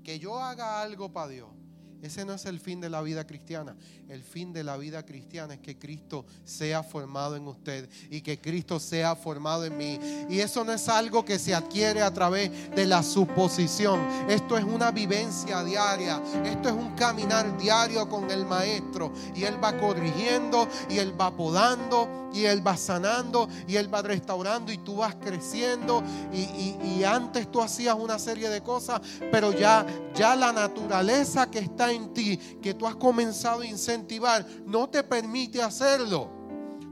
que 0.02 0.18
yo 0.18 0.38
haga 0.40 0.80
algo 0.82 1.12
para 1.12 1.28
Dios. 1.28 1.59
Ese 2.02 2.24
no 2.24 2.34
es 2.34 2.46
el 2.46 2.60
fin 2.60 2.80
de 2.80 2.88
la 2.88 3.02
vida 3.02 3.26
cristiana. 3.26 3.76
El 4.08 4.22
fin 4.22 4.52
de 4.52 4.64
la 4.64 4.76
vida 4.76 5.04
cristiana 5.04 5.54
es 5.54 5.60
que 5.60 5.78
Cristo 5.78 6.24
sea 6.44 6.82
formado 6.82 7.36
en 7.36 7.46
usted 7.46 7.88
y 8.10 8.22
que 8.22 8.40
Cristo 8.40 8.80
sea 8.80 9.14
formado 9.14 9.64
en 9.64 9.76
mí. 9.76 9.98
Y 10.28 10.40
eso 10.40 10.64
no 10.64 10.72
es 10.72 10.88
algo 10.88 11.24
que 11.24 11.38
se 11.38 11.54
adquiere 11.54 12.02
a 12.02 12.12
través 12.12 12.70
de 12.70 12.86
la 12.86 13.02
suposición. 13.02 14.00
Esto 14.28 14.56
es 14.56 14.64
una 14.64 14.90
vivencia 14.90 15.62
diaria. 15.62 16.22
Esto 16.44 16.70
es 16.70 16.74
un 16.74 16.94
caminar 16.94 17.58
diario 17.58 18.08
con 18.08 18.30
el 18.30 18.46
Maestro. 18.46 19.12
Y 19.34 19.44
Él 19.44 19.62
va 19.62 19.76
corrigiendo 19.78 20.68
y 20.88 20.98
Él 20.98 21.18
va 21.20 21.36
podando 21.36 22.20
y 22.32 22.44
Él 22.44 22.66
va 22.66 22.76
sanando 22.76 23.48
y 23.66 23.76
Él 23.76 23.92
va 23.92 24.02
restaurando 24.02 24.72
y 24.72 24.78
tú 24.78 24.96
vas 24.96 25.16
creciendo 25.16 26.02
y, 26.32 27.02
antes 27.04 27.50
tú 27.50 27.62
hacías 27.62 27.96
una 27.98 28.18
serie 28.18 28.50
de 28.50 28.62
cosas, 28.62 29.00
pero 29.32 29.52
ya, 29.52 29.86
ya 30.14 30.36
la 30.36 30.52
naturaleza 30.52 31.50
que 31.50 31.58
está 31.58 31.89
en 31.92 32.12
ti, 32.12 32.36
que 32.60 32.74
tú 32.74 32.86
has 32.86 32.96
comenzado 32.96 33.60
a 33.60 33.66
incentivar, 33.66 34.46
no 34.64 34.88
te 34.88 35.02
permite 35.02 35.62
hacerlo, 35.62 36.30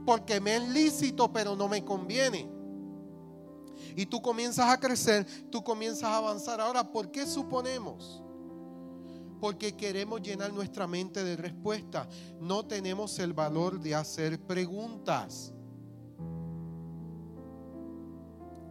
porque 0.05 0.39
me 0.39 0.55
es 0.55 0.69
lícito, 0.69 1.31
pero 1.31 1.55
no 1.55 1.67
me 1.67 1.83
conviene. 1.83 2.49
Y 3.95 4.05
tú 4.05 4.21
comienzas 4.21 4.69
a 4.69 4.79
crecer, 4.79 5.25
tú 5.49 5.63
comienzas 5.63 6.05
a 6.05 6.17
avanzar. 6.17 6.61
Ahora, 6.61 6.89
¿por 6.91 7.11
qué 7.11 7.25
suponemos? 7.25 8.23
porque 9.39 9.75
queremos 9.75 10.21
llenar 10.21 10.51
nuestra 10.53 10.85
mente 10.85 11.23
de 11.23 11.37
respuestas. 11.37 12.07
No 12.39 12.65
tenemos 12.65 13.17
el 13.19 13.33
valor 13.33 13.79
de 13.79 13.95
hacer 13.95 14.39
preguntas. 14.39 15.53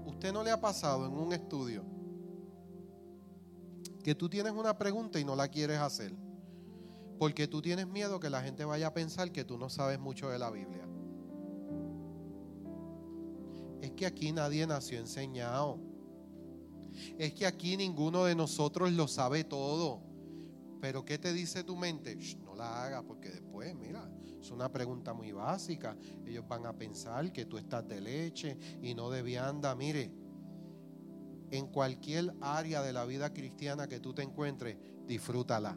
¿Usted 0.05 0.33
no 0.33 0.43
le 0.43 0.51
ha 0.51 0.61
pasado 0.61 1.07
en 1.07 1.13
un 1.17 1.33
estudio 1.33 1.85
que 4.03 4.15
tú 4.15 4.29
tienes 4.29 4.53
una 4.53 4.77
pregunta 4.79 5.19
y 5.19 5.25
no 5.25 5.37
la 5.37 5.49
quieres 5.49 5.79
hacer? 5.79 6.15
Porque 7.19 7.49
tú 7.49 7.61
tienes 7.61 7.87
miedo 7.87 8.21
que 8.21 8.31
la 8.31 8.43
gente 8.43 8.65
vaya 8.65 8.89
a 8.89 8.95
pensar 8.95 9.33
que 9.33 9.45
tú 9.45 9.59
no 9.59 9.69
sabes 9.69 9.99
mucho 9.99 10.29
de 10.29 10.39
la 10.39 10.51
Biblia. 10.51 10.87
Es 13.81 13.93
que 13.93 14.07
aquí 14.07 14.33
nadie 14.33 14.67
nació 14.67 14.99
enseñado. 14.99 15.81
Es 17.19 17.33
que 17.35 17.47
aquí 17.47 17.77
ninguno 17.77 18.25
de 18.25 18.35
nosotros 18.35 18.93
lo 18.93 19.09
sabe 19.09 19.45
todo. 19.45 20.03
Pero 20.81 21.05
¿qué 21.05 21.19
te 21.19 21.33
dice 21.33 21.65
tu 21.65 21.77
mente? 21.77 22.17
no 22.45 22.55
la 22.55 22.85
hagas 22.85 23.03
porque 23.05 23.31
después, 23.31 23.75
mira, 23.75 24.09
es 24.41 24.51
una 24.51 24.71
pregunta 24.71 25.13
muy 25.13 25.33
básica. 25.33 25.97
Ellos 26.25 26.47
van 26.47 26.67
a 26.67 26.73
pensar 26.73 27.33
que 27.33 27.47
tú 27.47 27.59
estás 27.59 27.87
de 27.89 28.01
leche 28.01 28.57
y 28.81 28.95
no 28.95 29.11
de 29.11 29.23
vianda. 29.23 29.75
Mire, 29.75 30.13
en 31.51 31.67
cualquier 31.69 32.35
área 32.41 32.83
de 32.83 32.93
la 32.93 33.05
vida 33.05 33.33
cristiana 33.33 33.89
que 33.89 34.01
tú 34.01 34.15
te 34.15 34.23
encuentres, 34.23 34.77
disfrútala. 35.07 35.77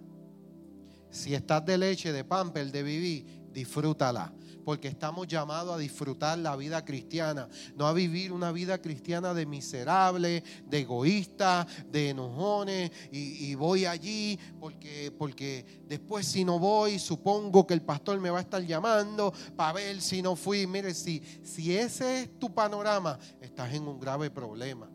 Si 1.10 1.34
estás 1.34 1.66
de 1.66 1.78
leche, 1.78 2.12
de 2.12 2.24
pamper, 2.24 2.72
de 2.72 2.84
vivir, 2.84 3.26
disfrútala 3.52 4.34
porque 4.64 4.88
estamos 4.88 5.28
llamados 5.28 5.76
a 5.76 5.78
disfrutar 5.78 6.38
la 6.38 6.56
vida 6.56 6.84
cristiana, 6.86 7.50
no 7.76 7.88
a 7.88 7.94
vivir 7.94 8.32
una 8.32 8.52
vida 8.52 8.80
cristiana 8.82 9.34
de 9.34 9.46
miserable, 9.46 10.44
de 10.66 10.80
egoísta, 10.80 11.68
de 11.90 12.10
enojones, 12.10 12.92
y, 13.12 13.54
voy 13.56 13.86
allí 13.86 14.40
porque, 14.60 15.12
porque 15.18 15.66
después 15.88 16.28
si 16.28 16.46
no 16.46 16.60
voy, 16.60 17.00
supongo 17.00 17.66
que 17.68 17.74
el 17.74 17.82
pastor 17.82 18.20
me 18.20 18.30
va 18.30 18.40
a 18.40 18.42
estar 18.42 18.64
llamando 18.64 19.34
para 19.56 19.74
ver 19.74 20.02
si 20.02 20.22
no 20.22 20.36
fui. 20.36 20.68
Mire, 20.68 20.94
si, 20.94 21.22
si 21.44 21.76
ese 21.76 22.22
es 22.22 22.40
tu 22.40 22.54
panorama, 22.54 23.18
estás 23.42 23.74
en 23.74 23.88
un 23.88 24.00
grave 24.00 24.30
problema. 24.30 24.91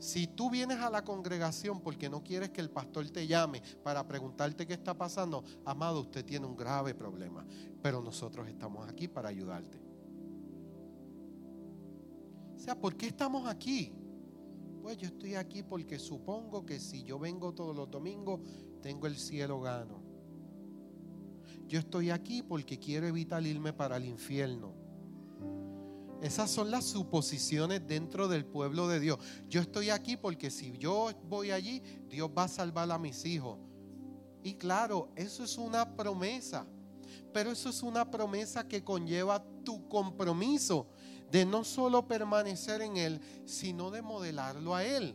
Si 0.00 0.26
tú 0.26 0.48
vienes 0.48 0.78
a 0.78 0.88
la 0.88 1.04
congregación 1.04 1.82
porque 1.82 2.08
no 2.08 2.24
quieres 2.24 2.48
que 2.50 2.62
el 2.62 2.70
pastor 2.70 3.08
te 3.10 3.26
llame 3.26 3.62
para 3.84 4.08
preguntarte 4.08 4.66
qué 4.66 4.72
está 4.72 4.96
pasando, 4.96 5.44
amado, 5.66 6.00
usted 6.00 6.24
tiene 6.24 6.46
un 6.46 6.56
grave 6.56 6.94
problema. 6.94 7.46
Pero 7.82 8.00
nosotros 8.00 8.48
estamos 8.48 8.88
aquí 8.88 9.08
para 9.08 9.28
ayudarte. 9.28 9.78
O 12.56 12.58
sea, 12.58 12.74
¿por 12.74 12.96
qué 12.96 13.08
estamos 13.08 13.46
aquí? 13.46 13.92
Pues 14.80 14.96
yo 14.96 15.08
estoy 15.08 15.34
aquí 15.34 15.62
porque 15.62 15.98
supongo 15.98 16.64
que 16.64 16.80
si 16.80 17.02
yo 17.02 17.18
vengo 17.18 17.52
todos 17.52 17.76
los 17.76 17.90
domingos, 17.90 18.40
tengo 18.80 19.06
el 19.06 19.18
cielo 19.18 19.60
gano. 19.60 20.02
Yo 21.68 21.78
estoy 21.78 22.08
aquí 22.08 22.42
porque 22.42 22.78
quiero 22.78 23.06
evitar 23.06 23.44
irme 23.46 23.74
para 23.74 23.98
el 23.98 24.06
infierno. 24.06 24.79
Esas 26.22 26.50
son 26.50 26.70
las 26.70 26.84
suposiciones 26.84 27.86
dentro 27.86 28.28
del 28.28 28.44
pueblo 28.44 28.88
de 28.88 29.00
Dios. 29.00 29.18
Yo 29.48 29.60
estoy 29.60 29.88
aquí 29.88 30.16
porque 30.16 30.50
si 30.50 30.76
yo 30.76 31.10
voy 31.28 31.50
allí, 31.50 31.82
Dios 32.08 32.30
va 32.36 32.44
a 32.44 32.48
salvar 32.48 32.90
a 32.90 32.98
mis 32.98 33.24
hijos. 33.24 33.58
Y 34.42 34.54
claro, 34.54 35.10
eso 35.16 35.44
es 35.44 35.56
una 35.56 35.96
promesa. 35.96 36.66
Pero 37.32 37.50
eso 37.50 37.70
es 37.70 37.82
una 37.82 38.10
promesa 38.10 38.68
que 38.68 38.84
conlleva 38.84 39.42
tu 39.64 39.88
compromiso 39.88 40.86
de 41.30 41.46
no 41.46 41.64
solo 41.64 42.06
permanecer 42.06 42.82
en 42.82 42.96
Él, 42.96 43.20
sino 43.46 43.90
de 43.90 44.02
modelarlo 44.02 44.74
a 44.74 44.84
Él. 44.84 45.14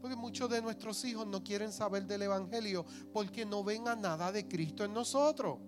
Porque 0.00 0.16
muchos 0.16 0.48
de 0.50 0.62
nuestros 0.62 1.04
hijos 1.04 1.26
no 1.26 1.42
quieren 1.42 1.72
saber 1.72 2.06
del 2.06 2.22
Evangelio 2.22 2.84
porque 3.12 3.44
no 3.44 3.64
ven 3.64 3.88
a 3.88 3.96
nada 3.96 4.32
de 4.32 4.46
Cristo 4.46 4.84
en 4.84 4.94
nosotros. 4.94 5.58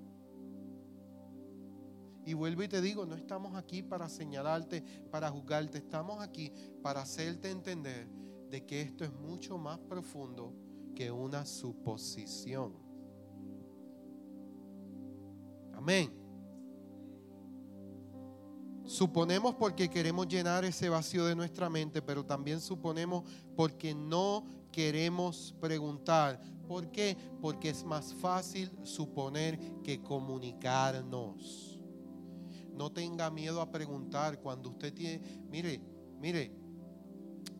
Y 2.27 2.35
vuelvo 2.35 2.65
y 2.65 2.69
te 2.69 2.81
digo, 2.81 3.07
no 3.07 3.15
estamos 3.15 3.55
aquí 3.55 3.85
para 3.85 4.09
señalarte, 4.09 4.83
para 5.13 5.31
juzgarte, 5.31 5.79
estamos 5.79 6.21
aquí 6.21 6.53
para 6.83 7.03
hacerte 7.03 7.53
entender 7.53 8.09
de 8.51 8.67
que 8.67 8.83
esto 8.83 9.05
es 9.05 9.13
mucho 9.13 9.57
más 9.59 9.79
profundo 9.79 10.53
que 10.93 11.09
una 11.09 11.47
suposición. 11.47 12.75
Amén. 15.73 16.13
Suponemos 18.85 19.55
porque 19.55 19.89
queremos 19.89 20.27
llenar 20.27 20.65
ese 20.65 20.89
vacío 20.89 21.27
de 21.27 21.37
nuestra 21.37 21.71
mente, 21.71 22.03
pero 22.03 22.25
también 22.25 22.61
suponemos 22.61 23.23
porque 23.55 23.95
no 23.95 24.45
queremos 24.73 25.55
preguntar. 25.61 26.41
¿Por 26.67 26.91
qué? 26.91 27.17
Porque 27.41 27.71
es 27.71 27.85
más 27.85 28.13
fácil 28.15 28.71
suponer 28.83 29.61
que 29.85 30.03
comunicarnos. 30.03 31.76
No 32.77 32.93
tenga 32.93 33.31
miedo 33.31 33.61
a 33.61 33.71
preguntar 33.71 34.39
cuando 34.41 34.71
usted 34.71 34.93
tiene, 34.93 35.21
mire, 35.51 35.81
mire, 36.21 36.53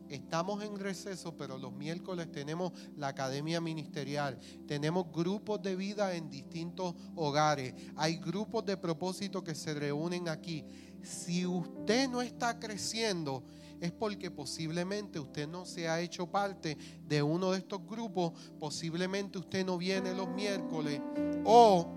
estamos 0.09 0.63
en 0.63 0.77
receso, 0.77 1.35
pero 1.35 1.57
los 1.57 1.73
miércoles 1.73 2.31
tenemos 2.31 2.71
la 2.95 3.09
academia 3.09 3.59
ministerial, 3.59 4.39
tenemos 4.67 5.11
grupos 5.11 5.61
de 5.61 5.75
vida 5.75 6.15
en 6.15 6.29
distintos 6.29 6.95
hogares, 7.15 7.73
hay 7.95 8.17
grupos 8.17 8.65
de 8.65 8.77
propósito 8.77 9.43
que 9.43 9.55
se 9.55 9.73
reúnen 9.73 10.29
aquí. 10.29 10.63
Si 11.01 11.45
usted 11.45 12.09
no 12.09 12.21
está 12.21 12.59
creciendo, 12.59 13.43
es 13.79 13.91
porque 13.91 14.31
posiblemente 14.31 15.19
usted 15.19 15.47
no 15.47 15.65
se 15.65 15.87
ha 15.87 15.99
hecho 15.99 16.27
parte 16.27 16.77
de 17.07 17.21
uno 17.21 17.51
de 17.51 17.59
estos 17.59 17.85
grupos, 17.85 18.33
posiblemente 18.59 19.37
usted 19.37 19.65
no 19.65 19.77
viene 19.77 20.13
los 20.13 20.29
miércoles 20.29 21.01
o 21.45 21.87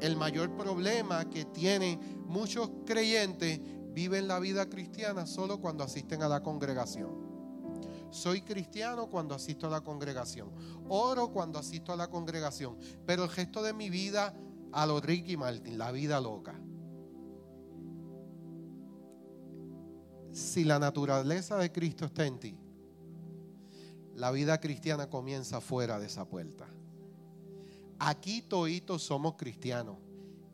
el 0.00 0.16
mayor 0.16 0.56
problema 0.56 1.28
que 1.28 1.44
tienen 1.44 2.24
muchos 2.26 2.70
creyentes 2.84 3.60
viven 3.92 4.28
la 4.28 4.38
vida 4.38 4.68
cristiana 4.68 5.26
solo 5.26 5.60
cuando 5.60 5.84
asisten 5.84 6.22
a 6.22 6.28
la 6.28 6.42
congregación. 6.42 7.26
Soy 8.10 8.42
cristiano 8.42 9.08
cuando 9.08 9.34
asisto 9.34 9.66
a 9.66 9.70
la 9.70 9.80
congregación. 9.80 10.50
Oro 10.88 11.30
cuando 11.32 11.58
asisto 11.58 11.92
a 11.92 11.96
la 11.96 12.08
congregación. 12.08 12.78
Pero 13.04 13.24
el 13.24 13.30
gesto 13.30 13.62
de 13.62 13.72
mi 13.72 13.90
vida 13.90 14.34
a 14.72 14.86
lo 14.86 15.00
Ricky 15.00 15.36
Martin, 15.36 15.78
la 15.78 15.92
vida 15.92 16.20
loca. 16.20 16.54
Si 20.32 20.64
la 20.64 20.78
naturaleza 20.78 21.56
de 21.56 21.72
Cristo 21.72 22.04
está 22.04 22.26
en 22.26 22.38
ti, 22.38 22.58
la 24.14 24.30
vida 24.30 24.60
cristiana 24.60 25.08
comienza 25.08 25.60
fuera 25.60 25.98
de 25.98 26.06
esa 26.06 26.26
puerta. 26.26 26.66
Aquí 27.98 28.42
toitos 28.42 29.02
somos 29.02 29.34
cristianos. 29.36 29.96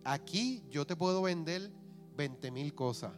Aquí 0.04 0.62
yo 0.70 0.86
te 0.86 0.96
puedo 0.96 1.22
vender 1.22 1.70
20 2.16 2.50
mil 2.50 2.74
cosas. 2.74 3.12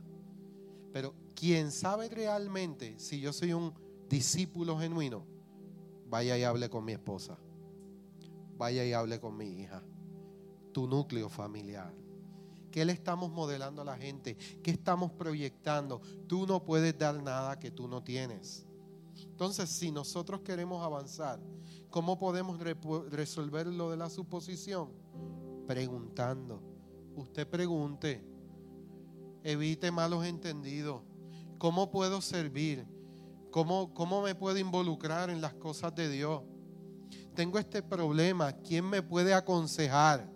Pero 0.92 1.14
quien 1.34 1.72
sabe 1.72 2.08
realmente 2.08 2.98
si 2.98 3.20
yo 3.20 3.32
soy 3.32 3.52
un 3.52 3.74
discípulo 4.08 4.78
genuino, 4.78 5.24
vaya 6.08 6.38
y 6.38 6.44
hable 6.44 6.70
con 6.70 6.84
mi 6.84 6.92
esposa. 6.92 7.38
Vaya 8.56 8.84
y 8.84 8.92
hable 8.92 9.20
con 9.20 9.36
mi 9.36 9.46
hija. 9.46 9.82
Tu 10.72 10.86
núcleo 10.86 11.28
familiar. 11.28 11.92
¿Qué 12.70 12.84
le 12.84 12.92
estamos 12.92 13.30
modelando 13.30 13.82
a 13.82 13.84
la 13.84 13.96
gente? 13.96 14.36
¿Qué 14.62 14.72
estamos 14.72 15.12
proyectando? 15.12 16.00
Tú 16.26 16.46
no 16.46 16.64
puedes 16.64 16.96
dar 16.98 17.22
nada 17.22 17.58
que 17.58 17.70
tú 17.70 17.86
no 17.86 18.02
tienes. 18.02 18.66
Entonces, 19.16 19.70
si 19.70 19.92
nosotros 19.92 20.40
queremos 20.40 20.84
avanzar, 20.84 21.40
¿cómo 21.94 22.18
podemos 22.18 22.58
resolver 22.58 23.68
lo 23.68 23.92
de 23.92 23.96
la 23.96 24.10
suposición? 24.10 24.88
Preguntando. 25.64 26.60
Usted 27.14 27.46
pregunte. 27.46 28.20
Evite 29.44 29.92
malos 29.92 30.26
entendidos. 30.26 31.02
¿Cómo 31.56 31.92
puedo 31.92 32.20
servir? 32.20 32.84
¿Cómo, 33.52 33.94
¿Cómo 33.94 34.22
me 34.22 34.34
puedo 34.34 34.58
involucrar 34.58 35.30
en 35.30 35.40
las 35.40 35.54
cosas 35.54 35.94
de 35.94 36.08
Dios? 36.08 36.42
Tengo 37.36 37.60
este 37.60 37.80
problema. 37.80 38.50
¿Quién 38.54 38.90
me 38.90 39.00
puede 39.00 39.32
aconsejar? 39.32 40.28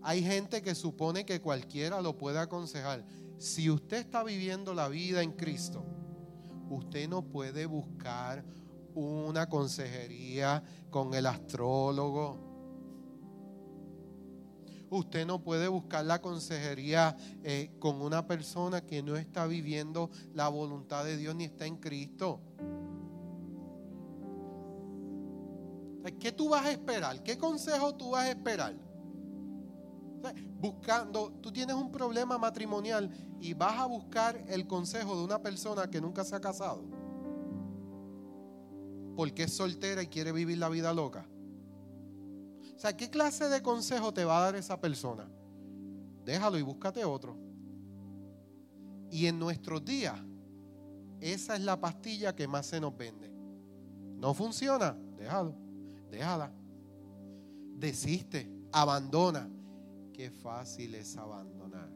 Hay 0.00 0.22
gente 0.22 0.62
que 0.62 0.74
supone 0.74 1.26
que 1.26 1.42
cualquiera 1.42 2.00
lo 2.00 2.16
puede 2.16 2.38
aconsejar. 2.38 3.04
Si 3.36 3.68
usted 3.68 3.98
está 3.98 4.24
viviendo 4.24 4.72
la 4.72 4.88
vida 4.88 5.22
en 5.22 5.32
Cristo, 5.32 5.84
usted 6.70 7.06
no 7.10 7.20
puede 7.20 7.66
buscar 7.66 8.42
una 8.98 9.48
consejería 9.48 10.62
con 10.90 11.14
el 11.14 11.26
astrólogo. 11.26 12.48
Usted 14.90 15.26
no 15.26 15.42
puede 15.42 15.68
buscar 15.68 16.04
la 16.04 16.20
consejería 16.20 17.16
eh, 17.42 17.70
con 17.78 18.00
una 18.00 18.26
persona 18.26 18.80
que 18.80 19.02
no 19.02 19.16
está 19.16 19.46
viviendo 19.46 20.10
la 20.32 20.48
voluntad 20.48 21.04
de 21.04 21.16
Dios 21.16 21.34
ni 21.34 21.44
está 21.44 21.66
en 21.66 21.76
Cristo. 21.76 22.40
¿Qué 26.18 26.32
tú 26.32 26.48
vas 26.48 26.64
a 26.64 26.70
esperar? 26.70 27.22
¿Qué 27.22 27.36
consejo 27.36 27.94
tú 27.94 28.10
vas 28.12 28.24
a 28.24 28.30
esperar? 28.30 28.74
Buscando, 30.58 31.32
tú 31.42 31.52
tienes 31.52 31.76
un 31.76 31.92
problema 31.92 32.38
matrimonial 32.38 33.10
y 33.40 33.52
vas 33.52 33.78
a 33.78 33.86
buscar 33.86 34.42
el 34.48 34.66
consejo 34.66 35.16
de 35.16 35.24
una 35.24 35.40
persona 35.40 35.88
que 35.88 36.00
nunca 36.00 36.24
se 36.24 36.34
ha 36.34 36.40
casado. 36.40 36.97
Porque 39.18 39.42
es 39.42 39.52
soltera 39.52 40.00
y 40.00 40.06
quiere 40.06 40.30
vivir 40.30 40.58
la 40.58 40.68
vida 40.68 40.94
loca. 40.94 41.26
O 42.76 42.78
sea, 42.78 42.96
¿qué 42.96 43.10
clase 43.10 43.48
de 43.48 43.60
consejo 43.62 44.14
te 44.14 44.24
va 44.24 44.38
a 44.38 44.42
dar 44.42 44.54
esa 44.54 44.80
persona? 44.80 45.28
Déjalo 46.24 46.56
y 46.56 46.62
búscate 46.62 47.04
otro. 47.04 47.36
Y 49.10 49.26
en 49.26 49.40
nuestros 49.40 49.84
días, 49.84 50.14
esa 51.18 51.56
es 51.56 51.62
la 51.62 51.80
pastilla 51.80 52.36
que 52.36 52.46
más 52.46 52.66
se 52.66 52.80
nos 52.80 52.96
vende. 52.96 53.28
No 54.18 54.34
funciona, 54.34 54.96
déjalo, 55.16 55.52
déjala. 56.12 56.52
Desiste, 57.74 58.48
abandona. 58.70 59.50
Qué 60.12 60.30
fácil 60.30 60.94
es 60.94 61.16
abandonar. 61.16 61.90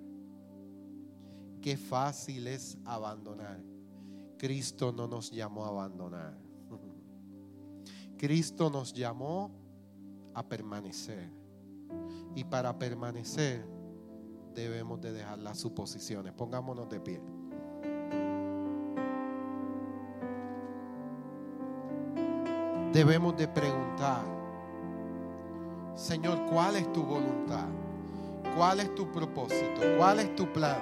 Qué 1.60 1.76
fácil 1.76 2.48
es 2.48 2.76
abandonar. 2.84 3.62
Cristo 4.38 4.90
no 4.90 5.06
nos 5.06 5.30
llamó 5.30 5.64
a 5.64 5.68
abandonar. 5.68 6.51
Cristo 8.22 8.70
nos 8.70 8.92
llamó 8.92 9.50
a 10.32 10.46
permanecer. 10.46 11.28
Y 12.36 12.44
para 12.44 12.78
permanecer 12.78 13.66
debemos 14.54 15.00
de 15.00 15.12
dejar 15.12 15.40
las 15.40 15.58
suposiciones. 15.58 16.32
Pongámonos 16.32 16.88
de 16.88 17.00
pie. 17.00 17.20
Debemos 22.92 23.36
de 23.36 23.48
preguntar 23.48 24.22
Señor, 25.96 26.46
¿cuál 26.48 26.76
es 26.76 26.92
tu 26.92 27.02
voluntad? 27.02 27.66
¿Cuál 28.56 28.78
es 28.78 28.94
tu 28.94 29.10
propósito? 29.10 29.80
¿Cuál 29.98 30.20
es 30.20 30.36
tu 30.36 30.46
plan? 30.52 30.78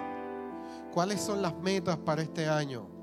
¿Cuáles 0.93 1.22
son 1.22 1.41
las 1.41 1.57
metas 1.57 1.97
para 1.97 2.20
este 2.20 2.47
año? 2.47 2.99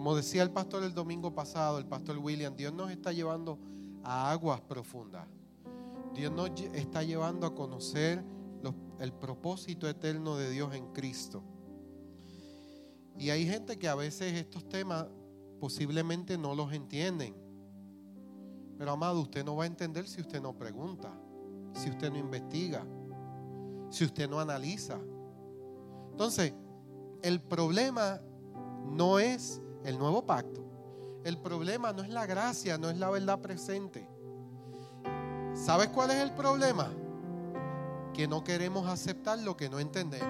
Como 0.00 0.16
decía 0.16 0.42
el 0.42 0.50
pastor 0.50 0.82
el 0.82 0.94
domingo 0.94 1.34
pasado, 1.34 1.76
el 1.76 1.84
pastor 1.84 2.16
William, 2.16 2.56
Dios 2.56 2.72
nos 2.72 2.90
está 2.90 3.12
llevando 3.12 3.58
a 4.02 4.30
aguas 4.30 4.62
profundas. 4.62 5.28
Dios 6.14 6.32
nos 6.32 6.58
está 6.72 7.02
llevando 7.02 7.46
a 7.46 7.54
conocer 7.54 8.24
el 8.98 9.12
propósito 9.12 9.86
eterno 9.86 10.38
de 10.38 10.48
Dios 10.48 10.74
en 10.74 10.90
Cristo. 10.94 11.42
Y 13.18 13.28
hay 13.28 13.46
gente 13.46 13.78
que 13.78 13.88
a 13.88 13.94
veces 13.94 14.32
estos 14.32 14.66
temas 14.70 15.06
posiblemente 15.60 16.38
no 16.38 16.54
los 16.54 16.72
entienden. 16.72 17.36
Pero 18.78 18.92
amado, 18.92 19.20
usted 19.20 19.44
no 19.44 19.56
va 19.56 19.64
a 19.64 19.66
entender 19.66 20.08
si 20.08 20.22
usted 20.22 20.40
no 20.40 20.56
pregunta, 20.56 21.12
si 21.74 21.90
usted 21.90 22.10
no 22.10 22.16
investiga, 22.16 22.86
si 23.90 24.06
usted 24.06 24.30
no 24.30 24.40
analiza. 24.40 24.98
Entonces, 26.12 26.54
el 27.20 27.42
problema 27.42 28.18
no 28.86 29.18
es 29.18 29.60
el 29.84 29.98
nuevo 29.98 30.24
pacto. 30.24 30.64
El 31.24 31.38
problema 31.38 31.92
no 31.92 32.02
es 32.02 32.08
la 32.08 32.26
gracia, 32.26 32.78
no 32.78 32.88
es 32.88 32.96
la 32.96 33.10
verdad 33.10 33.40
presente. 33.40 34.08
¿Sabes 35.54 35.88
cuál 35.88 36.10
es 36.10 36.16
el 36.16 36.32
problema? 36.32 36.90
Que 38.14 38.26
no 38.26 38.42
queremos 38.42 38.86
aceptar 38.88 39.38
lo 39.38 39.56
que 39.56 39.68
no 39.68 39.78
entendemos. 39.78 40.28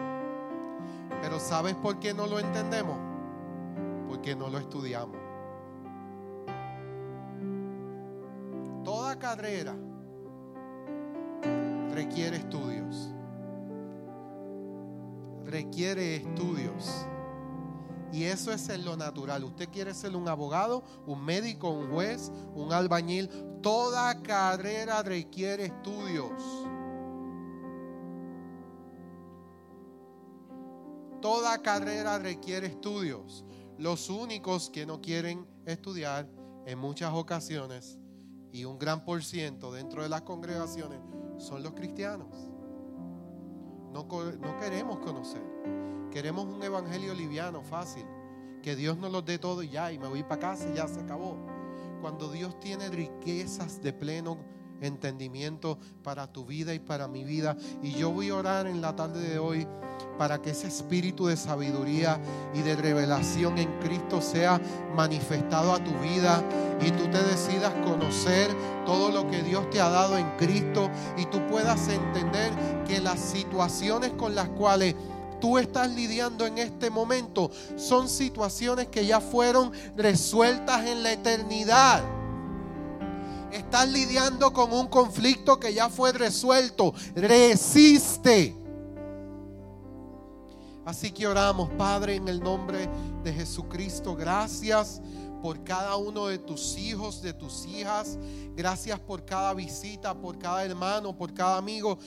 Pero 1.23 1.39
¿sabes 1.39 1.75
por 1.75 1.99
qué 2.01 2.15
no 2.15 2.27
lo 2.27 2.39
entendemos? 2.39 2.99
Porque 4.09 4.35
no 4.35 4.49
lo 4.49 4.59
estudiamos. 4.59 5.17
Toda 8.85 9.19
carrera 9.19 9.77
requiere 11.93 12.39
estudios. 12.39 13.11
Requiere 15.45 16.17
estudios. 16.17 17.07
Y 18.13 18.25
eso 18.25 18.53
es 18.53 18.69
en 18.69 18.85
lo 18.85 18.97
natural. 18.97 19.45
Usted 19.45 19.69
quiere 19.69 19.95
ser 19.95 20.17
un 20.17 20.29
abogado, 20.29 20.83
un 21.07 21.25
médico, 21.25 21.71
un 21.71 21.91
juez, 21.91 22.33
un 22.55 22.73
albañil. 22.73 23.31
Toda 23.63 24.21
carrera 24.23 25.03
requiere 25.03 25.67
estudios. 25.67 26.33
Toda 31.21 31.63
carrera 31.63 32.19
requiere 32.19 32.67
estudios. 32.67 33.45
Los 33.79 34.11
únicos 34.11 34.71
que 34.71 34.87
no 34.87 35.01
quieren 35.01 35.47
estudiar 35.67 36.29
en 36.67 36.79
muchas 36.79 37.13
ocasiones 37.15 37.99
y 38.53 38.65
un 38.65 38.79
gran 38.79 39.05
por 39.05 39.23
ciento 39.23 39.73
dentro 39.73 40.03
de 40.03 40.09
las 40.09 40.23
congregaciones 40.23 41.01
son 41.39 41.63
los 41.63 41.73
cristianos. 41.75 42.29
No, 43.93 44.05
no 44.05 44.59
queremos 44.59 44.99
conocer. 44.99 45.43
Queremos 46.11 46.47
un 46.47 46.63
evangelio 46.63 47.15
liviano, 47.15 47.63
fácil. 47.63 48.05
Que 48.63 48.77
Dios 48.77 48.99
nos 48.99 49.13
lo 49.13 49.23
dé 49.23 49.39
todo 49.39 49.63
y 49.63 49.71
ya, 49.71 49.93
y 49.93 49.99
me 49.99 50.09
voy 50.09 50.23
para 50.23 50.41
casa 50.41 50.69
y 50.71 50.77
ya 50.77 50.89
se 50.89 51.01
acabó. 51.01 51.37
Cuando 52.01 52.31
Dios 52.31 52.59
tiene 52.61 52.89
riquezas 52.89 53.81
de 53.81 53.93
pleno 53.93 54.39
entendimiento 54.81 55.79
para 56.03 56.27
tu 56.33 56.45
vida 56.45 56.75
y 56.75 56.79
para 56.79 57.09
mi 57.09 57.25
vida. 57.25 57.57
Y 57.83 57.93
yo 57.93 58.11
voy 58.11 58.31
a 58.31 58.37
orar 58.37 58.67
en 58.67 58.81
la 58.81 58.97
tarde 58.97 59.21
de 59.21 59.39
hoy 59.39 59.67
para 60.19 60.41
que 60.41 60.51
ese 60.51 60.67
espíritu 60.67 61.27
de 61.27 61.37
sabiduría 61.37 62.21
y 62.55 62.63
de 62.63 62.77
revelación 62.77 63.59
en 63.59 63.71
Cristo 63.81 64.21
sea 64.21 64.61
manifestado 64.95 65.73
a 65.73 65.83
tu 65.83 65.93
vida 66.01 66.43
y 66.81 66.91
tú 66.91 67.05
te 67.11 67.23
decidas 67.23 67.73
conocer 67.85 68.51
todo 68.87 69.11
lo 69.11 69.31
que 69.31 69.43
Dios 69.43 69.69
te 69.71 69.81
ha 69.81 69.89
dado 69.89 70.17
en 70.17 70.29
Cristo 70.37 70.91
y 71.17 71.27
tú 71.27 71.47
puedas 71.47 71.89
entender 71.89 72.53
que 72.87 73.01
las 73.01 73.21
situaciones 73.21 74.13
con 74.13 74.35
las 74.35 74.49
cuales 74.51 74.95
tú 75.41 75.59
estás 75.59 75.91
lidiando 75.91 76.47
en 76.47 76.59
este 76.59 76.91
momento 76.91 77.51
son 77.77 78.09
situaciones 78.09 78.89
que 78.89 79.07
ya 79.07 79.21
fueron 79.21 79.73
resueltas 79.97 80.87
en 80.87 81.03
la 81.03 81.13
eternidad. 81.13 82.03
Estás 83.53 83.89
lidiando 83.89 84.53
con 84.53 84.73
un 84.73 84.87
conflicto 84.87 85.59
que 85.59 85.75
ya 85.75 85.89
fue 85.89 86.13
resuelto. 86.13 86.95
Resiste. 87.15 88.57
Así 90.85 91.11
que 91.11 91.27
oramos, 91.27 91.69
Padre, 91.71 92.17
en 92.17 92.29
el 92.29 92.41
nombre 92.41 92.89
de 93.23 93.33
Jesucristo. 93.33 94.15
Gracias 94.15 95.01
por 95.41 95.65
cada 95.65 95.97
uno 95.97 96.27
de 96.27 96.39
tus 96.39 96.77
hijos, 96.77 97.23
de 97.23 97.33
tus 97.33 97.67
hijas. 97.67 98.19
Gracias 98.55 98.99
por 99.01 99.25
cada 99.25 99.55
visita, 99.55 100.15
por 100.15 100.39
cada 100.39 100.65
hermano, 100.65 101.17
por 101.17 101.33
cada 101.33 101.57
amigo. 101.57 101.99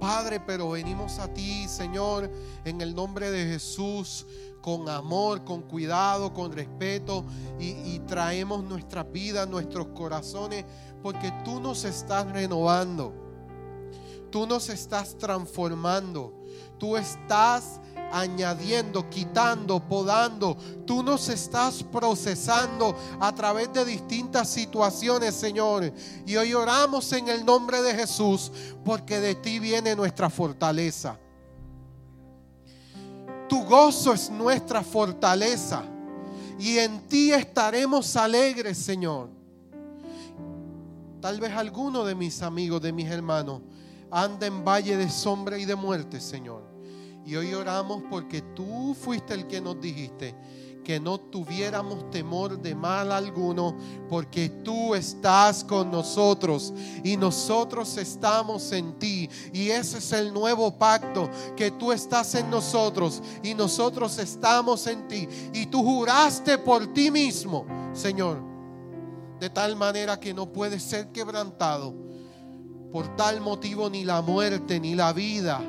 Padre, 0.00 0.40
pero 0.40 0.70
venimos 0.70 1.18
a 1.18 1.32
ti, 1.32 1.66
Señor, 1.68 2.30
en 2.64 2.80
el 2.80 2.94
nombre 2.94 3.30
de 3.30 3.46
Jesús, 3.46 4.26
con 4.60 4.88
amor, 4.88 5.44
con 5.44 5.62
cuidado, 5.62 6.32
con 6.32 6.52
respeto. 6.52 7.24
Y, 7.58 7.98
traemos 8.00 8.64
nuestras 8.64 9.10
vidas, 9.10 9.48
nuestros 9.48 9.88
corazones, 9.88 10.64
porque 11.02 11.32
tú 11.44 11.60
nos 11.60 11.84
estás 11.84 12.30
renovando. 12.32 13.12
Tú 14.30 14.46
nos 14.46 14.68
estás 14.68 15.16
transformando. 15.16 16.34
Tú 16.78 16.96
estás 16.96 17.80
añadiendo, 18.14 19.10
quitando, 19.10 19.80
podando. 19.80 20.56
Tú 20.86 21.02
nos 21.02 21.28
estás 21.28 21.82
procesando 21.82 22.96
a 23.18 23.34
través 23.34 23.72
de 23.72 23.84
distintas 23.84 24.48
situaciones, 24.48 25.34
Señor. 25.34 25.92
Y 26.24 26.36
hoy 26.36 26.54
oramos 26.54 27.12
en 27.12 27.28
el 27.28 27.44
nombre 27.44 27.82
de 27.82 27.94
Jesús 27.94 28.52
porque 28.84 29.18
de 29.18 29.34
ti 29.34 29.58
viene 29.58 29.96
nuestra 29.96 30.30
fortaleza. 30.30 31.18
Tu 33.48 33.64
gozo 33.64 34.12
es 34.12 34.30
nuestra 34.30 34.82
fortaleza. 34.82 35.82
Y 36.58 36.78
en 36.78 37.08
ti 37.08 37.32
estaremos 37.32 38.14
alegres, 38.16 38.78
Señor. 38.78 39.28
Tal 41.20 41.40
vez 41.40 41.52
alguno 41.52 42.04
de 42.04 42.14
mis 42.14 42.42
amigos, 42.42 42.80
de 42.80 42.92
mis 42.92 43.10
hermanos, 43.10 43.62
anda 44.10 44.46
en 44.46 44.64
valle 44.64 44.96
de 44.96 45.10
sombra 45.10 45.58
y 45.58 45.64
de 45.64 45.74
muerte, 45.74 46.20
Señor. 46.20 46.73
Y 47.24 47.36
hoy 47.36 47.54
oramos 47.54 48.02
porque 48.10 48.42
tú 48.42 48.94
fuiste 48.94 49.34
el 49.34 49.46
que 49.46 49.60
nos 49.60 49.80
dijiste 49.80 50.34
que 50.84 51.00
no 51.00 51.18
tuviéramos 51.18 52.10
temor 52.10 52.58
de 52.60 52.74
mal 52.74 53.10
alguno, 53.10 53.74
porque 54.08 54.50
tú 54.50 54.94
estás 54.94 55.64
con 55.64 55.90
nosotros 55.90 56.72
y 57.02 57.16
nosotros 57.16 57.96
estamos 57.96 58.70
en 58.72 58.98
ti. 58.98 59.28
Y 59.52 59.70
ese 59.70 59.98
es 59.98 60.12
el 60.12 60.32
nuevo 60.32 60.78
pacto, 60.78 61.30
que 61.56 61.70
tú 61.72 61.90
estás 61.90 62.34
en 62.34 62.50
nosotros 62.50 63.22
y 63.42 63.54
nosotros 63.54 64.18
estamos 64.18 64.86
en 64.86 65.08
ti. 65.08 65.26
Y 65.54 65.66
tú 65.66 65.82
juraste 65.82 66.58
por 66.58 66.92
ti 66.92 67.10
mismo, 67.10 67.66
Señor, 67.94 68.42
de 69.40 69.48
tal 69.48 69.74
manera 69.76 70.20
que 70.20 70.34
no 70.34 70.52
puede 70.52 70.78
ser 70.78 71.08
quebrantado. 71.08 71.94
Por 72.92 73.16
tal 73.16 73.40
motivo 73.40 73.90
ni 73.90 74.04
la 74.04 74.22
muerte, 74.22 74.78
ni 74.78 74.94
la 74.94 75.12
vida, 75.12 75.60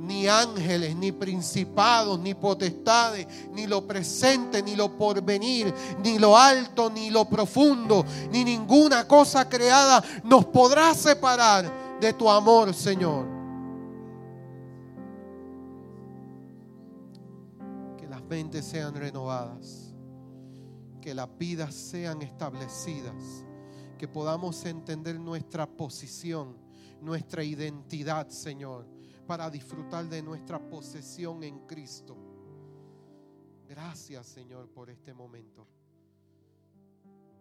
ni 0.00 0.28
ángeles, 0.28 0.94
ni 0.96 1.12
principados, 1.12 2.18
ni 2.18 2.34
potestades, 2.34 3.26
ni 3.52 3.66
lo 3.66 3.86
presente, 3.86 4.62
ni 4.62 4.76
lo 4.76 4.96
porvenir, 4.96 5.72
ni 6.02 6.18
lo 6.18 6.36
alto, 6.36 6.90
ni 6.90 7.10
lo 7.10 7.24
profundo, 7.28 8.04
ni 8.30 8.44
ninguna 8.44 9.06
cosa 9.06 9.48
creada 9.48 10.02
nos 10.24 10.46
podrá 10.46 10.94
separar 10.94 11.98
de 12.00 12.12
tu 12.12 12.30
amor, 12.30 12.72
Señor. 12.72 13.26
Que 17.96 18.06
las 18.06 18.22
mentes 18.22 18.64
sean 18.64 18.94
renovadas, 18.94 19.94
que 21.00 21.14
las 21.14 21.28
vidas 21.36 21.74
sean 21.74 22.22
establecidas, 22.22 23.44
que 23.98 24.06
podamos 24.06 24.64
entender 24.64 25.18
nuestra 25.18 25.66
posición, 25.66 26.56
nuestra 27.00 27.42
identidad, 27.42 28.28
Señor 28.28 28.97
para 29.28 29.50
disfrutar 29.50 30.06
de 30.06 30.22
nuestra 30.22 30.58
posesión 30.58 31.44
en 31.44 31.66
Cristo. 31.66 32.16
Gracias 33.68 34.26
Señor 34.26 34.70
por 34.70 34.88
este 34.88 35.12
momento. 35.12 35.67